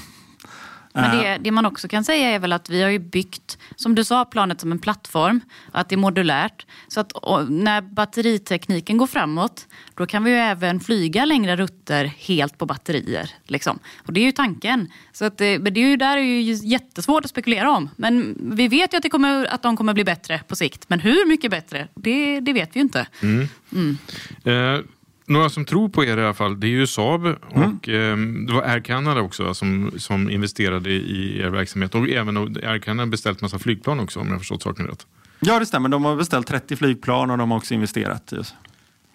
Men 0.93 1.19
det, 1.19 1.39
det, 1.41 1.51
man 1.51 1.67
också 1.67 1.89
kan 1.89 2.05
säga 2.05 2.31
är 2.31 2.39
väl 2.39 2.53
att 2.53 2.71
vi 2.71 2.83
har 2.83 2.91
ju 2.91 2.99
byggt, 2.99 3.59
som 3.77 3.95
du 3.95 4.05
sa, 4.05 4.25
planet 4.25 4.61
som 4.61 4.73
en 4.73 4.79
plattform. 4.79 5.41
Att 5.73 5.89
det 5.89 5.95
är 5.95 5.97
modulärt. 5.97 6.67
Så 6.89 7.01
att 7.01 7.13
när 7.49 7.81
batteritekniken 7.81 8.97
går 8.97 9.07
framåt, 9.07 9.67
då 9.95 10.07
kan 10.07 10.25
vi 10.25 10.31
ju 10.31 10.37
även 10.37 10.81
flyga 10.81 11.25
längre 11.25 11.57
rutter 11.57 12.05
helt 12.05 12.59
på 12.59 12.67
batterier. 12.67 13.31
Liksom. 13.45 13.79
Och 14.07 14.13
det 14.13 14.21
är 14.21 14.25
ju 14.25 14.33
tanken. 14.33 14.93
Så 15.13 15.25
att, 15.25 15.41
men 15.41 15.75
det 15.75 15.81
är 15.81 15.89
ju 15.89 15.97
där 15.97 16.17
är 16.17 16.23
ju 16.23 16.53
jättesvårt 16.53 17.25
att 17.25 17.31
spekulera 17.31 17.71
om. 17.71 17.91
Men 17.97 18.39
vi 18.57 18.69
vet 18.69 18.93
ju 18.93 18.97
att, 18.97 19.03
det 19.03 19.11
kommer, 19.11 19.47
att 19.47 19.63
de 19.63 19.77
kommer 19.77 19.95
bli 19.95 20.05
bättre 20.05 20.41
på 20.49 20.57
sikt. 20.57 20.85
Men 20.89 21.01
hur 21.01 21.29
mycket 21.29 21.51
bättre, 21.51 21.89
det, 21.95 22.41
det 22.41 22.53
vet 22.53 22.77
vi 22.77 22.81
ju 22.81 22.83
inte. 22.83 23.07
Mm. 23.23 23.49
Mm. 23.73 23.99
Uh 24.47 24.85
några 25.31 25.49
som 25.49 25.65
tror 25.65 25.89
på 25.89 26.05
er 26.05 26.17
i 26.17 26.25
alla 26.25 26.35
fall, 26.35 26.61
det 26.61 26.67
är 26.67 26.69
ju 26.69 26.87
Saab 26.87 27.27
mm. 27.27 27.39
och 27.53 27.89
eh, 27.89 28.17
det 28.47 28.53
var 28.53 28.63
Air 28.63 28.81
Canada 28.81 29.21
också 29.21 29.55
som, 29.55 29.93
som 29.97 30.31
investerade 30.31 30.91
i 30.91 31.41
er 31.41 31.51
verksamhet. 31.51 31.95
Och 31.95 32.09
även 32.09 32.37
Air 32.37 32.79
Canada 32.79 33.03
har 33.03 33.11
beställt 33.11 33.41
massa 33.41 33.59
flygplan 33.59 34.01
också 34.01 34.21
om 34.21 34.27
jag 34.27 34.35
har 34.35 34.39
förstått 34.39 34.63
saken 34.63 34.87
rätt. 34.87 35.07
Ja, 35.41 35.59
det 35.59 35.67
stämmer. 35.67 35.89
De 35.89 36.05
har 36.05 36.17
beställt 36.17 36.47
30 36.47 36.77
flygplan 36.77 37.31
och 37.31 37.39
de 37.39 37.51
har 37.51 37.59
också 37.59 37.75
investerat. 37.75 38.33
Just. 38.37 38.55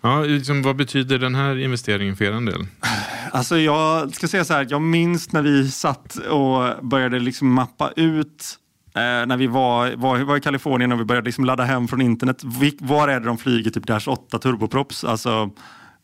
Ja, 0.02 0.22
liksom, 0.22 0.62
vad 0.62 0.76
betyder 0.76 1.20
den 1.20 1.36
här 1.36 1.58
investeringen 1.58 2.16
för 2.16 2.26
er 2.26 2.52
del? 2.52 2.68
Alltså 3.32 3.58
jag 3.58 4.14
ska 4.14 4.28
säga 4.28 4.46
så 4.46 4.54
här, 4.54 4.68
jag 4.70 4.82
minns 4.82 5.32
när 5.32 5.42
vi 5.42 5.72
satt 5.72 6.16
och 6.16 6.86
började 6.86 7.20
liksom 7.20 7.54
mappa 7.54 7.92
ut 7.96 8.58
eh, 8.96 9.02
när 9.02 9.38
vi 9.38 9.48
var, 9.48 9.96
var, 9.96 10.20
var, 10.20 10.38
i 10.38 10.42
Kalifornien 10.42 10.92
och 10.92 11.00
vi 11.00 11.04
började 11.04 11.26
liksom 11.26 11.46
ladda 11.46 11.64
hem 11.64 11.88
från 11.88 12.02
internet. 12.02 12.42
Var 12.80 13.08
är 13.08 13.20
det 13.20 13.26
de 13.26 13.38
flyger 13.38 13.72
typ 13.72 13.88
Dash 13.88 14.10
8 14.10 14.40
turboprops? 14.40 15.04
Alltså, 15.04 15.52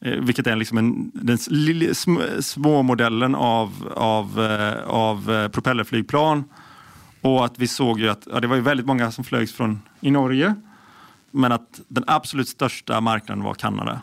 vilket 0.01 0.47
är 0.47 0.55
liksom 0.55 0.77
en, 0.77 1.11
den 1.13 1.37
små 2.41 2.81
modellen 2.81 3.35
av, 3.35 3.93
av, 3.95 4.41
eh, 4.41 4.83
av 4.83 5.31
eh, 5.31 5.47
propellerflygplan. 5.47 6.43
Och 7.21 7.45
att 7.45 7.59
vi 7.59 7.67
såg 7.67 7.99
ju 7.99 8.09
att 8.09 8.27
ja, 8.31 8.39
det 8.39 8.47
var 8.47 8.55
ju 8.55 8.61
väldigt 8.61 8.85
många 8.85 9.11
som 9.11 9.23
flögs 9.23 9.53
från 9.53 9.81
i 9.99 10.11
Norge. 10.11 10.55
Men 11.31 11.51
att 11.51 11.81
den 11.87 12.03
absolut 12.07 12.47
största 12.47 13.01
marknaden 13.01 13.43
var 13.43 13.53
Kanada. 13.53 14.01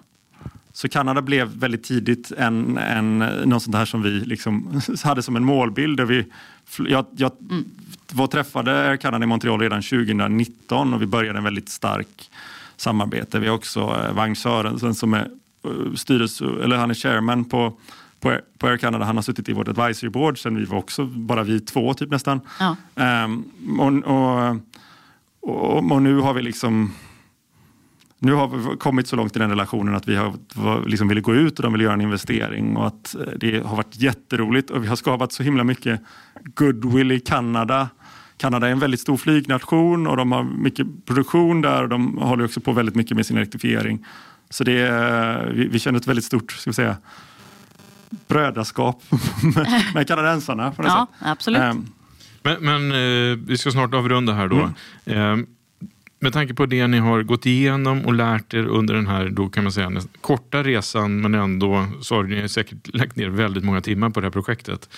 Så 0.72 0.88
Kanada 0.88 1.22
blev 1.22 1.49
väldigt 1.49 1.84
tidigt 1.84 2.32
en, 2.32 2.78
en, 2.78 3.18
något 3.18 3.62
sånt 3.62 3.76
här 3.76 3.84
som 3.84 4.03
vi 4.03 4.11
liksom 4.11 4.80
hade 5.05 5.22
som 5.22 5.36
en 5.36 5.44
målbild. 5.44 5.96
Där 5.96 6.05
vi, 6.05 6.24
jag 6.78 7.07
jag 7.16 7.32
mm. 7.51 7.64
var 8.12 8.26
träffade 8.26 8.88
Air 8.88 8.96
Canada 8.96 9.24
i 9.24 9.26
Montreal 9.26 9.61
redan 9.61 9.82
2019 9.82 10.94
och 10.94 11.03
vi 11.03 11.07
började 11.07 11.38
en 11.38 11.44
väldigt 11.44 11.68
stark 11.68 12.30
samarbete. 12.76 13.38
Vi 13.38 13.49
har 13.49 13.55
också 13.55 14.11
Vagn 14.12 14.36
Sörensen 14.36 14.94
som 14.94 15.14
är 15.14 15.28
styrelse, 15.97 16.45
eller 16.45 16.77
han 16.77 16.91
är 16.91 16.95
chairman 16.95 17.45
på, 17.45 17.79
på, 18.21 18.39
på 18.59 18.67
Air 18.67 18.77
Canada. 18.77 19.05
Han 19.05 19.17
har 19.17 19.23
suttit 19.23 19.49
i 19.49 19.53
vårt 19.53 19.69
advisory 19.69 20.11
board 20.11 20.43
sen 20.43 20.57
vi 20.57 20.65
var 20.65 20.79
också, 20.79 21.05
bara 21.07 21.43
vi 21.43 21.61
två 21.61 21.95
typ 21.95 22.11
nästan. 22.11 22.41
Ja. 22.61 22.77
Um, 23.25 23.81
och, 23.81 24.15
och, 24.15 24.57
och, 25.41 25.93
och, 25.93 26.03
nu 26.03 26.19
har 26.19 26.35
vi 26.35 26.43
liksom 26.43 26.93
nu 28.21 28.33
har 28.33 28.49
vi 28.49 28.77
kommit 28.77 29.07
så 29.09 29.17
långt 29.17 29.37
i 29.37 29.39
den 29.39 29.51
relationen 29.51 29.95
att 29.95 30.09
vi 30.09 30.17
har, 30.17 30.35
liksom 30.89 31.09
ville 31.09 31.21
gå 31.21 31.35
ut 31.35 31.59
och 31.59 31.63
de 31.63 31.73
vill 31.73 31.83
göra 31.83 31.93
en 31.93 32.01
investering 32.01 32.77
och 32.77 32.87
att 32.87 33.15
eh, 33.15 33.21
det 33.37 33.67
har 33.67 33.77
varit 33.77 33.97
jätteroligt 33.97 34.71
och 34.71 34.85
vi 34.85 34.89
har 34.89 34.97
skapat 34.97 35.33
så 35.33 35.43
himla 35.43 35.65
mycket 35.65 36.01
goodwill 36.55 37.13
i 37.13 37.21
Kanada. 37.21 37.89
Kanada 38.37 38.69
är 38.69 38.73
en 38.73 38.79
väldigt 38.79 39.01
stor 39.01 39.17
flygnation 39.17 40.07
och 40.07 40.17
de 40.17 40.33
har 40.33 40.43
mycket 40.43 40.87
produktion 41.07 41.63
där 41.63 41.83
och 41.83 41.89
de 41.89 42.19
håller 42.19 42.45
också 42.45 42.61
på 42.61 42.73
väldigt 42.73 42.95
mycket 42.95 43.17
med 43.17 43.27
sin 43.27 43.37
elektrifiering. 43.37 44.05
Så 44.51 44.64
det 44.64 44.80
är, 44.80 45.51
vi, 45.51 45.68
vi 45.68 45.78
känner 45.78 45.99
ett 45.99 46.07
väldigt 46.07 46.24
stort 46.24 46.53
ska 46.53 46.70
vi 46.70 46.74
säga, 46.74 46.96
brödraskap 48.28 49.03
med, 49.55 49.82
med 49.94 50.09
kanadensarna. 50.09 50.72
På 50.72 50.82
ja, 50.82 51.07
sätt. 51.18 51.28
absolut. 51.28 51.62
Um, 51.62 51.92
men, 52.42 52.57
men 52.61 52.92
eh, 52.92 53.38
vi 53.46 53.59
ska 53.59 53.70
snart 53.70 53.94
avrunda 53.94 54.32
här 54.32 54.49
då. 54.49 54.70
Mm. 55.05 55.40
Eh, 55.40 55.46
med 56.20 56.32
tanke 56.32 56.55
på 56.55 56.66
det 56.66 56.86
ni 56.86 56.99
har 56.99 57.22
gått 57.22 57.46
igenom 57.46 58.07
och 58.07 58.14
lärt 58.14 58.55
er 58.55 58.66
under 58.66 58.94
den 58.94 59.07
här 59.07 59.28
då 59.28 59.49
kan 59.49 59.64
man 59.64 59.72
säga, 59.72 59.92
korta 60.20 60.62
resan 60.62 61.20
men 61.20 61.34
ändå 61.34 61.86
så 62.03 62.14
har 62.14 62.22
ni 62.22 62.49
säkert 62.49 62.94
lagt 62.94 63.16
ner 63.16 63.28
väldigt 63.28 63.64
många 63.64 63.80
timmar 63.80 64.11
på 64.11 64.20
det 64.20 64.26
här 64.26 64.32
projektet. 64.32 64.88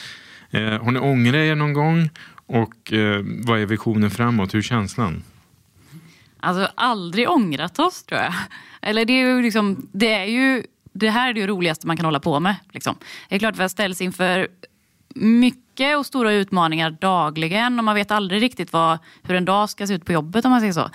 Eh, 0.51 0.85
har 0.85 0.91
ni 0.91 0.99
ångrat 0.99 1.35
er 1.35 1.55
någon 1.55 1.73
gång 1.73 2.11
och 2.47 2.93
eh, 2.93 3.25
vad 3.25 3.61
är 3.61 3.67
visionen 3.67 4.11
framåt? 4.11 4.55
Hur 4.55 4.59
är 4.59 4.63
känslan? 4.63 5.23
Alltså 6.43 6.69
aldrig 6.75 7.31
ångrat 7.31 7.79
oss 7.79 8.03
tror 8.03 8.21
jag. 8.21 8.35
Eller 8.83 9.05
det 9.05 9.13
är 9.13 9.27
ju 9.27 9.43
liksom, 9.43 9.89
det 9.93 10.15
är 10.15 10.25
ju, 10.25 10.63
det 10.93 11.11
här 11.11 11.29
är 11.29 11.35
det 11.35 11.47
roligaste 11.47 11.87
man 11.87 11.97
kan 11.97 12.05
hålla 12.05 12.21
på 12.21 12.41
med. 12.41 12.57
Liksom. 12.73 12.97
Det 13.29 13.35
är 13.35 13.39
klart 13.39 13.55
att 13.55 13.61
vi 13.61 13.69
ställs 13.69 14.01
inför 14.01 14.49
mycket 15.15 15.99
och 15.99 16.07
stora 16.07 16.33
utmaningar 16.33 16.91
dagligen 16.91 17.79
och 17.79 17.85
man 17.85 17.95
vet 17.95 18.11
aldrig 18.11 18.43
riktigt 18.43 18.73
vad, 18.73 18.99
hur 19.23 19.35
en 19.35 19.45
dag 19.45 19.71
ska 19.71 19.87
se 19.87 19.95
ut 19.95 20.05
på 20.05 20.13
jobbet 20.13 20.45
om 20.45 20.51
man 20.51 20.61
säger 20.61 20.73
så. 20.73 20.91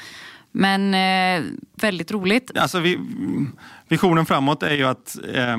Men 0.51 0.93
eh, 0.93 1.51
väldigt 1.75 2.11
roligt. 2.11 2.57
Alltså 2.57 2.79
vi, 2.79 2.99
visionen 3.87 4.25
framåt 4.25 4.63
är 4.63 4.73
ju 4.73 4.83
att 4.83 5.17
eh, 5.33 5.57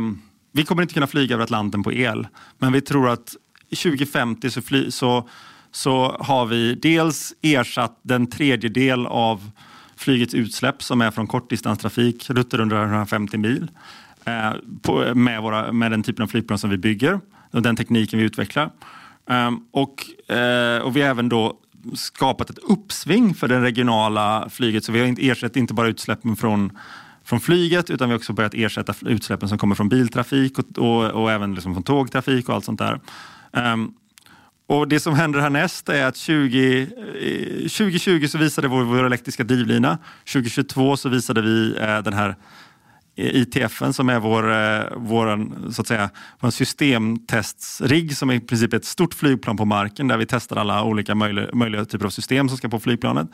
vi 0.53 0.65
kommer 0.65 0.83
inte 0.83 0.95
kunna 0.95 1.07
flyga 1.07 1.35
över 1.35 1.45
Atlanten 1.45 1.83
på 1.83 1.93
el. 1.93 2.27
Men 2.59 2.73
vi 2.73 2.81
tror 2.81 3.09
att 3.09 3.37
2050 3.71 4.51
så, 4.51 4.63
fly, 4.63 4.91
så, 4.91 5.29
så 5.71 6.17
har 6.21 6.47
vi 6.47 6.75
dels 6.75 7.35
ersatt 7.43 8.01
den 8.03 8.27
tredjedel 8.27 9.07
av 9.07 9.51
flygets 9.97 10.35
utsläpp 10.35 10.83
som 10.83 11.01
är 11.01 11.11
från 11.11 11.27
kortdistanstrafik, 11.27 12.31
rutter 12.31 12.61
under 12.61 12.83
150 12.83 13.39
mil, 13.39 13.71
eh, 14.25 14.53
på, 14.83 15.15
med, 15.15 15.43
våra, 15.43 15.73
med 15.73 15.91
den 15.91 16.03
typen 16.03 16.23
av 16.23 16.27
flygplan 16.27 16.59
som 16.59 16.71
vi 16.71 16.79
bygger 16.79 17.21
och 17.51 17.63
den 17.63 17.77
tekniken 17.77 18.19
vi 18.19 18.25
utvecklar. 18.25 18.71
Um, 19.27 19.67
och, 19.71 20.31
eh, 20.37 20.79
och 20.79 20.97
vi 20.97 21.03
har 21.03 21.09
även 21.09 21.29
då 21.29 21.59
skapat 21.95 22.51
ett 22.51 22.59
uppsving 22.59 23.35
för 23.35 23.49
det 23.49 23.61
regionala 23.61 24.49
flyget. 24.49 24.85
Så 24.85 24.93
vi 24.93 25.01
har 25.01 25.17
ersatt 25.21 25.57
inte 25.57 25.75
bara 25.75 25.89
utsläppen 25.89 26.37
från, 26.37 26.79
från 27.25 27.41
flyget 27.41 27.91
utan 27.91 28.09
vi 28.09 28.13
har 28.13 28.19
också 28.19 28.33
börjat 28.33 28.55
ersätta 28.55 28.95
utsläppen 29.01 29.49
som 29.49 29.59
kommer 29.59 29.75
från 29.75 29.89
biltrafik 29.89 30.59
och, 30.59 30.79
och, 30.79 31.11
och 31.11 31.33
även 31.33 31.55
liksom 31.55 31.75
från 31.75 31.83
tågtrafik 31.83 32.49
och 32.49 32.55
allt 32.55 32.65
sånt 32.65 32.79
där. 32.79 33.01
Um, 33.53 33.95
och 34.69 34.89
Det 34.89 35.01
som 35.01 35.15
händer 35.15 35.41
härnäst 35.41 35.89
är 35.89 36.07
att 36.07 36.17
20, 36.17 36.87
2020 36.87 38.23
eh, 38.23 38.29
så 38.29 38.39
visade 38.39 38.69
vi 38.69 38.75
vår 38.75 39.07
elektriska 39.07 39.45
drivlina. 39.45 39.99
2022 40.33 40.97
så 40.97 41.09
visade 41.09 41.43
vi 41.43 41.75
den 42.05 42.13
här 42.13 42.37
eh, 43.17 43.37
ITFen 43.37 43.93
som 43.93 44.09
är 44.09 44.21
vår, 44.21 44.53
eh, 44.53 44.85
vår, 44.97 45.49
så 45.73 45.83
att 45.83 45.89
säga, 45.89 46.11
vår 46.41 46.51
systemtestsrigg 46.51 48.17
som 48.17 48.31
är 48.31 48.35
i 48.35 48.41
princip 48.41 48.73
ett 48.73 48.85
stort 48.85 49.15
flygplan 49.15 49.57
på 49.57 49.65
marken 49.65 50.09
där 50.09 50.17
vi 50.17 50.27
testar 50.27 50.57
alla 50.57 50.85
olika 50.85 51.15
möjliga, 51.15 51.49
möjliga 51.53 51.85
typer 51.85 52.07
av 52.07 52.11
system 52.11 52.49
som 52.49 52.59
ska 52.59 52.69
på 52.69 52.81
flygplanet. 52.81 53.29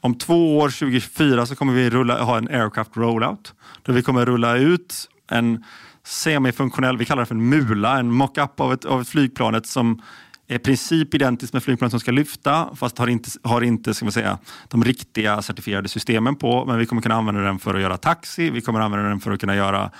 Om 0.00 0.14
två 0.14 0.58
år, 0.58 0.68
2024, 0.68 1.46
så 1.46 1.56
kommer 1.56 1.72
vi 1.72 1.90
rulla, 1.90 2.22
ha 2.22 2.38
en 2.38 2.48
aircraft 2.48 2.96
rollout 2.96 3.54
där 3.82 3.92
vi 3.92 4.02
kommer 4.02 4.26
rulla 4.26 4.56
ut 4.56 5.08
en 5.30 5.64
semifunktionell, 6.04 6.96
vi 6.96 7.04
kallar 7.04 7.22
det 7.22 7.26
för 7.26 7.34
en 7.34 7.48
mula, 7.48 7.98
en 7.98 8.10
mockup 8.10 8.60
av 8.60 8.72
ett, 8.72 8.84
av 8.84 9.00
ett 9.00 9.08
flygplanet 9.08 9.66
som 9.66 10.02
är 10.48 10.54
i 10.54 10.58
princip 10.58 11.14
identiskt 11.14 11.52
med 11.52 11.62
flygplan 11.62 11.90
som 11.90 12.00
ska 12.00 12.10
lyfta 12.10 12.74
fast 12.74 12.98
har 12.98 13.06
inte, 13.06 13.30
har 13.42 13.62
inte 13.62 13.94
ska 13.94 14.04
man 14.04 14.12
säga, 14.12 14.38
de 14.68 14.84
riktiga 14.84 15.42
certifierade 15.42 15.88
systemen 15.88 16.36
på. 16.36 16.64
Men 16.64 16.78
vi 16.78 16.86
kommer 16.86 17.02
kunna 17.02 17.14
använda 17.14 17.40
den 17.40 17.58
för 17.58 17.74
att 17.74 17.80
göra 17.80 17.96
taxi, 17.96 18.50
vi 18.50 18.60
kommer 18.60 18.80
använda 18.80 19.08
den 19.08 19.20
för 19.20 19.30
att 19.30 19.40
kunna 19.40 19.56
göra 19.56 19.90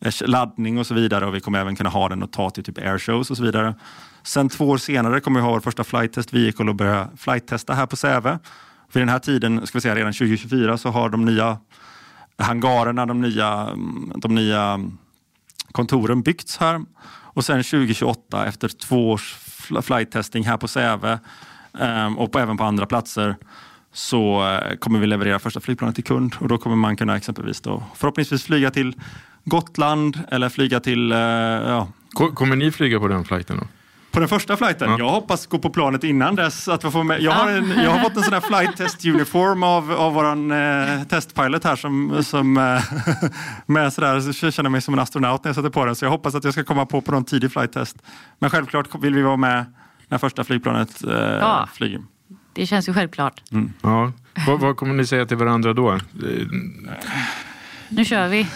eh, 0.00 0.12
laddning 0.20 0.78
och 0.78 0.86
så 0.86 0.94
vidare 0.94 1.26
och 1.26 1.34
vi 1.34 1.40
kommer 1.40 1.58
även 1.58 1.76
kunna 1.76 1.90
ha 1.90 2.08
den 2.08 2.22
och 2.22 2.32
ta 2.32 2.50
till 2.50 2.64
typ 2.64 2.78
airshows 2.78 3.30
och 3.30 3.36
så 3.36 3.42
vidare. 3.42 3.74
Sen 4.22 4.48
två 4.48 4.68
år 4.68 4.78
senare 4.78 5.20
kommer 5.20 5.40
vi 5.40 5.44
ha 5.44 5.52
vår 5.52 5.60
första 5.60 5.84
flight 5.84 6.12
test 6.12 6.32
vehicle 6.32 6.68
och 6.68 6.74
börja 6.74 7.08
flight-testa 7.16 7.74
här 7.74 7.86
på 7.86 7.96
Säve. 7.96 8.38
Vid 8.92 9.00
den 9.00 9.08
här 9.08 9.18
tiden, 9.18 9.66
ska 9.66 9.78
vi 9.78 9.82
säga 9.82 9.94
redan 9.94 10.12
2024, 10.12 10.78
så 10.78 10.88
har 10.88 11.08
de 11.08 11.24
nya 11.24 11.58
hangarerna, 12.38 13.06
de 13.06 13.20
nya, 13.20 13.52
mm, 13.52 14.12
de 14.16 14.34
nya 14.34 14.62
mm, 14.62 14.98
kontoren 15.72 16.22
byggts 16.22 16.56
här. 16.56 16.84
Och 17.06 17.44
sen 17.44 17.62
2028 17.62 18.46
efter 18.46 18.68
två 18.68 19.10
års 19.10 19.43
flight 19.82 20.10
testing 20.10 20.44
här 20.44 20.56
på 20.56 20.68
Säve 20.68 21.18
ehm, 21.78 22.18
och 22.18 22.32
på, 22.32 22.38
även 22.38 22.56
på 22.56 22.64
andra 22.64 22.86
platser 22.86 23.36
så 23.92 24.48
eh, 24.48 24.76
kommer 24.76 24.98
vi 24.98 25.06
leverera 25.06 25.38
första 25.38 25.60
flygplanet 25.60 25.94
till 25.94 26.04
kund 26.04 26.34
och 26.40 26.48
då 26.48 26.58
kommer 26.58 26.76
man 26.76 26.96
kunna 26.96 27.16
exempelvis 27.16 27.60
då 27.60 27.82
förhoppningsvis 27.94 28.44
flyga 28.44 28.70
till 28.70 28.94
Gotland 29.44 30.18
eller 30.28 30.48
flyga 30.48 30.80
till... 30.80 31.12
Eh, 31.12 31.18
ja. 31.18 31.88
Kommer 32.34 32.56
ni 32.56 32.70
flyga 32.70 33.00
på 33.00 33.08
den 33.08 33.24
flighten 33.24 33.56
då? 33.56 33.66
På 34.14 34.20
den 34.20 34.28
första 34.28 34.56
flighten? 34.56 34.90
Ja. 34.90 34.98
Jag 34.98 35.10
hoppas 35.10 35.46
gå 35.46 35.58
på 35.58 35.70
planet 35.70 36.04
innan 36.04 36.36
dess. 36.36 36.68
Att 36.68 36.92
få 36.92 37.02
med. 37.02 37.22
Jag, 37.22 37.32
har 37.32 37.50
en, 37.50 37.70
jag 37.82 37.90
har 37.90 37.98
fått 37.98 38.16
en 38.16 38.22
sån 38.22 38.32
här 38.32 38.40
flight 38.40 38.76
test 38.76 39.06
uniform 39.06 39.62
av, 39.62 39.92
av 39.92 40.14
våran 40.14 40.50
eh, 40.50 41.02
testpilot 41.04 41.64
här 41.64 41.76
som, 41.76 42.24
som 42.24 42.56
eh, 42.56 42.82
med 43.66 43.92
sådär, 43.92 44.20
så 44.20 44.46
jag 44.46 44.52
känner 44.52 44.70
mig 44.70 44.80
som 44.80 44.94
en 44.94 45.00
astronaut 45.00 45.44
när 45.44 45.48
jag 45.48 45.56
sätter 45.56 45.70
på 45.70 45.84
den. 45.84 45.94
Så 45.94 46.04
jag 46.04 46.10
hoppas 46.10 46.34
att 46.34 46.44
jag 46.44 46.52
ska 46.52 46.64
komma 46.64 46.86
på 46.86 47.00
på 47.00 47.12
någon 47.12 47.24
tidig 47.24 47.52
flight 47.52 47.72
test. 47.72 47.96
Men 48.38 48.50
självklart 48.50 48.88
vill 49.00 49.14
vi 49.14 49.22
vara 49.22 49.36
med 49.36 49.64
när 50.08 50.18
första 50.18 50.44
flygplanet 50.44 51.04
eh, 51.04 51.12
ja. 51.14 51.68
flyger. 51.72 52.00
Det 52.52 52.66
känns 52.66 52.88
ju 52.88 52.94
självklart. 52.94 53.42
Mm. 53.52 53.72
Ja. 53.82 54.12
Vad, 54.46 54.60
vad, 54.60 54.76
kommer 54.76 54.94
ni 54.94 55.06
säga 55.06 55.26
till 55.26 55.36
varandra 55.36 55.72
då? 55.72 55.98
Nu 57.88 58.04
kör 58.04 58.28
vi. 58.28 58.46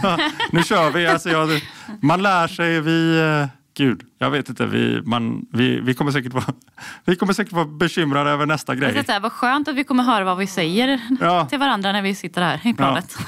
nu 0.52 0.62
kör 0.62 0.90
vi. 0.90 1.06
Alltså 1.06 1.28
jag, 1.28 1.62
man 2.00 2.22
lär 2.22 2.48
sig. 2.48 2.80
Vi, 2.80 3.20
eh, 3.20 3.57
gud, 3.78 4.02
jag 4.18 4.30
vet 4.30 4.48
inte. 4.48 4.66
Vi, 4.66 5.02
man, 5.04 5.46
vi, 5.52 5.80
vi, 5.80 5.94
kommer 5.94 6.12
säkert 6.12 6.32
vara, 6.32 6.44
vi 7.04 7.16
kommer 7.16 7.32
säkert 7.32 7.52
vara 7.52 7.64
bekymrade 7.64 8.30
över 8.30 8.46
nästa 8.46 8.74
grej. 8.74 8.92
Jag 8.96 9.06
säga, 9.06 9.20
vad 9.20 9.32
skönt 9.32 9.68
att 9.68 9.74
vi 9.74 9.84
kommer 9.84 10.04
höra 10.04 10.24
vad 10.24 10.38
vi 10.38 10.46
säger 10.46 11.00
ja. 11.20 11.46
till 11.46 11.58
varandra 11.58 11.92
när 11.92 12.02
vi 12.02 12.14
sitter 12.14 12.42
här 12.42 12.60
i 12.64 12.74
planet. 12.74 13.18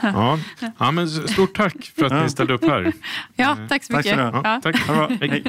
Ja. 0.00 0.38
ja. 0.78 0.90
men 0.90 1.08
stort 1.08 1.56
tack 1.56 1.92
för 1.98 2.06
att 2.06 2.22
ni 2.22 2.30
ställde 2.30 2.54
upp 2.54 2.64
här. 2.64 2.92
Ja, 3.36 3.56
tack 3.68 3.84
så 3.84 3.96
mycket. 3.96 4.16
Tack 4.16 4.76
så 4.76 4.92
ja, 4.92 5.08
tack. 5.08 5.20
Hej. 5.20 5.44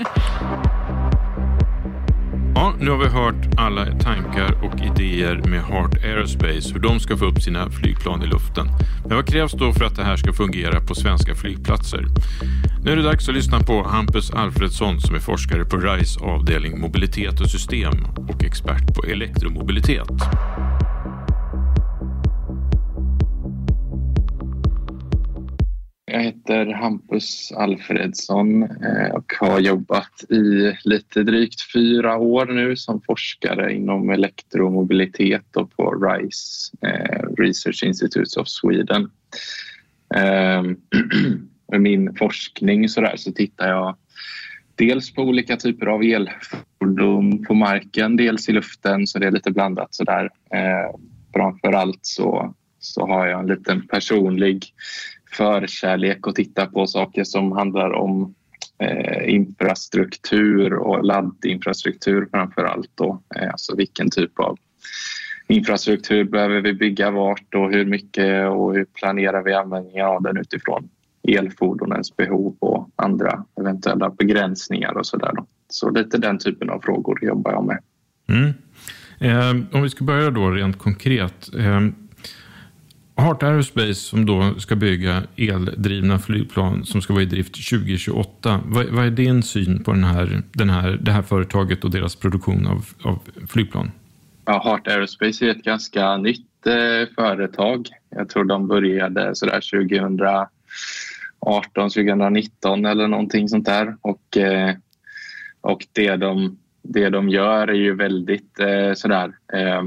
Ja, 2.58 2.74
nu 2.80 2.92
har 2.92 2.98
vi 2.98 3.08
hört 3.08 3.58
alla 3.58 3.86
tankar 3.86 4.64
och 4.64 4.80
idéer 4.80 5.42
med 5.46 5.64
Heart 5.64 6.04
Aerospace, 6.04 6.74
hur 6.74 6.80
de 6.80 7.00
ska 7.00 7.18
få 7.18 7.26
upp 7.26 7.42
sina 7.42 7.70
flygplan 7.70 8.24
i 8.24 8.26
luften. 8.26 8.68
Men 9.08 9.16
vad 9.16 9.28
krävs 9.28 9.52
då 9.52 9.74
för 9.74 9.86
att 9.86 9.96
det 9.96 10.04
här 10.04 10.18
ska 10.18 10.34
fungera 10.34 10.82
på 10.82 10.96
svenska 10.96 11.36
flygplatser? 11.36 12.06
Nu 12.84 12.92
är 12.92 12.96
det 12.96 13.04
dags 13.04 13.30
att 13.30 13.36
lyssna 13.36 13.60
på 13.60 13.84
Hampus 13.84 14.32
Alfredsson 14.32 15.02
som 15.02 15.16
är 15.16 15.20
forskare 15.20 15.66
på 15.66 15.78
RISE 15.78 16.20
avdelning 16.20 16.80
mobilitet 16.80 17.42
och 17.42 17.50
system 17.50 17.94
och 18.30 18.44
expert 18.44 18.96
på 18.96 19.04
elektromobilitet. 19.04 20.12
Jag 26.16 26.22
heter 26.22 26.66
Hampus 26.66 27.52
Alfredsson 27.52 28.64
eh, 28.64 29.12
och 29.14 29.34
har 29.40 29.60
jobbat 29.60 30.24
i 30.30 30.74
lite 30.84 31.24
drygt 31.24 31.72
fyra 31.74 32.18
år 32.18 32.46
nu 32.46 32.76
som 32.76 33.02
forskare 33.02 33.74
inom 33.74 34.10
elektromobilitet 34.10 35.56
och 35.56 35.76
på 35.76 35.92
RISE, 35.92 36.72
eh, 36.82 37.22
Research 37.38 37.84
Institutes 37.84 38.38
of 38.38 38.48
Sweden. 38.48 39.12
Ehm, 40.16 40.78
I 41.74 41.78
min 41.78 42.16
forskning 42.16 42.90
så, 42.90 43.02
där, 43.02 43.16
så 43.16 43.32
tittar 43.32 43.70
jag 43.70 43.96
dels 44.76 45.14
på 45.14 45.22
olika 45.22 45.58
typer 45.58 45.86
av 45.86 46.04
elfordon 46.04 47.44
på 47.44 47.54
marken, 47.54 48.16
dels 48.16 48.50
i 48.50 48.52
luften, 48.52 49.08
så 49.08 49.20
det 49.20 49.28
är 49.28 49.32
lite 49.32 49.52
blandat. 49.52 49.96
Så 49.96 50.04
där. 50.04 50.30
Eh, 50.54 50.96
framför 51.34 51.74
allt 51.74 52.00
så, 52.02 52.56
så 52.80 53.08
har 53.08 53.28
jag 53.28 53.40
en 53.40 53.48
liten 53.48 53.88
personlig 53.88 54.66
förkärlek 55.38 56.28
att 56.28 56.36
titta 56.36 56.66
på 56.66 56.88
saker 56.88 57.24
som 57.24 57.52
handlar 57.52 57.92
om 57.92 58.36
eh, 58.78 59.34
infrastruktur 59.34 60.74
och 60.74 61.06
laddinfrastruktur 61.06 62.28
framför 62.32 62.64
allt. 62.64 62.92
Då. 62.96 63.22
Eh, 63.36 63.50
alltså 63.52 63.76
vilken 63.76 64.10
typ 64.10 64.40
av 64.40 64.58
infrastruktur 65.48 66.24
behöver 66.24 66.62
vi 66.62 66.74
bygga 66.74 67.12
vart 67.12 67.56
och 67.56 67.72
hur 67.72 67.86
mycket 67.86 68.50
och 68.50 68.74
hur 68.74 68.86
planerar 68.86 69.44
vi 69.44 69.54
användningen 69.54 70.06
av 70.06 70.24
den 70.24 70.38
utifrån 70.38 70.90
elfordonens 71.28 72.16
behov 72.16 72.56
och 72.60 72.90
andra 72.96 73.46
eventuella 73.60 74.10
begränsningar 74.10 74.98
och 74.98 75.06
så 75.06 75.18
där. 75.18 75.34
Så 75.70 75.90
lite 75.90 76.18
den 76.18 76.40
typen 76.40 76.70
av 76.70 76.80
frågor 76.80 77.26
jobbar 77.26 77.52
jag 77.52 77.66
med. 77.66 77.80
Mm. 78.30 78.54
Eh, 79.20 79.76
om 79.76 79.82
vi 79.82 79.90
ska 79.90 80.04
börja 80.04 80.30
då 80.30 80.52
rent 80.52 80.78
konkret. 80.78 81.54
Eh, 81.56 81.82
Heart 83.18 83.44
Aerospace 83.44 83.94
som 83.94 84.26
då 84.26 84.60
ska 84.60 84.76
bygga 84.76 85.24
eldrivna 85.36 86.20
flygplan 86.20 86.86
som 86.86 87.02
ska 87.02 87.14
vara 87.14 87.24
i 87.24 87.26
drift 87.26 87.70
2028. 87.70 88.62
Vad, 88.66 88.86
vad 88.86 89.06
är 89.06 89.12
din 89.12 89.44
syn 89.44 89.84
på 89.84 89.92
den 89.92 90.04
här, 90.04 90.42
den 90.54 90.70
här, 90.70 91.00
det 91.02 91.12
här 91.12 91.22
företaget 91.22 91.84
och 91.84 91.92
deras 91.92 92.16
produktion 92.16 92.68
av, 92.68 92.86
av 93.04 93.20
flygplan? 93.48 93.92
Ja, 94.46 94.62
Heart 94.64 94.88
Aerospace 94.88 95.46
är 95.46 95.50
ett 95.50 95.64
ganska 95.64 96.18
nytt 96.18 96.68
eh, 96.68 97.14
företag. 97.16 97.90
Jag 98.10 98.30
tror 98.30 98.44
de 98.44 98.68
började 98.68 99.36
sådär 99.36 99.62
2018, 99.72 100.50
2019 101.90 102.86
eller 102.86 103.08
någonting 103.08 103.50
sånt 103.50 103.66
där. 103.66 103.98
Och, 104.02 104.38
eh, 104.38 104.76
och 105.62 105.88
det, 105.92 106.16
de, 106.16 106.58
det 106.82 107.10
de 107.10 107.30
gör 107.30 107.68
är 107.68 107.74
ju 107.74 107.96
väldigt 107.96 108.60
eh, 108.60 108.94
sådär 108.94 109.34
eh, 109.54 109.84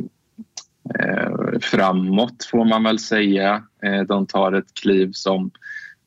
Eh, 0.95 1.59
framåt 1.61 2.45
får 2.51 2.64
man 2.64 2.82
väl 2.82 2.99
säga. 2.99 3.62
Eh, 3.82 4.01
de 4.01 4.26
tar 4.26 4.53
ett 4.53 4.74
kliv 4.74 5.11
som, 5.12 5.51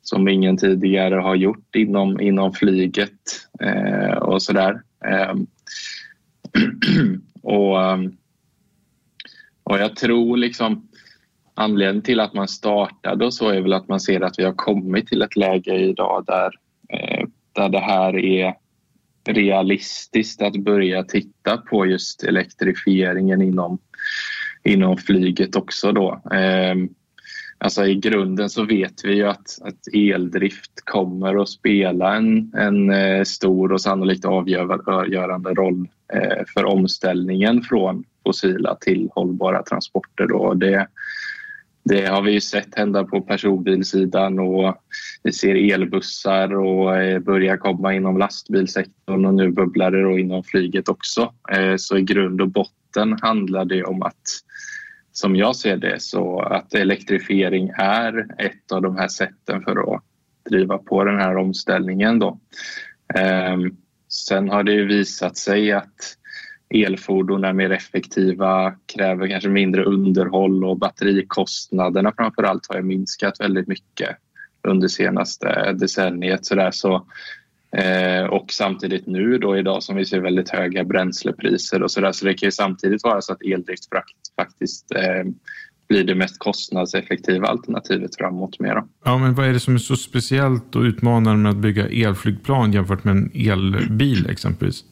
som 0.01 0.27
ingen 0.27 0.57
tidigare 0.57 1.15
har 1.15 1.36
gjort 1.36 1.75
inom, 1.75 2.21
inom 2.21 2.53
flyget 2.53 3.11
och 4.21 4.34
och 4.34 4.43
sådär. 4.43 4.82
Ehm, 5.05 5.47
och, 7.41 7.84
ehm, 7.84 8.17
och 9.63 9.77
jag 9.79 9.95
tror 9.95 10.38
liksom 10.38 10.88
anledningen 11.55 12.03
till 12.03 12.19
att 12.19 12.34
man 12.34 12.47
startade 12.47 13.25
och 13.25 13.34
så 13.34 13.49
är 13.49 13.61
väl 13.61 13.73
att 13.73 13.88
man 13.88 13.99
ser 13.99 14.21
att 14.21 14.39
vi 14.39 14.43
har 14.43 14.53
kommit 14.53 15.07
till 15.07 15.21
ett 15.21 15.36
läge 15.36 15.75
idag 15.75 16.23
där, 16.27 16.51
där 17.53 17.69
det 17.69 17.79
här 17.79 18.17
är 18.17 18.55
realistiskt 19.25 20.41
att 20.41 20.57
börja 20.57 21.03
titta 21.03 21.57
på 21.57 21.86
just 21.86 22.23
elektrifieringen 22.23 23.41
inom 23.41 23.79
inom 24.64 24.97
flyget 24.97 25.55
också. 25.55 25.91
Då. 25.91 26.22
Ehm, 26.32 26.89
alltså 27.57 27.86
I 27.86 27.95
grunden 27.95 28.49
så 28.49 28.64
vet 28.64 29.05
vi 29.05 29.16
ju 29.16 29.28
att, 29.28 29.57
att 29.62 29.93
eldrift 29.93 30.86
kommer 30.86 31.41
att 31.41 31.49
spela 31.49 32.16
en, 32.16 32.53
en 32.57 32.91
eh, 32.91 33.24
stor 33.24 33.72
och 33.72 33.82
sannolikt 33.82 34.26
avgörande 34.26 35.53
roll 35.53 35.88
eh, 36.14 36.43
för 36.53 36.66
omställningen 36.66 37.62
från 37.62 38.03
fossila 38.26 38.76
till 38.76 39.09
hållbara 39.12 39.64
transporter. 39.64 40.28
Då. 40.28 40.53
Det, 40.53 40.88
det 41.84 42.05
har 42.05 42.22
vi 42.22 42.32
ju 42.32 42.41
sett 42.41 42.76
hända 42.76 43.03
på 43.03 43.22
personbilsidan 43.22 44.39
och 44.39 44.76
vi 45.24 45.32
ser 45.32 45.74
elbussar 45.74 46.55
och 46.55 46.97
eh, 46.97 47.20
börjar 47.20 47.57
komma 47.57 47.93
inom 47.93 48.18
lastbilsektorn 48.18 49.26
och 49.26 49.34
nu 49.34 49.51
bubblar 49.51 49.91
det 49.91 50.01
då 50.01 50.20
inom 50.20 50.43
flyget 50.43 50.89
också. 50.89 51.34
Eh, 51.51 51.76
så 51.78 51.97
i 51.97 52.01
grund 52.01 52.41
och 52.41 52.49
botten 52.49 52.80
handlar 53.21 53.65
det 53.65 53.83
om 53.83 54.01
att 54.01 54.21
som 55.11 55.35
jag 55.35 55.55
ser 55.55 55.77
det 55.77 56.01
så 56.01 56.39
att 56.39 56.73
elektrifiering 56.73 57.69
är 57.77 58.27
ett 58.37 58.71
av 58.71 58.81
de 58.81 58.95
här 58.95 59.07
sätten 59.07 59.61
för 59.61 59.95
att 59.95 60.03
driva 60.49 60.77
på 60.77 61.03
den 61.03 61.19
här 61.19 61.37
omställningen. 61.37 62.19
Då. 62.19 62.39
Ehm, 63.15 63.77
sen 64.09 64.49
har 64.49 64.63
det 64.63 64.71
ju 64.71 64.85
visat 64.85 65.37
sig 65.37 65.71
att 65.71 66.17
elfordon 66.69 67.43
är 67.43 67.53
mer 67.53 67.71
effektiva, 67.71 68.75
kräver 68.95 69.27
kanske 69.27 69.49
mindre 69.49 69.83
underhåll 69.83 70.63
och 70.63 70.77
batterikostnaderna 70.77 72.13
framför 72.17 72.43
allt 72.43 72.73
har 72.73 72.81
minskat 72.81 73.39
väldigt 73.39 73.67
mycket 73.67 74.17
under 74.67 74.87
senaste 74.87 75.71
decenniet. 75.71 76.45
Så, 76.45 76.55
där. 76.55 76.71
så 76.71 77.07
Eh, 77.78 78.26
och 78.26 78.51
samtidigt 78.51 79.07
nu 79.07 79.38
då 79.38 79.57
idag 79.57 79.84
som 79.84 79.95
vi 79.95 80.05
ser 80.05 80.19
väldigt 80.19 80.49
höga 80.49 80.84
bränslepriser 80.84 81.84
och 81.84 81.91
så 81.91 82.01
där. 82.01 82.11
Så 82.11 82.26
det 82.26 82.34
kan 82.34 82.47
ju 82.47 82.51
samtidigt 82.51 83.03
vara 83.03 83.22
så 83.22 83.34
att 83.34 83.41
eldrift 83.41 83.84
faktiskt 84.36 84.95
eh, 84.95 85.32
blir 85.89 86.03
det 86.03 86.15
mest 86.15 86.39
kostnadseffektiva 86.39 87.47
alternativet 87.47 88.15
framåt 88.15 88.59
med. 88.59 88.76
Då. 88.76 88.88
Ja, 89.03 89.17
men 89.17 89.36
vad 89.36 89.47
är 89.47 89.53
det 89.53 89.59
som 89.59 89.76
är 89.76 89.80
så 89.80 89.95
speciellt 89.95 90.76
och 90.76 90.82
utmanande 90.82 91.38
med 91.38 91.49
att 91.49 91.57
bygga 91.57 91.88
elflygplan 91.88 92.74
jämfört 92.74 93.03
med 93.03 93.11
en 93.11 93.32
elbil 93.34 94.30
exempelvis? 94.30 94.84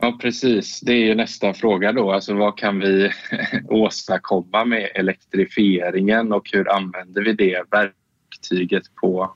Ja, 0.00 0.18
precis. 0.22 0.80
Det 0.80 0.92
är 0.92 1.06
ju 1.06 1.14
nästa 1.14 1.54
fråga 1.54 1.92
då. 1.92 2.12
Alltså 2.12 2.34
vad 2.34 2.58
kan 2.58 2.78
vi 2.78 3.10
åstadkomma 3.68 4.64
med 4.64 4.90
elektrifieringen 4.94 6.32
och 6.32 6.50
hur 6.52 6.72
använder 6.76 7.22
vi 7.22 7.32
det 7.32 7.62
verktyget 7.70 8.94
på 8.94 9.34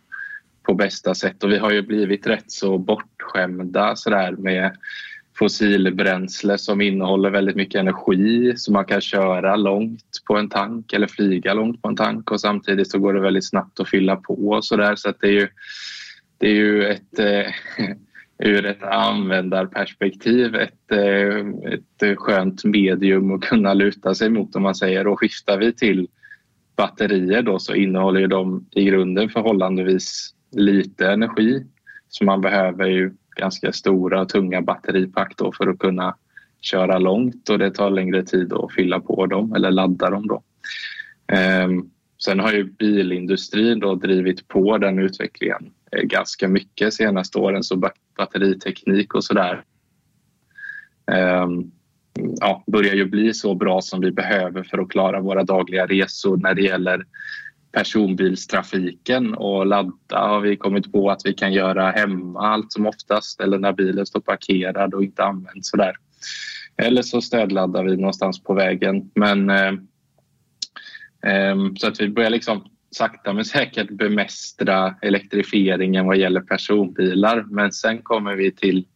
på 0.71 0.75
bästa 0.75 1.15
sätt. 1.15 1.45
Och 1.45 1.51
vi 1.51 1.59
har 1.59 1.71
ju 1.71 1.83
blivit 1.83 2.27
rätt 2.27 2.51
så 2.51 2.79
bortskämda 2.79 3.97
sådär 3.97 4.33
med 4.33 4.77
fossilbränsle 5.39 6.59
som 6.59 6.81
innehåller 6.81 7.31
väldigt 7.31 7.57
mycket 7.57 7.81
energi 7.81 8.53
så 8.57 8.73
man 8.73 8.85
kan 8.85 9.01
köra 9.01 9.57
långt 9.57 10.05
på 10.27 10.37
en 10.37 10.49
tank 10.49 10.93
eller 10.93 11.07
flyga 11.07 11.55
långt 11.55 11.83
på 11.83 11.89
en 11.89 11.97
tank 11.97 12.31
och 12.31 12.41
samtidigt 12.41 12.91
så 12.91 12.99
går 12.99 13.15
det 13.15 13.21
väldigt 13.21 13.49
snabbt 13.49 13.81
att 13.81 13.89
fylla 13.89 14.17
på 14.17 14.35
och 14.35 14.65
sådär 14.65 14.97
så 14.97 15.09
att 15.09 15.21
det 15.21 15.27
är 15.27 15.33
ju, 15.33 15.49
det 16.39 16.47
är 16.47 16.55
ju 16.55 16.85
ett 16.85 17.19
eh, 17.19 17.53
ur 18.49 18.67
ett 18.67 18.83
användarperspektiv 18.83 20.55
ett, 20.55 20.93
eh, 20.93 21.73
ett 21.73 22.19
skönt 22.19 22.65
medium 22.65 23.35
att 23.35 23.41
kunna 23.41 23.75
luta 23.75 24.15
sig 24.15 24.31
mot 24.31 24.57
om 24.57 24.63
man 24.63 24.75
säger 24.75 25.07
och 25.07 25.21
skiftar 25.21 25.59
vi 25.59 25.73
till 25.73 26.09
batterier 26.77 27.43
då 27.43 27.59
så 27.59 27.75
innehåller 27.75 28.27
de 28.27 28.67
i 28.71 28.85
grunden 28.85 29.29
förhållandevis 29.29 30.35
lite 30.51 31.13
energi. 31.13 31.67
Så 32.09 32.25
man 32.25 32.41
behöver 32.41 32.87
ju 32.87 33.13
ganska 33.37 33.73
stora 33.73 34.25
tunga 34.25 34.63
batteripack 34.63 35.35
då 35.37 35.53
för 35.53 35.67
att 35.67 35.79
kunna 35.79 36.17
köra 36.61 36.99
långt 36.99 37.49
och 37.49 37.59
det 37.59 37.71
tar 37.71 37.91
längre 37.91 38.23
tid 38.23 38.53
att 38.53 38.73
fylla 38.73 39.01
på 39.01 39.27
dem 39.27 39.55
eller 39.55 39.71
ladda 39.71 40.11
dem. 40.11 40.27
Då. 40.27 40.43
Ehm, 41.33 41.91
sen 42.25 42.41
har 42.41 42.53
ju 42.53 42.65
bilindustrin 42.65 43.81
då 43.81 43.95
drivit 43.95 44.49
på 44.49 44.79
den 44.79 44.99
utvecklingen 44.99 45.71
eh, 45.93 46.03
ganska 46.03 46.49
mycket 46.49 46.95
senaste 46.95 47.39
åren 47.39 47.63
så 47.63 47.91
batteriteknik 48.17 49.15
och 49.15 49.25
sådär 49.25 49.65
um, 51.43 51.71
ja, 52.41 52.65
börjar 52.67 52.95
ju 52.95 53.05
bli 53.05 53.35
så 53.35 53.55
bra 53.55 53.81
som 53.81 54.01
vi 54.01 54.13
behöver 54.13 54.63
för 54.63 54.79
att 54.79 54.89
klara 54.89 55.21
våra 55.21 55.45
dagliga 55.45 55.87
resor 55.87 56.37
när 56.37 56.55
det 56.55 56.63
gäller 56.63 57.05
personbilstrafiken 57.73 59.35
och 59.35 59.67
ladda 59.67 60.19
har 60.19 60.41
vi 60.41 60.57
kommit 60.57 60.93
på 60.93 61.11
att 61.11 61.21
vi 61.25 61.35
kan 61.35 61.53
göra 61.53 61.91
hemma 61.91 62.49
allt 62.49 62.73
som 62.73 62.87
oftast 62.87 63.41
eller 63.41 63.59
när 63.59 63.73
bilen 63.73 64.07
står 64.07 64.21
parkerad 64.21 64.95
och 64.95 65.05
inte 65.05 65.25
används 65.25 65.71
sådär. 65.71 65.97
Eller 66.77 67.03
så 67.03 67.21
stödladdar 67.21 67.85
vi 67.85 67.97
någonstans 67.97 68.43
på 68.43 68.55
vägen. 68.55 69.11
Men 69.15 69.51
eh, 69.51 69.73
eh, 71.27 71.57
så 71.77 71.89
att 71.89 72.01
vi 72.01 72.09
börjar 72.09 72.31
liksom 72.31 72.65
sakta 72.91 73.33
men 73.33 73.45
säkert 73.45 73.91
bemästra 73.91 74.95
elektrifieringen 75.03 76.07
vad 76.07 76.17
gäller 76.17 76.41
personbilar. 76.41 77.47
Men 77.51 77.73
sen 77.73 78.03
kommer 78.03 78.37
vi 78.37 78.53
till, 78.53 78.87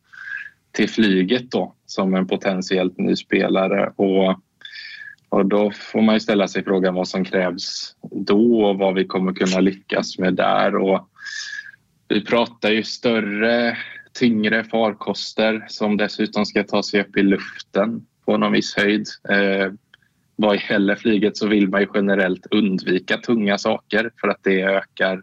till 0.72 0.90
flyget 0.90 1.50
då 1.50 1.74
som 1.86 2.14
en 2.14 2.26
potentiellt 2.26 2.98
ny 2.98 3.16
spelare 3.16 3.92
och, 3.96 4.40
och 5.34 5.46
då 5.46 5.70
får 5.70 6.02
man 6.02 6.20
ställa 6.20 6.48
sig 6.48 6.64
frågan 6.64 6.94
vad 6.94 7.08
som 7.08 7.24
krävs 7.24 7.96
då 8.10 8.64
och 8.64 8.78
vad 8.78 8.94
vi 8.94 9.04
kommer 9.04 9.32
kunna 9.32 9.60
lyckas 9.60 10.18
med 10.18 10.34
där. 10.34 10.76
Och 10.76 11.08
vi 12.08 12.24
pratar 12.24 12.70
ju 12.70 12.82
större, 12.82 13.76
tyngre 14.12 14.64
farkoster 14.64 15.64
som 15.68 15.96
dessutom 15.96 16.46
ska 16.46 16.64
ta 16.64 16.82
sig 16.82 17.00
upp 17.00 17.16
i 17.16 17.22
luften 17.22 18.06
på 18.24 18.36
någon 18.36 18.52
viss 18.52 18.76
höjd. 18.76 19.06
Eh, 19.28 19.72
vad 20.36 20.58
gäller 20.70 20.94
flyget 20.94 21.36
så 21.36 21.46
vill 21.46 21.68
man 21.68 21.80
ju 21.80 21.86
generellt 21.94 22.46
undvika 22.50 23.16
tunga 23.16 23.58
saker 23.58 24.10
för 24.20 24.28
att 24.28 24.40
det 24.42 24.62
ökar 24.62 25.22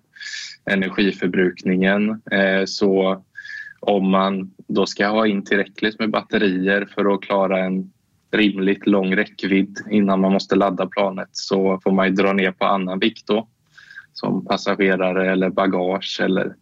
energiförbrukningen. 0.65 2.21
Eh, 2.31 2.65
så 2.65 3.23
om 3.79 4.09
man 4.09 4.51
då 4.67 4.85
ska 4.85 5.07
ha 5.07 5.27
in 5.27 5.45
tillräckligt 5.45 5.99
med 5.99 6.09
batterier 6.09 6.89
för 6.95 7.13
att 7.13 7.21
klara 7.21 7.59
en 7.59 7.91
rimligt 8.31 8.87
lång 8.87 9.15
räckvidd 9.15 9.79
innan 9.89 10.19
man 10.19 10.31
måste 10.31 10.55
ladda 10.55 10.87
planet 10.87 11.29
så 11.31 11.79
får 11.83 11.91
man 11.91 12.15
dra 12.15 12.33
ner 12.33 12.51
på 12.51 12.65
annan 12.65 12.99
vikt 12.99 13.27
då 13.27 13.47
som 14.13 14.45
passagerare 14.45 15.31
eller 15.31 15.49
bagage 15.49 16.19
eller 16.23 16.55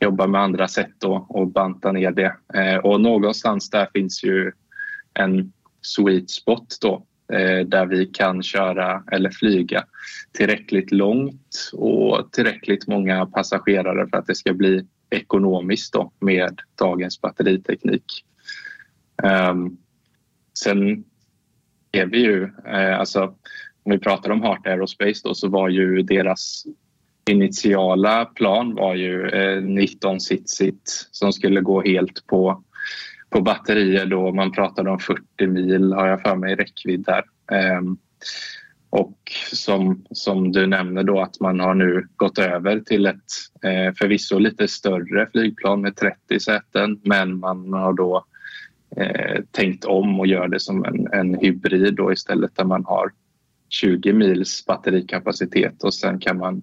jobba 0.00 0.26
med 0.26 0.40
andra 0.40 0.68
sätt 0.68 0.92
då 0.98 1.26
och 1.28 1.46
banta 1.46 1.92
ner 1.92 2.10
det. 2.10 2.36
Eh, 2.54 2.76
och 2.76 3.00
någonstans 3.00 3.70
där 3.70 3.88
finns 3.92 4.24
ju 4.24 4.52
en 5.14 5.52
sweet 5.82 6.30
spot 6.30 6.76
då 6.80 7.06
Eh, 7.32 7.66
där 7.66 7.86
vi 7.86 8.06
kan 8.06 8.42
köra 8.42 9.02
eller 9.12 9.30
flyga 9.30 9.84
tillräckligt 10.32 10.92
långt 10.92 11.70
och 11.72 12.32
tillräckligt 12.32 12.86
många 12.86 13.26
passagerare 13.26 14.08
för 14.08 14.16
att 14.16 14.26
det 14.26 14.34
ska 14.34 14.52
bli 14.52 14.86
ekonomiskt 15.10 15.92
då 15.92 16.12
med 16.20 16.60
dagens 16.78 17.20
batteriteknik. 17.20 18.24
Um, 19.50 19.76
sen 20.64 21.04
är 21.92 22.06
vi 22.06 22.18
ju, 22.18 22.44
eh, 22.66 22.98
alltså 22.98 23.22
om 23.82 23.92
vi 23.92 23.98
pratar 23.98 24.30
om 24.30 24.42
Heart 24.42 24.66
Aerospace 24.66 25.20
då 25.24 25.34
så 25.34 25.48
var 25.48 25.68
ju 25.68 26.02
deras 26.02 26.64
initiala 27.30 28.24
plan 28.24 28.74
var 28.74 28.94
ju 28.94 29.28
eh, 29.28 29.62
19 29.62 30.20
sit-sit 30.20 31.08
som 31.10 31.32
skulle 31.32 31.60
gå 31.60 31.82
helt 31.82 32.26
på 32.26 32.64
på 33.30 33.40
batterier 33.40 34.06
då. 34.06 34.32
Man 34.32 34.52
pratade 34.52 34.90
om 34.90 34.98
40 34.98 35.46
mil 35.46 35.92
har 35.92 36.06
jag 36.06 36.22
för 36.22 36.36
mig 36.36 36.54
räckvidd 36.54 37.04
där. 37.04 37.24
Ehm, 37.52 37.96
och 38.90 39.18
som, 39.52 40.04
som 40.10 40.52
du 40.52 40.66
nämner 40.66 41.02
då 41.02 41.20
att 41.20 41.40
man 41.40 41.60
har 41.60 41.74
nu 41.74 42.08
gått 42.16 42.38
över 42.38 42.80
till 42.80 43.06
ett 43.06 43.16
eh, 43.64 43.94
förvisso 43.98 44.38
lite 44.38 44.68
större 44.68 45.28
flygplan 45.32 45.80
med 45.80 45.96
30 45.96 46.40
säten 46.40 47.00
men 47.04 47.38
man 47.38 47.72
har 47.72 47.92
då 47.92 48.24
eh, 48.96 49.42
tänkt 49.50 49.84
om 49.84 50.20
och 50.20 50.26
gör 50.26 50.48
det 50.48 50.60
som 50.60 50.84
en, 50.84 51.06
en 51.12 51.34
hybrid 51.34 51.94
då 51.94 52.12
istället 52.12 52.56
där 52.56 52.64
man 52.64 52.84
har 52.84 53.12
20 53.68 54.12
mils 54.12 54.66
batterikapacitet 54.66 55.84
och 55.84 55.94
sen 55.94 56.18
kan 56.18 56.38
man 56.38 56.62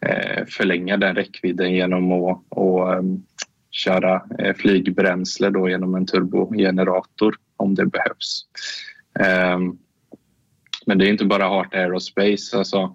eh, 0.00 0.44
förlänga 0.48 0.96
den 0.96 1.14
räckvidden 1.14 1.72
genom 1.72 2.12
att 2.12 2.42
och, 2.48 2.98
um, 2.98 3.22
köra 3.70 4.22
eh, 4.38 4.54
flygbränsle 4.54 5.50
då 5.50 5.68
genom 5.68 5.94
en 5.94 6.06
turbogenerator 6.06 7.36
om 7.56 7.74
det 7.74 7.86
behövs. 7.86 8.46
Um, 9.54 9.78
men 10.86 10.98
det 10.98 11.06
är 11.06 11.10
inte 11.10 11.24
bara 11.24 11.48
Heart 11.48 11.74
Aerospace. 11.74 12.58
Alltså, 12.58 12.94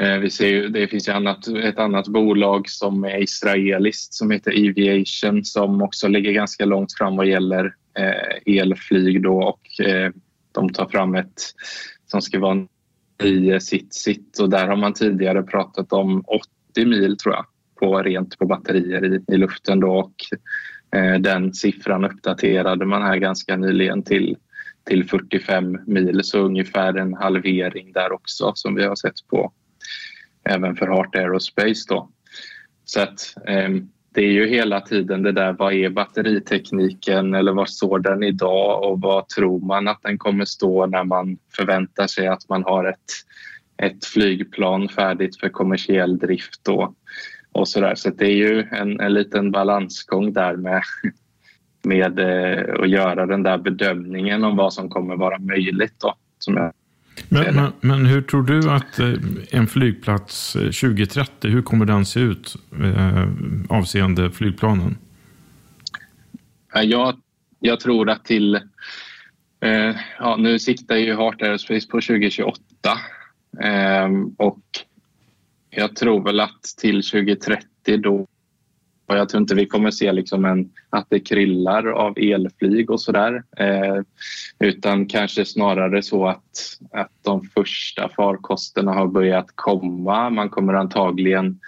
Eh, 0.00 0.18
vi 0.18 0.30
ser 0.30 0.48
ju, 0.48 0.68
det 0.68 0.88
finns 0.88 1.08
ju 1.08 1.12
annat, 1.12 1.46
ett 1.48 1.78
annat 1.78 2.08
bolag 2.08 2.68
som 2.68 3.04
är 3.04 3.22
israeliskt 3.22 4.14
som 4.14 4.30
heter 4.30 4.66
Eviation 4.66 5.44
som 5.44 5.82
också 5.82 6.08
ligger 6.08 6.32
ganska 6.32 6.64
långt 6.64 6.92
fram 6.92 7.16
vad 7.16 7.26
gäller 7.26 7.74
eh, 7.98 8.56
elflyg 8.58 9.22
då 9.22 9.42
och 9.42 9.86
eh, 9.86 10.12
de 10.52 10.72
tar 10.72 10.86
fram 10.86 11.14
ett 11.14 11.42
som 12.06 12.22
ska 12.22 12.38
vara 12.38 12.66
i 13.22 13.60
sitt 13.60 13.94
sitt. 13.94 14.38
Och 14.38 14.50
där 14.50 14.68
har 14.68 14.76
man 14.76 14.92
tidigare 14.92 15.42
pratat 15.42 15.92
om 15.92 16.24
80 16.74 16.86
mil 16.86 17.16
tror 17.16 17.34
jag 17.34 17.46
på 17.74 18.02
rent 18.02 18.38
på 18.38 18.46
batterier 18.46 19.04
i, 19.04 19.34
i 19.34 19.36
luften 19.36 19.80
då 19.80 19.92
och 19.92 20.14
eh, 20.98 21.20
den 21.20 21.54
siffran 21.54 22.04
uppdaterade 22.04 22.84
man 22.84 23.02
här 23.02 23.16
ganska 23.16 23.56
nyligen 23.56 24.02
till, 24.02 24.36
till 24.84 25.08
45 25.08 25.78
mil. 25.86 26.20
Så 26.24 26.38
ungefär 26.38 26.94
en 26.94 27.14
halvering 27.14 27.92
där 27.92 28.12
också 28.12 28.52
som 28.54 28.74
vi 28.74 28.84
har 28.84 28.96
sett 28.96 29.28
på 29.30 29.52
även 30.44 30.76
för 30.76 30.86
Heart 30.86 31.16
Aerospace 31.16 31.84
då. 31.88 32.08
Så 32.84 33.00
att 33.00 33.34
eh, 33.46 33.70
det 34.14 34.20
är 34.20 34.32
ju 34.32 34.46
hela 34.46 34.80
tiden 34.80 35.22
det 35.22 35.32
där 35.32 35.52
vad 35.52 35.72
är 35.72 35.90
batteritekniken 35.90 37.34
eller 37.34 37.52
var 37.52 37.66
står 37.66 37.98
den 37.98 38.22
idag 38.22 38.90
och 38.90 39.00
vad 39.00 39.28
tror 39.28 39.60
man 39.60 39.88
att 39.88 40.02
den 40.02 40.18
kommer 40.18 40.44
stå 40.44 40.86
när 40.86 41.04
man 41.04 41.38
förväntar 41.56 42.06
sig 42.06 42.26
att 42.26 42.48
man 42.48 42.64
har 42.64 42.84
ett, 42.84 43.12
ett 43.76 44.04
flygplan 44.04 44.88
färdigt 44.88 45.40
för 45.40 45.48
kommersiell 45.48 46.18
drift 46.18 46.64
då 46.64 46.94
och 47.52 47.68
så 47.68 47.80
där. 47.80 47.94
Så 47.94 48.10
det 48.10 48.26
är 48.26 48.36
ju 48.36 48.60
en, 48.70 49.00
en 49.00 49.14
liten 49.14 49.50
balansgång 49.50 50.32
där 50.32 50.56
med, 50.56 50.82
med 51.82 52.18
eh, 52.18 52.74
att 52.82 52.90
göra 52.90 53.26
den 53.26 53.42
där 53.42 53.58
bedömningen 53.58 54.44
om 54.44 54.56
vad 54.56 54.72
som 54.72 54.88
kommer 54.88 55.16
vara 55.16 55.38
möjligt. 55.38 55.94
Då, 56.00 56.14
som 56.38 56.56
jag 56.56 56.72
men, 57.28 57.54
men, 57.54 57.72
men, 57.80 58.06
hur 58.06 58.22
tror 58.22 58.42
du 58.42 58.70
att 58.70 58.98
eh, 58.98 59.12
en 59.50 59.66
flygplats 59.66 60.52
2030, 60.52 61.30
eh, 61.42 61.50
hur 61.50 61.62
kommer 61.62 61.86
den 61.86 62.06
se 62.06 62.20
ut 62.20 62.56
eh, 62.82 63.28
avseende 63.68 64.30
flygplanen? 64.30 64.98
Jag, 66.74 67.20
jag 67.60 67.80
tror 67.80 68.10
att 68.10 68.24
till... 68.24 68.60
Ja, 70.18 70.36
nu 70.36 70.58
siktar 70.58 70.96
ju 70.96 71.16
Heart 71.16 71.42
Aerospace 71.42 71.88
på 71.88 72.00
2028 72.00 72.60
eh, 73.62 74.08
och 74.36 74.62
jag 75.70 75.96
tror 75.96 76.24
väl 76.24 76.40
att 76.40 76.62
till 76.62 77.02
2030 77.02 77.96
då 77.96 78.26
och 79.06 79.16
jag 79.16 79.28
tror 79.28 79.40
inte 79.40 79.54
vi 79.54 79.66
kommer 79.66 79.90
se 79.90 80.12
liksom 80.12 80.44
en, 80.44 80.70
att 80.90 81.06
det 81.08 81.20
krillar 81.20 81.86
av 81.86 82.18
elflyg 82.18 82.90
och 82.90 83.00
sådär. 83.00 83.42
Eh, 83.56 84.00
utan 84.58 85.06
kanske 85.06 85.44
snarare 85.44 86.02
så 86.02 86.26
att, 86.26 86.78
att 86.92 87.12
de 87.22 87.42
första 87.42 88.08
farkosterna 88.08 88.92
har 88.92 89.06
börjat 89.06 89.46
komma. 89.54 90.30
Man 90.30 90.48
kommer 90.48 90.74
antagligen 90.74 91.60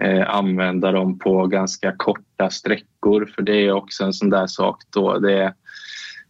eh, 0.00 0.34
använda 0.34 0.92
dem 0.92 1.18
på 1.18 1.46
ganska 1.46 1.94
korta 1.96 2.50
sträckor 2.50 3.26
för 3.34 3.42
det 3.42 3.66
är 3.66 3.72
också 3.72 4.04
en 4.04 4.12
sån 4.12 4.30
där 4.30 4.46
sak 4.46 4.82
då. 4.90 5.18
Det, 5.18 5.54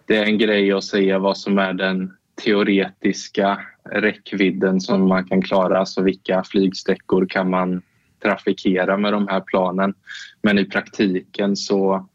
det 0.07 0.17
är 0.17 0.25
en 0.25 0.39
grej 0.39 0.73
att 0.73 0.85
säga 0.85 1.19
vad 1.19 1.39
som 1.39 1.59
är 1.59 1.73
den 1.73 2.13
teoretiska 2.45 3.61
räckvidden 3.85 4.81
som 4.81 5.09
man 5.09 5.25
kan 5.25 5.43
klara. 5.43 5.79
Alltså 5.79 6.03
vilka 6.03 6.45
flygsträckor 6.45 7.27
kan 7.27 7.51
man 7.51 7.83
trafikera 8.23 8.97
med 8.97 9.13
de 9.13 9.29
här 9.29 9.41
planen. 9.41 9.95
Men 10.43 10.59
i 10.59 10.65
praktiken 10.65 11.57
så, 11.57 12.09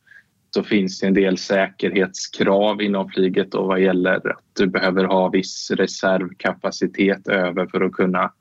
så 0.54 0.64
finns 0.64 1.00
det 1.00 1.08
en 1.08 1.14
del 1.14 1.38
säkerhetskrav 1.38 2.82
inom 2.82 3.10
flyget 3.10 3.52
då 3.52 3.64
vad 3.64 3.82
gäller 3.82 4.30
att 4.32 4.44
du 4.54 4.68
behöver 4.68 5.04
ha 5.04 5.30
viss 5.30 5.72
reservkapacitet 5.72 7.28
över 7.28 7.68
för 7.68 7.82
att 7.82 7.92
kunna 7.92 8.32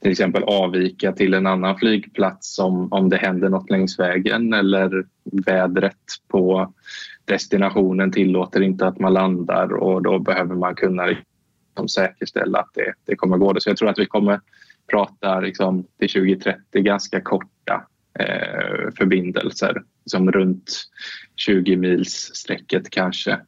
till 0.00 0.10
exempel 0.10 0.42
avvika 0.42 1.12
till 1.12 1.34
en 1.34 1.46
annan 1.46 1.78
flygplats 1.78 2.58
om, 2.58 2.92
om 2.92 3.08
det 3.08 3.16
händer 3.16 3.48
något 3.48 3.70
längs 3.70 3.98
vägen 3.98 4.52
eller 4.52 5.06
vädret 5.46 5.96
på 6.28 6.72
destinationen 7.24 8.12
tillåter 8.12 8.60
inte 8.60 8.86
att 8.86 8.98
man 8.98 9.12
landar 9.12 9.72
och 9.72 10.02
då 10.02 10.18
behöver 10.18 10.54
man 10.54 10.74
kunna 10.74 11.06
liksom 11.06 11.88
säkerställa 11.88 12.58
att 12.58 12.70
det, 12.74 12.92
det 13.04 13.16
kommer 13.16 13.36
gå. 13.36 13.54
Så 13.58 13.70
jag 13.70 13.76
tror 13.76 13.88
att 13.88 13.98
vi 13.98 14.06
kommer 14.06 14.40
prata 14.90 15.40
liksom, 15.40 15.84
till 15.98 16.08
2030 16.08 16.60
ganska 16.72 17.20
korta 17.20 17.86
eh, 18.18 18.90
förbindelser, 18.98 19.82
som 20.04 20.32
runt 20.32 20.84
20 21.36 21.76
mils 21.76 22.30
sträcket 22.34 22.90
kanske. 22.90 23.40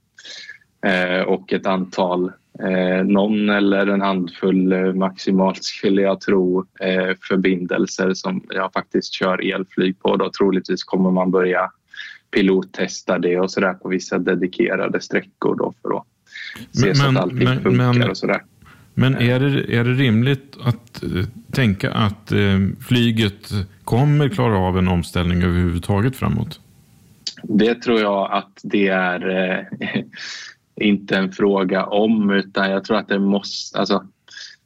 Eh, 0.87 1.21
och 1.21 1.53
ett 1.53 1.67
antal, 1.67 2.33
eh, 2.63 3.05
någon 3.05 3.51
eller 3.51 3.87
en 3.87 4.01
handfull 4.01 4.73
eh, 4.73 4.93
maximalt 4.93 5.65
skulle 5.65 6.03
jag 6.03 6.21
tro, 6.21 6.67
eh, 6.81 7.17
förbindelser 7.29 8.15
som 8.15 8.47
jag 8.49 8.73
faktiskt 8.73 9.13
kör 9.13 9.55
elflyg 9.55 9.99
på. 9.99 10.17
Då 10.17 10.31
troligtvis 10.39 10.85
kommer 10.85 11.11
man 11.11 11.31
börja 11.31 11.71
pilottesta 12.31 13.19
det 13.19 13.39
och 13.41 13.51
sådär 13.51 13.75
på 13.75 13.89
vissa 13.89 14.19
dedikerade 14.19 15.01
sträckor 15.01 15.57
då 15.57 15.75
för 15.83 15.97
att 15.97 16.07
se 16.73 16.87
men, 16.87 16.95
så 16.95 17.09
att 17.09 17.17
allting 17.17 17.47
funkar 17.47 17.93
men, 17.93 18.11
och 18.11 18.17
sådär. 18.17 18.43
Men 19.01 19.15
är 19.17 19.41
det, 19.41 19.77
är 19.77 19.85
det 19.85 19.93
rimligt 19.93 20.57
att 20.65 21.03
uh, 21.03 21.25
tänka 21.53 21.93
att 21.93 22.33
uh, 22.33 22.69
flyget 22.89 23.51
kommer 23.85 24.29
klara 24.29 24.59
av 24.59 24.79
en 24.79 24.89
omställning 24.89 25.43
överhuvudtaget 25.43 26.17
framåt? 26.17 26.61
Det 27.43 27.75
tror 27.75 28.01
jag 28.01 28.33
att 28.33 28.61
det 28.63 28.89
är 28.89 29.29
uh, 29.29 29.65
inte 30.87 31.17
en 31.17 31.33
fråga 31.33 31.85
om 31.85 32.31
utan 32.31 32.71
jag 32.71 32.85
tror 32.85 32.97
att 32.97 33.09
det 33.09 33.19
måste, 33.19 33.79
alltså, 33.79 34.07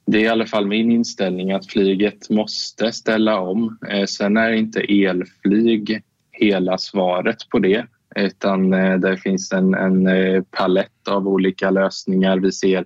det 0.07 0.19
är 0.19 0.23
i 0.23 0.29
alla 0.29 0.47
fall 0.47 0.67
min 0.67 0.91
inställning 0.91 1.53
att 1.53 1.67
flyget 1.67 2.31
måste 2.31 2.93
ställa 2.93 3.39
om. 3.39 3.79
Sen 4.09 4.37
är 4.37 4.53
inte 4.53 4.81
elflyg 4.81 6.03
hela 6.33 6.79
svaret 6.79 7.49
på 7.51 7.59
det 7.59 7.87
utan 8.17 8.71
det 9.01 9.17
finns 9.17 9.53
en, 9.53 9.75
en 9.75 10.09
palett 10.45 11.09
av 11.09 11.29
olika 11.29 11.71
lösningar. 11.71 12.39
Vi 12.39 12.53
ser 12.53 12.85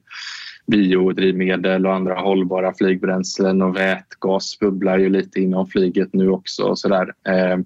biodrivmedel 0.69 1.87
och 1.87 1.95
andra 1.95 2.21
hållbara 2.21 2.75
flygbränslen 2.75 3.63
och 3.63 3.77
vätgas 3.77 4.59
bubblar 4.59 4.99
ju 4.99 5.09
lite 5.09 5.41
inom 5.41 5.67
flyget 5.67 6.13
nu 6.13 6.31
också. 6.31 6.63
Och 6.63 6.79
så 6.79 6.89
där. 6.89 7.15
Eh, 7.29 7.59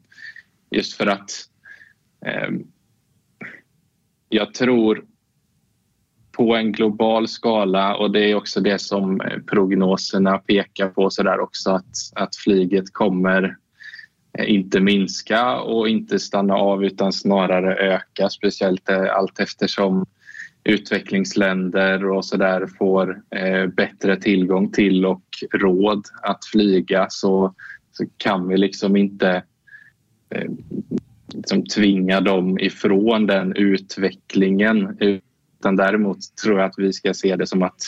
just 0.71 0.95
för 0.95 1.07
att 1.07 1.31
eh, 2.27 2.51
jag 4.29 4.55
tror 4.55 5.05
på 6.33 6.55
en 6.55 6.73
global 6.73 7.29
skala 7.29 7.97
och 7.97 8.11
det 8.11 8.31
är 8.31 8.35
också 8.35 8.61
det 8.61 8.79
som 8.79 9.21
eh, 9.21 9.39
prognoserna 9.39 10.39
pekar 10.39 10.89
på 10.89 11.11
så 11.11 11.23
där 11.23 11.41
också 11.41 11.71
att, 11.71 11.97
att 12.15 12.37
flyget 12.37 12.93
kommer 12.93 13.57
eh, 14.39 14.51
inte 14.51 14.81
minska 14.81 15.61
och 15.61 15.89
inte 15.89 16.19
stanna 16.19 16.55
av 16.55 16.85
utan 16.85 17.13
snarare 17.13 17.75
öka 17.75 18.29
speciellt 18.29 18.89
eh, 18.89 19.17
allt 19.17 19.41
eftersom 19.41 20.07
utvecklingsländer 20.65 22.11
och 22.11 22.25
så 22.25 22.37
där 22.37 22.67
får 22.67 23.23
eh, 23.31 23.67
bättre 23.67 24.17
tillgång 24.17 24.73
till 24.73 25.07
och 25.07 25.25
råd 25.53 26.07
att 26.23 26.45
flyga 26.45 27.07
så, 27.11 27.55
så 27.93 28.05
kan 28.17 28.49
vi 28.49 28.57
liksom 28.57 28.97
inte 28.97 29.43
eh, 30.31 30.51
liksom 31.35 31.65
tvinga 31.65 32.21
dem 32.21 32.59
ifrån 32.59 33.27
den 33.27 33.57
utvecklingen. 33.57 34.97
Utan 35.01 35.77
däremot 35.77 36.19
tror 36.43 36.59
jag 36.59 36.67
att 36.67 36.79
vi 36.79 36.93
ska 36.93 37.15
se 37.15 37.37
det 37.37 37.47
som 37.47 37.63
att 37.63 37.83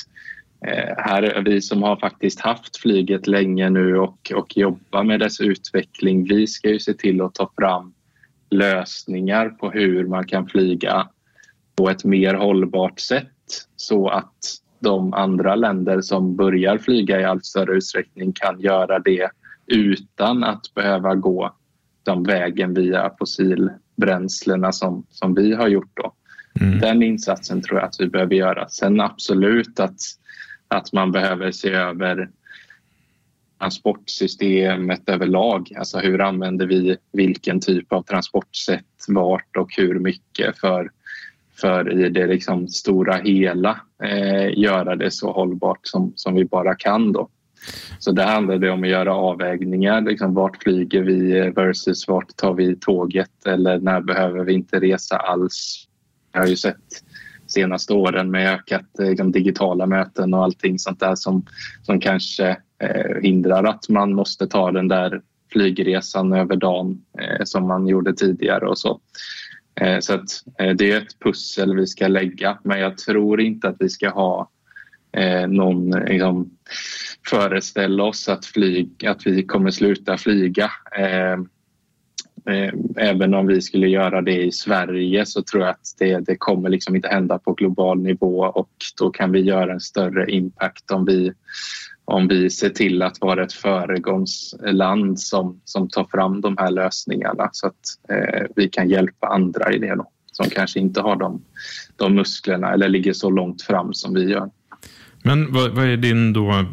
eh, 0.67 0.95
här 0.97 1.23
är 1.23 1.43
vi 1.43 1.61
som 1.61 1.83
har 1.83 1.97
faktiskt 1.97 2.41
haft 2.41 2.77
flyget 2.77 3.27
länge 3.27 3.71
nu 3.71 3.99
och, 3.99 4.33
och 4.35 4.57
jobbar 4.57 5.05
med 5.05 5.21
dess 5.21 5.41
utveckling. 5.41 6.25
Vi 6.25 6.47
ska 6.47 6.71
ju 6.71 6.79
se 6.79 6.95
till 6.95 7.21
att 7.21 7.35
ta 7.35 7.51
fram 7.57 7.95
lösningar 8.51 9.49
på 9.49 9.71
hur 9.71 10.07
man 10.07 10.27
kan 10.27 10.47
flyga 10.47 11.09
på 11.77 11.91
ett 11.91 12.05
mer 12.05 12.35
hållbart 12.35 13.01
sätt 13.01 13.29
så 13.77 14.09
att 14.09 14.35
de 14.79 15.15
andra 15.15 15.55
länder 15.55 16.01
som 16.01 16.37
börjar 16.37 16.79
flyga 16.79 17.21
i 17.21 17.25
allt 17.25 17.45
större 17.45 17.77
utsträckning 17.77 18.33
kan 18.33 18.61
göra 18.61 18.99
det 18.99 19.31
utan 19.67 20.45
att 20.45 20.75
behöva 20.75 21.15
gå 21.15 21.57
den 22.03 22.23
vägen 22.23 22.75
via 22.75 23.11
fossilbränslena 23.19 24.73
som, 24.73 25.07
som 25.11 25.35
vi 25.35 25.55
har 25.55 25.69
gjort. 25.69 25.91
Då. 25.95 26.15
Mm. 26.61 26.79
Den 26.79 27.03
insatsen 27.03 27.63
tror 27.63 27.79
jag 27.79 27.89
att 27.89 28.01
vi 28.01 28.07
behöver 28.07 28.35
göra. 28.35 28.69
Sen 28.69 29.01
absolut 29.01 29.81
att, 29.81 30.01
att 30.69 30.93
man 30.93 31.13
behöver 31.13 31.51
se 31.51 31.71
över 31.71 32.31
transportsystemet 33.59 35.09
överlag. 35.09 35.73
Alltså 35.79 35.99
hur 35.99 36.21
använder 36.21 36.67
vi 36.67 36.97
vilken 37.13 37.61
typ 37.61 37.93
av 37.93 38.03
transportsätt, 38.03 39.05
vart 39.09 39.57
och 39.57 39.77
hur 39.77 39.99
mycket 39.99 40.59
för 40.59 40.91
för 41.61 42.05
i 42.05 42.09
det 42.09 42.27
liksom 42.27 42.69
stora 42.69 43.15
hela 43.15 43.81
eh, 44.05 44.59
göra 44.59 44.97
det 44.97 45.11
så 45.11 45.33
hållbart 45.33 45.81
som, 45.83 46.13
som 46.17 46.35
vi 46.35 46.45
bara 46.45 46.75
kan. 46.75 47.13
Då. 47.13 47.29
Så 47.99 48.13
det 48.13 48.23
handlar 48.23 48.69
om 48.71 48.83
att 48.83 48.89
göra 48.89 49.15
avvägningar. 49.15 50.01
Liksom 50.01 50.35
vart 50.35 50.63
flyger 50.63 51.03
vi 51.03 51.51
versus 51.57 52.09
vart 52.09 52.37
tar 52.37 52.55
vi 52.55 52.77
tåget 52.77 53.47
eller 53.47 53.79
när 53.79 54.01
behöver 54.01 54.45
vi 54.45 54.53
inte 54.53 54.81
resa 54.81 55.17
alls? 55.17 55.89
Jag 56.33 56.41
har 56.41 56.47
ju 56.47 56.57
sett 56.57 57.05
senaste 57.47 57.93
åren 57.93 58.31
med 58.31 58.55
ökat 58.55 58.99
eh, 58.99 59.09
liksom, 59.09 59.33
digitala 59.33 59.87
möten 59.87 60.35
och 60.35 60.45
allting 60.45 60.79
sånt 60.79 61.01
där 61.01 61.15
som, 61.15 61.47
som 61.83 62.01
kanske 62.01 62.57
eh, 62.79 63.23
hindrar 63.23 63.65
att 63.65 63.89
man 63.89 64.15
måste 64.15 64.47
ta 64.47 64.71
den 64.71 64.89
där 64.89 65.21
flygresan 65.53 66.33
över 66.33 66.57
dagen 66.57 67.01
eh, 67.21 67.45
som 67.45 67.69
man 67.69 67.87
gjorde 67.87 68.15
tidigare 68.15 68.69
och 68.69 68.79
så. 68.79 69.01
Eh, 69.81 69.99
så 70.01 70.15
att 70.15 70.45
eh, 70.59 70.71
det 70.71 70.93
är 70.93 70.99
ett 70.99 71.19
pussel 71.21 71.77
vi 71.77 71.87
ska 71.87 72.09
lägga 72.09 72.59
men 72.63 72.81
jag 72.81 72.99
tror 72.99 73.41
inte 73.41 73.69
att 73.69 73.77
vi 73.79 73.89
ska 73.89 74.11
ha 74.11 74.51
eh, 75.13 75.47
någon 75.47 75.91
liksom, 75.91 76.51
föreställa 77.31 78.05
oss 78.05 78.29
att, 78.29 78.47
flyg, 78.47 79.07
att 79.07 79.27
vi 79.27 79.45
kommer 79.45 79.71
sluta 79.71 80.17
flyga. 80.17 80.71
Även 82.97 83.35
om 83.35 83.47
vi 83.47 83.63
skulle 83.63 83.89
göra 83.89 84.23
det 84.23 84.43
i 84.43 84.53
Sverige 84.53 85.27
så 85.27 85.43
tror 85.43 85.63
jag 85.63 85.71
att 85.71 85.95
det, 85.99 86.19
det 86.19 86.37
kommer 86.37 86.69
liksom 86.69 86.97
inte 86.97 87.09
hända 87.09 87.39
på 87.39 87.53
global 87.53 88.01
nivå 88.01 88.45
och 88.45 88.71
då 88.99 89.11
kan 89.11 89.33
vi 89.33 89.41
göra 89.41 89.73
en 89.73 89.81
större 89.81 90.31
impact 90.31 90.91
om 90.91 91.05
vi 91.05 91.33
om 92.05 92.29
vi 92.29 92.51
ser 92.51 92.69
till 92.71 93.03
att 93.03 93.21
vara 93.21 93.45
ett 93.45 93.53
föregångsland 93.53 95.21
som, 95.21 95.61
som 95.65 95.89
tar 95.89 96.05
fram 96.05 96.41
de 96.41 96.57
här 96.59 96.71
lösningarna 96.71 97.49
så 97.53 97.67
att 97.67 97.75
eh, 98.09 98.47
vi 98.57 98.69
kan 98.69 98.89
hjälpa 98.89 99.27
andra 99.27 99.73
i 99.73 99.79
det 99.79 99.95
då, 99.95 100.11
som 100.33 100.51
kanske 100.51 100.81
inte 100.81 101.01
har 101.01 101.17
de, 101.17 101.43
de 101.97 102.15
musklerna 102.15 102.73
eller 102.73 102.89
ligger 102.89 103.13
så 103.13 103.31
långt 103.31 103.63
fram 103.63 103.95
som 103.95 104.15
vi 104.15 104.31
gör. 104.31 104.51
Men 105.23 105.53
vad, 105.53 105.71
vad, 105.71 105.85
är 105.85 105.97
din 105.97 106.33
då 106.33 106.51
eh, 106.51 106.65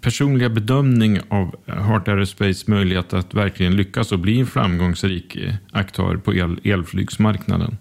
personliga 0.00 0.48
bedömning 0.48 1.20
av 1.28 1.54
Heart 1.66 2.08
Aerospace 2.08 2.70
möjlighet 2.70 3.12
att 3.12 3.34
verkligen 3.34 3.76
lyckas 3.76 4.12
och 4.12 4.18
bli 4.18 4.40
en 4.40 4.46
framgångsrik 4.46 5.36
eh, 5.36 5.54
aktör 5.72 6.16
på 6.16 6.34
el, 6.34 6.60
elflygsmarknaden? 6.64 7.76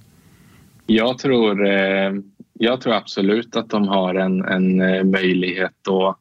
Jag 0.85 1.17
tror, 1.17 1.67
eh, 1.67 2.11
jag 2.53 2.81
tror 2.81 2.93
absolut 2.93 3.55
att 3.55 3.69
de 3.69 3.87
har 3.87 4.15
en, 4.15 4.45
en 4.45 5.11
möjlighet 5.11 5.87
att 5.87 6.19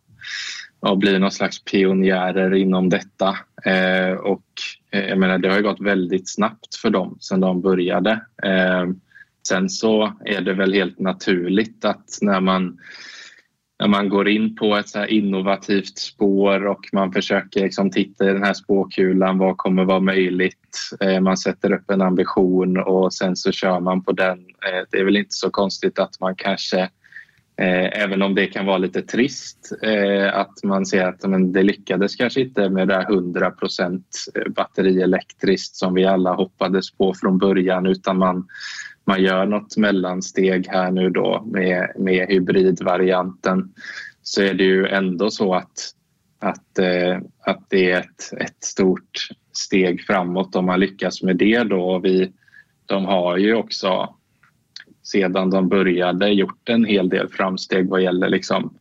och 0.81 0.99
bli 0.99 1.18
någon 1.18 1.31
slags 1.31 1.64
pionjärer 1.64 2.55
inom 2.55 2.89
detta. 2.89 3.39
Eh, 3.64 4.12
och 4.12 4.45
eh, 4.91 5.09
jag 5.09 5.18
menar, 5.18 5.39
det 5.39 5.49
har 5.49 5.57
ju 5.57 5.62
gått 5.62 5.81
väldigt 5.81 6.29
snabbt 6.29 6.74
för 6.74 6.91
dem 6.91 7.18
sedan 7.20 7.41
de 7.41 7.61
började. 7.61 8.11
Eh, 8.43 8.87
sen 9.49 9.68
så 9.68 10.12
är 10.24 10.41
det 10.41 10.55
väl 10.55 10.72
helt 10.72 10.99
naturligt 10.99 11.85
att 11.85 12.18
när 12.20 12.41
man 12.41 12.79
när 13.81 13.89
man 13.89 14.09
går 14.09 14.29
in 14.29 14.57
på 14.57 14.76
ett 14.76 14.89
så 14.89 15.07
innovativt 15.07 15.99
spår 15.99 16.66
och 16.66 16.89
man 16.93 17.12
försöker 17.12 17.61
liksom 17.61 17.91
titta 17.91 18.31
i 18.31 18.33
den 18.33 18.43
här 18.43 18.55
spåkulan, 18.55 19.39
vad 19.39 19.57
kommer 19.57 19.85
vara 19.85 20.01
möjligt? 20.01 20.91
Eh, 21.01 21.20
man 21.20 21.37
sätter 21.37 21.72
upp 21.72 21.91
en 21.91 22.03
ambition 22.03 22.79
och 22.79 23.14
sen 23.14 23.37
så 23.37 23.53
kör 23.53 23.81
man 23.81 24.03
på 24.05 24.12
den. 24.12 24.39
Eh, 24.39 24.87
det 24.91 24.99
är 24.99 25.05
väl 25.05 25.16
inte 25.16 25.35
så 25.35 25.51
konstigt 25.51 25.99
att 25.99 26.20
man 26.20 26.35
kanske 26.37 26.91
Eh, 27.61 28.02
även 28.02 28.22
om 28.22 28.34
det 28.34 28.46
kan 28.46 28.66
vara 28.66 28.78
lite 28.78 29.02
trist 29.02 29.72
eh, 29.82 30.34
att 30.34 30.64
man 30.64 30.86
ser 30.86 31.04
att 31.04 31.22
men 31.22 31.52
det 31.52 31.62
lyckades 31.62 32.16
kanske 32.16 32.40
inte 32.40 32.68
med 32.68 32.88
det 32.88 32.94
här 32.94 33.12
100 33.12 33.52
eh, 33.80 34.52
batterielektriskt 34.52 35.76
som 35.76 35.94
vi 35.94 36.04
alla 36.04 36.34
hoppades 36.34 36.90
på 36.90 37.14
från 37.14 37.38
början 37.38 37.86
utan 37.86 38.18
man, 38.18 38.48
man 39.04 39.22
gör 39.22 39.46
något 39.46 39.76
mellansteg 39.76 40.68
här 40.68 40.90
nu 40.90 41.11
då 41.11 41.42
med, 41.46 41.92
med 41.98 42.28
hybridvarianten 42.28 43.72
så 44.22 44.42
är 44.42 44.54
det 44.54 44.64
ju 44.64 44.86
ändå 44.86 45.30
så 45.30 45.54
att, 45.54 45.90
att, 46.38 46.78
eh, 46.78 47.18
att 47.40 47.66
det 47.68 47.90
är 47.90 48.00
ett, 48.00 48.32
ett 48.40 48.64
stort 48.64 49.28
steg 49.52 50.02
framåt 50.02 50.56
om 50.56 50.66
man 50.66 50.80
lyckas 50.80 51.22
med 51.22 51.36
det 51.36 51.62
då. 51.62 51.98
Vi, 51.98 52.32
de 52.86 53.04
har 53.04 53.36
ju 53.36 53.54
också 53.54 54.18
sedan 55.11 55.50
de 55.50 55.68
började 55.68 56.28
gjort 56.28 56.68
en 56.68 56.84
hel 56.84 57.09
del 57.09 57.28
framsteg 57.28 57.88
vad 57.88 58.02
gäller 58.02 58.28
liksom, 58.28 58.74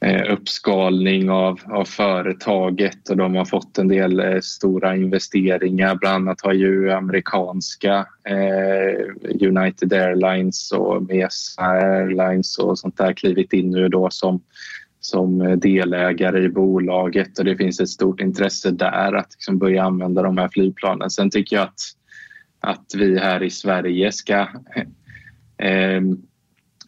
eh, 0.00 0.32
uppskalning 0.32 1.30
av, 1.30 1.60
av 1.64 1.84
företaget 1.84 3.10
och 3.10 3.16
de 3.16 3.34
har 3.34 3.44
fått 3.44 3.78
en 3.78 3.88
del 3.88 4.20
eh, 4.20 4.40
stora 4.40 4.96
investeringar. 4.96 5.94
Bland 5.94 6.28
annat 6.28 6.40
har 6.40 6.52
ju 6.52 6.92
amerikanska 6.92 8.06
eh, 8.28 9.48
United 9.48 9.92
Airlines 9.92 10.72
och 10.72 11.02
Mesa 11.02 11.62
Airlines 11.62 12.58
och 12.58 12.78
sånt 12.78 12.96
där 12.96 13.12
klivit 13.12 13.52
in 13.52 13.70
nu 13.70 13.88
då 13.88 14.10
som 14.10 14.42
som 15.00 15.58
delägare 15.60 16.44
i 16.44 16.48
bolaget 16.48 17.38
och 17.38 17.44
det 17.44 17.56
finns 17.56 17.80
ett 17.80 17.88
stort 17.88 18.20
intresse 18.20 18.70
där 18.70 19.12
att 19.12 19.32
liksom 19.32 19.58
börja 19.58 19.84
använda 19.84 20.22
de 20.22 20.38
här 20.38 20.48
flygplanen. 20.48 21.10
Sen 21.10 21.30
tycker 21.30 21.56
jag 21.56 21.62
att, 21.62 21.80
att 22.60 22.86
vi 22.94 23.18
här 23.18 23.42
i 23.42 23.50
Sverige 23.50 24.12
ska 24.12 24.48
eh, 25.64 26.00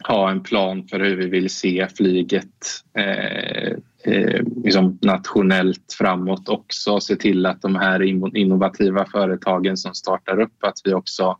ha 0.03 0.31
en 0.31 0.43
plan 0.43 0.87
för 0.87 0.99
hur 0.99 1.15
vi 1.15 1.27
vill 1.27 1.49
se 1.49 1.87
flyget 1.97 2.83
eh, 2.97 3.71
eh, 4.03 4.41
liksom 4.63 4.99
nationellt 5.01 5.95
framåt 5.97 6.49
också. 6.49 6.99
Se 6.99 7.15
till 7.15 7.45
att 7.45 7.61
de 7.61 7.75
här 7.75 8.01
innovativa 8.37 9.05
företagen 9.05 9.77
som 9.77 9.93
startar 9.93 10.39
upp, 10.39 10.63
att 10.63 10.81
vi 10.83 10.93
också 10.93 11.37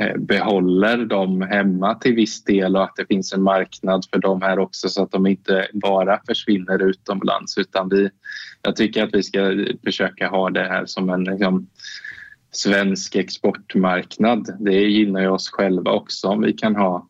eh, 0.00 0.16
behåller 0.16 0.96
dem 0.96 1.42
hemma 1.42 1.94
till 1.94 2.14
viss 2.14 2.44
del 2.44 2.76
och 2.76 2.84
att 2.84 2.96
det 2.96 3.06
finns 3.06 3.32
en 3.32 3.42
marknad 3.42 4.04
för 4.12 4.18
dem 4.18 4.42
här 4.42 4.58
också 4.58 4.88
så 4.88 5.02
att 5.02 5.10
de 5.10 5.26
inte 5.26 5.68
bara 5.72 6.20
försvinner 6.26 6.82
utomlands 6.88 7.58
utan 7.58 7.88
vi, 7.88 8.10
jag 8.62 8.76
tycker 8.76 9.04
att 9.04 9.14
vi 9.14 9.22
ska 9.22 9.66
försöka 9.84 10.28
ha 10.28 10.50
det 10.50 10.64
här 10.64 10.86
som 10.86 11.10
en 11.10 11.24
liksom, 11.24 11.66
svensk 12.56 13.14
exportmarknad. 13.14 14.56
Det 14.60 14.80
gynnar 14.80 15.20
ju 15.20 15.28
oss 15.28 15.50
själva 15.50 15.92
också 15.92 16.28
om 16.28 16.42
vi 16.42 16.52
kan 16.52 16.76
ha 16.76 17.08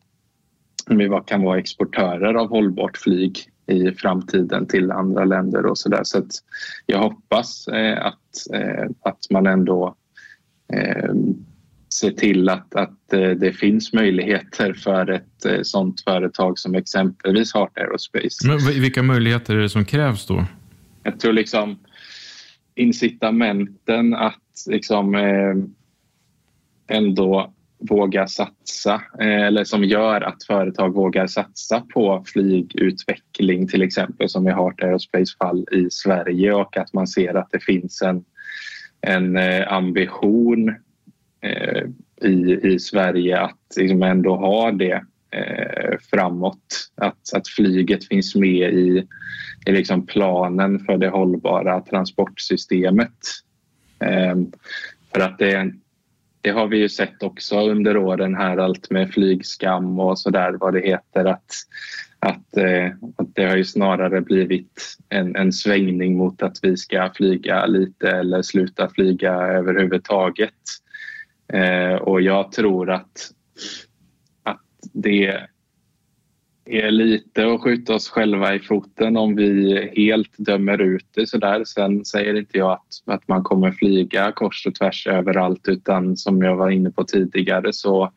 om 0.89 0.97
vi 0.97 1.09
kan 1.25 1.43
vara 1.43 1.59
exportörer 1.59 2.33
av 2.33 2.49
hållbart 2.49 2.97
flyg 2.97 3.39
i 3.67 3.91
framtiden 3.91 4.67
till 4.67 4.91
andra 4.91 5.25
länder 5.25 5.65
och 5.65 5.77
så 5.77 5.89
där. 5.89 6.03
Så 6.03 6.23
jag 6.85 6.99
hoppas 6.99 7.67
eh, 7.67 8.05
att, 8.05 8.53
eh, 8.53 8.89
att 9.01 9.29
man 9.29 9.47
ändå 9.47 9.95
eh, 10.73 11.13
ser 11.93 12.11
till 12.11 12.49
att, 12.49 12.75
att 12.75 13.09
det 13.37 13.57
finns 13.57 13.93
möjligheter 13.93 14.73
för 14.73 15.11
ett 15.11 15.67
sånt 15.67 16.01
företag 16.01 16.59
som 16.59 16.75
exempelvis 16.75 17.53
Heart 17.53 17.77
Aerospace. 17.77 18.47
Men 18.47 18.57
vilka 18.57 19.03
möjligheter 19.03 19.55
är 19.55 19.61
det 19.61 19.69
som 19.69 19.85
krävs 19.85 20.25
då? 20.25 20.45
Jag 21.03 21.19
tror 21.19 21.33
liksom 21.33 21.79
incitamenten 22.75 24.13
att 24.13 24.44
liksom 24.67 25.15
eh, 25.15 25.55
ändå 26.87 27.53
våga 27.79 28.27
satsa 28.27 29.01
eh, 29.19 29.41
eller 29.43 29.63
som 29.63 29.83
gör 29.83 30.21
att 30.21 30.43
företag 30.43 30.93
vågar 30.93 31.27
satsa 31.27 31.81
på 31.93 32.23
flygutveckling 32.25 33.67
till 33.67 33.81
exempel 33.81 34.29
som 34.29 34.47
i 34.47 34.51
Heart 34.51 34.83
Aerospace 34.83 35.37
fall 35.39 35.65
i 35.71 35.89
Sverige 35.89 36.53
och 36.53 36.77
att 36.77 36.93
man 36.93 37.07
ser 37.07 37.33
att 37.33 37.51
det 37.51 37.63
finns 37.63 38.01
en, 38.01 38.23
en 39.01 39.37
eh, 39.37 39.73
ambition 39.73 40.69
eh, 41.41 41.83
i, 42.21 42.59
i 42.63 42.79
Sverige 42.79 43.41
att 43.41 43.59
liksom 43.77 44.03
ändå 44.03 44.35
ha 44.35 44.71
det 44.71 45.03
eh, 45.31 45.97
framåt. 46.11 46.91
Att, 46.95 47.33
att 47.33 47.47
flyget 47.47 48.07
finns 48.07 48.35
med 48.35 48.73
i, 48.73 49.07
i 49.65 49.71
liksom 49.71 50.05
planen 50.05 50.79
för 50.79 50.97
det 50.97 51.09
hållbara 51.09 51.81
transportsystemet. 51.81 53.17
Ehm, 54.05 54.51
för 55.13 55.19
att 55.19 55.37
det, 55.37 55.71
det 56.41 56.49
har 56.49 56.67
vi 56.67 56.77
ju 56.77 56.89
sett 56.89 57.23
också 57.23 57.69
under 57.69 57.97
åren 57.97 58.35
här, 58.35 58.57
allt 58.57 58.91
med 58.91 59.13
flygskam 59.13 59.99
och 59.99 60.19
så 60.19 60.29
där 60.29 60.51
vad 60.51 60.73
det 60.73 60.81
heter. 60.81 61.25
Att, 61.25 61.53
att, 62.19 62.57
eh, 62.57 62.87
att 63.17 63.35
det 63.35 63.45
har 63.45 63.55
ju 63.55 63.65
snarare 63.65 64.21
blivit 64.21 64.97
en, 65.09 65.35
en 65.35 65.53
svängning 65.53 66.17
mot 66.17 66.43
att 66.43 66.59
vi 66.61 66.77
ska 66.77 67.11
flyga 67.15 67.65
lite 67.65 68.09
eller 68.09 68.41
sluta 68.41 68.89
flyga 68.89 69.33
överhuvudtaget. 69.33 70.53
Ehm, 71.53 71.97
och 71.97 72.21
jag 72.21 72.51
tror 72.51 72.91
att, 72.91 73.31
att 74.43 74.61
det 74.93 75.47
är 76.65 76.91
lite 76.91 77.47
att 77.47 77.61
skjuta 77.61 77.95
oss 77.95 78.09
själva 78.09 78.55
i 78.55 78.59
foten 78.59 79.17
om 79.17 79.35
vi 79.35 79.89
helt 79.95 80.31
dömer 80.37 80.81
ut 80.81 81.05
det 81.15 81.27
sådär. 81.27 81.63
Sen 81.65 82.05
säger 82.05 82.37
inte 82.37 82.57
jag 82.57 82.71
att, 82.71 83.13
att 83.15 83.27
man 83.27 83.43
kommer 83.43 83.71
flyga 83.71 84.31
kors 84.31 84.67
och 84.67 84.75
tvärs 84.75 85.07
överallt 85.07 85.67
utan 85.67 86.17
som 86.17 86.41
jag 86.41 86.55
var 86.55 86.69
inne 86.69 86.91
på 86.91 87.03
tidigare 87.03 87.73
så, 87.73 88.11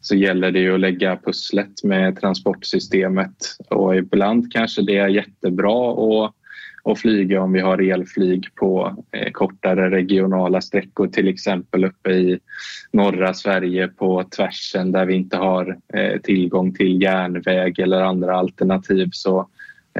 så 0.00 0.16
gäller 0.16 0.50
det 0.50 0.60
ju 0.60 0.74
att 0.74 0.80
lägga 0.80 1.16
pusslet 1.16 1.84
med 1.84 2.20
transportsystemet 2.20 3.36
och 3.68 3.96
ibland 3.96 4.52
kanske 4.52 4.82
det 4.82 4.96
är 4.96 5.08
jättebra 5.08 5.90
att 5.92 6.34
och 6.84 6.98
flyga 6.98 7.42
om 7.42 7.52
vi 7.52 7.60
har 7.60 7.92
elflyg 7.92 8.54
på 8.54 8.96
eh, 9.12 9.30
kortare 9.32 9.90
regionala 9.90 10.60
sträckor 10.60 11.08
till 11.08 11.28
exempel 11.28 11.84
uppe 11.84 12.10
i 12.10 12.38
norra 12.92 13.34
Sverige 13.34 13.88
på 13.88 14.24
tvärsen 14.36 14.92
där 14.92 15.06
vi 15.06 15.14
inte 15.14 15.36
har 15.36 15.78
eh, 15.94 16.20
tillgång 16.20 16.74
till 16.74 17.02
järnväg 17.02 17.78
eller 17.78 18.00
andra 18.00 18.36
alternativ. 18.36 19.08
Så, 19.12 19.48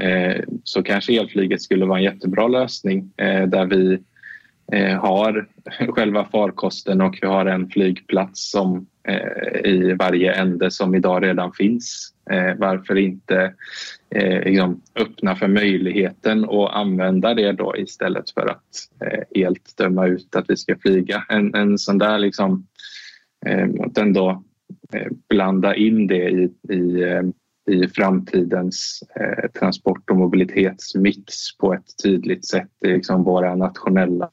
eh, 0.01 0.43
så 0.63 0.83
kanske 0.83 1.19
elflyget 1.19 1.61
skulle 1.61 1.85
vara 1.85 1.97
en 1.97 2.03
jättebra 2.03 2.47
lösning 2.47 3.11
eh, 3.17 3.43
där 3.43 3.65
vi 3.65 3.99
eh, 4.71 4.99
har 4.99 5.47
själva 5.89 6.25
farkosten 6.25 7.01
och 7.01 7.17
vi 7.21 7.27
har 7.27 7.45
en 7.45 7.69
flygplats 7.69 8.51
som 8.51 8.87
Eh, 9.07 9.71
i 9.71 9.95
varje 9.99 10.33
ände 10.33 10.71
som 10.71 10.95
idag 10.95 11.23
redan 11.23 11.53
finns. 11.53 12.13
Eh, 12.29 12.55
varför 12.57 12.95
inte 12.95 13.53
eh, 14.09 14.43
liksom 14.43 14.81
öppna 14.95 15.35
för 15.35 15.47
möjligheten 15.47 16.45
och 16.45 16.77
använda 16.77 17.33
det 17.33 17.51
då 17.51 17.77
istället 17.77 18.29
för 18.29 18.51
att 18.51 18.63
helt 19.35 19.77
döma 19.77 20.07
ut 20.07 20.35
att 20.35 20.45
vi 20.49 20.57
ska 20.57 20.75
flyga. 20.77 21.25
En, 21.29 21.55
en 21.55 21.77
sån 21.77 21.97
där 21.97 22.19
liksom, 22.19 22.67
att 23.85 23.97
ändå 23.97 24.43
blanda 25.29 25.75
in 25.75 26.07
det 26.07 26.29
i, 26.29 26.43
i 26.69 27.03
i 27.71 27.87
framtidens 27.87 29.03
transport 29.59 30.09
och 30.09 30.17
mobilitetsmix 30.17 31.57
på 31.57 31.73
ett 31.73 32.03
tydligt 32.03 32.45
sätt 32.45 32.69
i 32.85 32.87
liksom 32.87 33.23
våra 33.23 33.55
nationella 33.55 34.29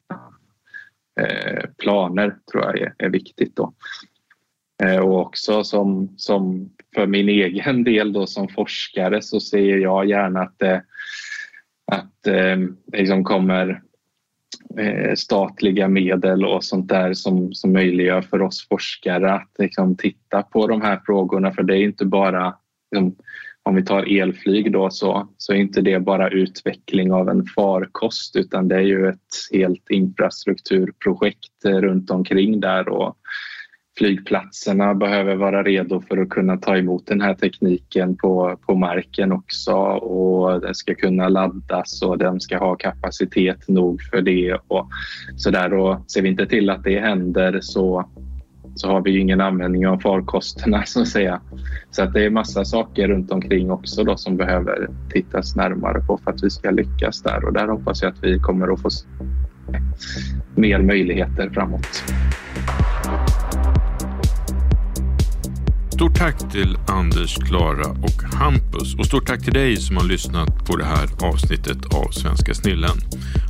planer 1.78 2.36
tror 2.52 2.64
jag 2.64 2.78
är, 2.78 2.94
är 2.98 3.08
viktigt. 3.08 3.56
Då. 3.56 3.72
Eh, 4.82 4.98
och 4.98 5.20
också 5.20 5.64
som, 5.64 6.14
som 6.16 6.70
för 6.94 7.06
min 7.06 7.28
egen 7.28 7.84
del 7.84 8.12
då 8.12 8.26
som 8.26 8.48
forskare 8.48 9.22
så 9.22 9.40
ser 9.40 9.76
jag 9.76 10.08
gärna 10.08 10.40
att 10.40 10.58
det, 10.58 10.82
att, 11.92 12.26
eh, 12.26 12.56
liksom 12.92 13.24
kommer 13.24 13.82
eh, 14.78 15.14
statliga 15.14 15.88
medel 15.88 16.44
och 16.44 16.64
sånt 16.64 16.88
där 16.88 17.14
som, 17.14 17.54
som 17.54 17.72
möjliggör 17.72 18.22
för 18.22 18.42
oss 18.42 18.68
forskare 18.68 19.32
att 19.32 19.50
liksom, 19.58 19.96
titta 19.96 20.42
på 20.42 20.66
de 20.66 20.82
här 20.82 21.00
frågorna. 21.06 21.52
För 21.52 21.62
det 21.62 21.76
är 21.76 21.82
inte 21.82 22.04
bara 22.04 22.54
liksom, 22.90 23.16
om 23.62 23.74
vi 23.74 23.84
tar 23.84 24.20
elflyg 24.20 24.72
då 24.72 24.90
så, 24.90 25.28
så 25.36 25.52
är 25.52 25.56
inte 25.56 25.80
det 25.80 26.00
bara 26.00 26.28
utveckling 26.28 27.12
av 27.12 27.28
en 27.28 27.46
farkost 27.46 28.36
utan 28.36 28.68
det 28.68 28.74
är 28.74 28.80
ju 28.80 29.08
ett 29.08 29.18
helt 29.52 29.90
infrastrukturprojekt 29.90 31.64
eh, 31.64 31.76
runt 31.76 32.10
omkring 32.10 32.60
där 32.60 32.88
och 32.88 33.16
flygplatserna 33.98 34.94
behöver 34.94 35.36
vara 35.36 35.62
redo 35.62 36.00
för 36.00 36.18
att 36.18 36.28
kunna 36.28 36.56
ta 36.56 36.76
emot 36.76 37.06
den 37.06 37.20
här 37.20 37.34
tekniken 37.34 38.16
på, 38.16 38.58
på 38.66 38.74
marken 38.74 39.32
också 39.32 39.72
och 39.72 40.60
den 40.60 40.74
ska 40.74 40.94
kunna 40.94 41.28
laddas 41.28 42.02
och 42.02 42.18
den 42.18 42.40
ska 42.40 42.58
ha 42.58 42.76
kapacitet 42.76 43.68
nog 43.68 44.02
för 44.02 44.22
det 44.22 44.58
och 44.68 44.88
så 45.36 45.50
där 45.50 45.74
och 45.74 46.10
ser 46.10 46.22
vi 46.22 46.28
inte 46.28 46.46
till 46.46 46.70
att 46.70 46.84
det 46.84 47.00
händer 47.00 47.58
så 47.60 48.08
så 48.74 48.88
har 48.88 49.00
vi 49.00 49.10
ju 49.10 49.20
ingen 49.20 49.40
användning 49.40 49.86
av 49.86 49.98
farkosterna 49.98 50.82
så 50.84 51.00
att 51.00 51.08
säga. 51.08 51.40
Så 51.90 52.02
att 52.02 52.12
det 52.12 52.24
är 52.24 52.30
massa 52.30 52.64
saker 52.64 53.08
runt 53.08 53.32
omkring 53.32 53.70
också 53.70 54.04
då 54.04 54.16
som 54.16 54.36
behöver 54.36 54.88
tittas 55.10 55.56
närmare 55.56 56.00
på 56.00 56.18
för 56.24 56.30
att 56.30 56.42
vi 56.42 56.50
ska 56.50 56.70
lyckas 56.70 57.22
där 57.22 57.44
och 57.44 57.52
där 57.52 57.68
hoppas 57.68 58.02
jag 58.02 58.12
att 58.12 58.24
vi 58.24 58.38
kommer 58.38 58.72
att 58.72 58.82
få 58.82 58.88
mer 60.54 60.82
möjligheter 60.82 61.50
framåt. 61.50 62.04
Stort 66.02 66.18
tack 66.18 66.52
till 66.52 66.78
Anders, 66.88 67.36
Klara 67.36 67.90
och 67.90 68.22
Hampus 68.38 68.94
och 68.94 69.06
stort 69.06 69.26
tack 69.26 69.44
till 69.44 69.52
dig 69.52 69.76
som 69.76 69.96
har 69.96 70.04
lyssnat 70.04 70.66
på 70.66 70.76
det 70.76 70.84
här 70.84 71.08
avsnittet 71.20 71.94
av 71.94 72.10
Svenska 72.10 72.54
Snillen. 72.54 72.98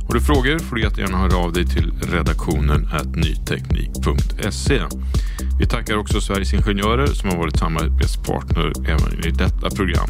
Har 0.07 0.13
du 0.13 0.21
frågor 0.21 0.59
får 0.59 0.75
du 0.75 0.81
jättegärna 0.81 1.17
höra 1.17 1.37
av 1.37 1.53
dig 1.53 1.65
till 1.65 1.91
redaktionen 2.11 2.89
nyteknik.se. 3.15 4.81
Vi 5.59 5.65
tackar 5.65 5.97
också 5.97 6.21
Sveriges 6.21 6.53
Ingenjörer 6.53 7.07
som 7.07 7.29
har 7.29 7.37
varit 7.37 7.57
samarbetspartner 7.57 8.73
även 8.87 9.25
i 9.25 9.31
detta 9.31 9.69
program. 9.69 10.09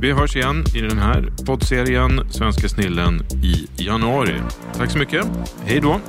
Vi 0.00 0.12
hörs 0.12 0.36
igen 0.36 0.64
i 0.74 0.80
den 0.80 0.98
här 0.98 1.32
poddserien 1.46 2.20
Svenska 2.30 2.68
Snillen 2.68 3.22
i 3.42 3.82
januari. 3.82 4.34
Tack 4.76 4.90
så 4.90 4.98
mycket. 4.98 5.26
Hej 5.64 5.80
då! 5.80 6.00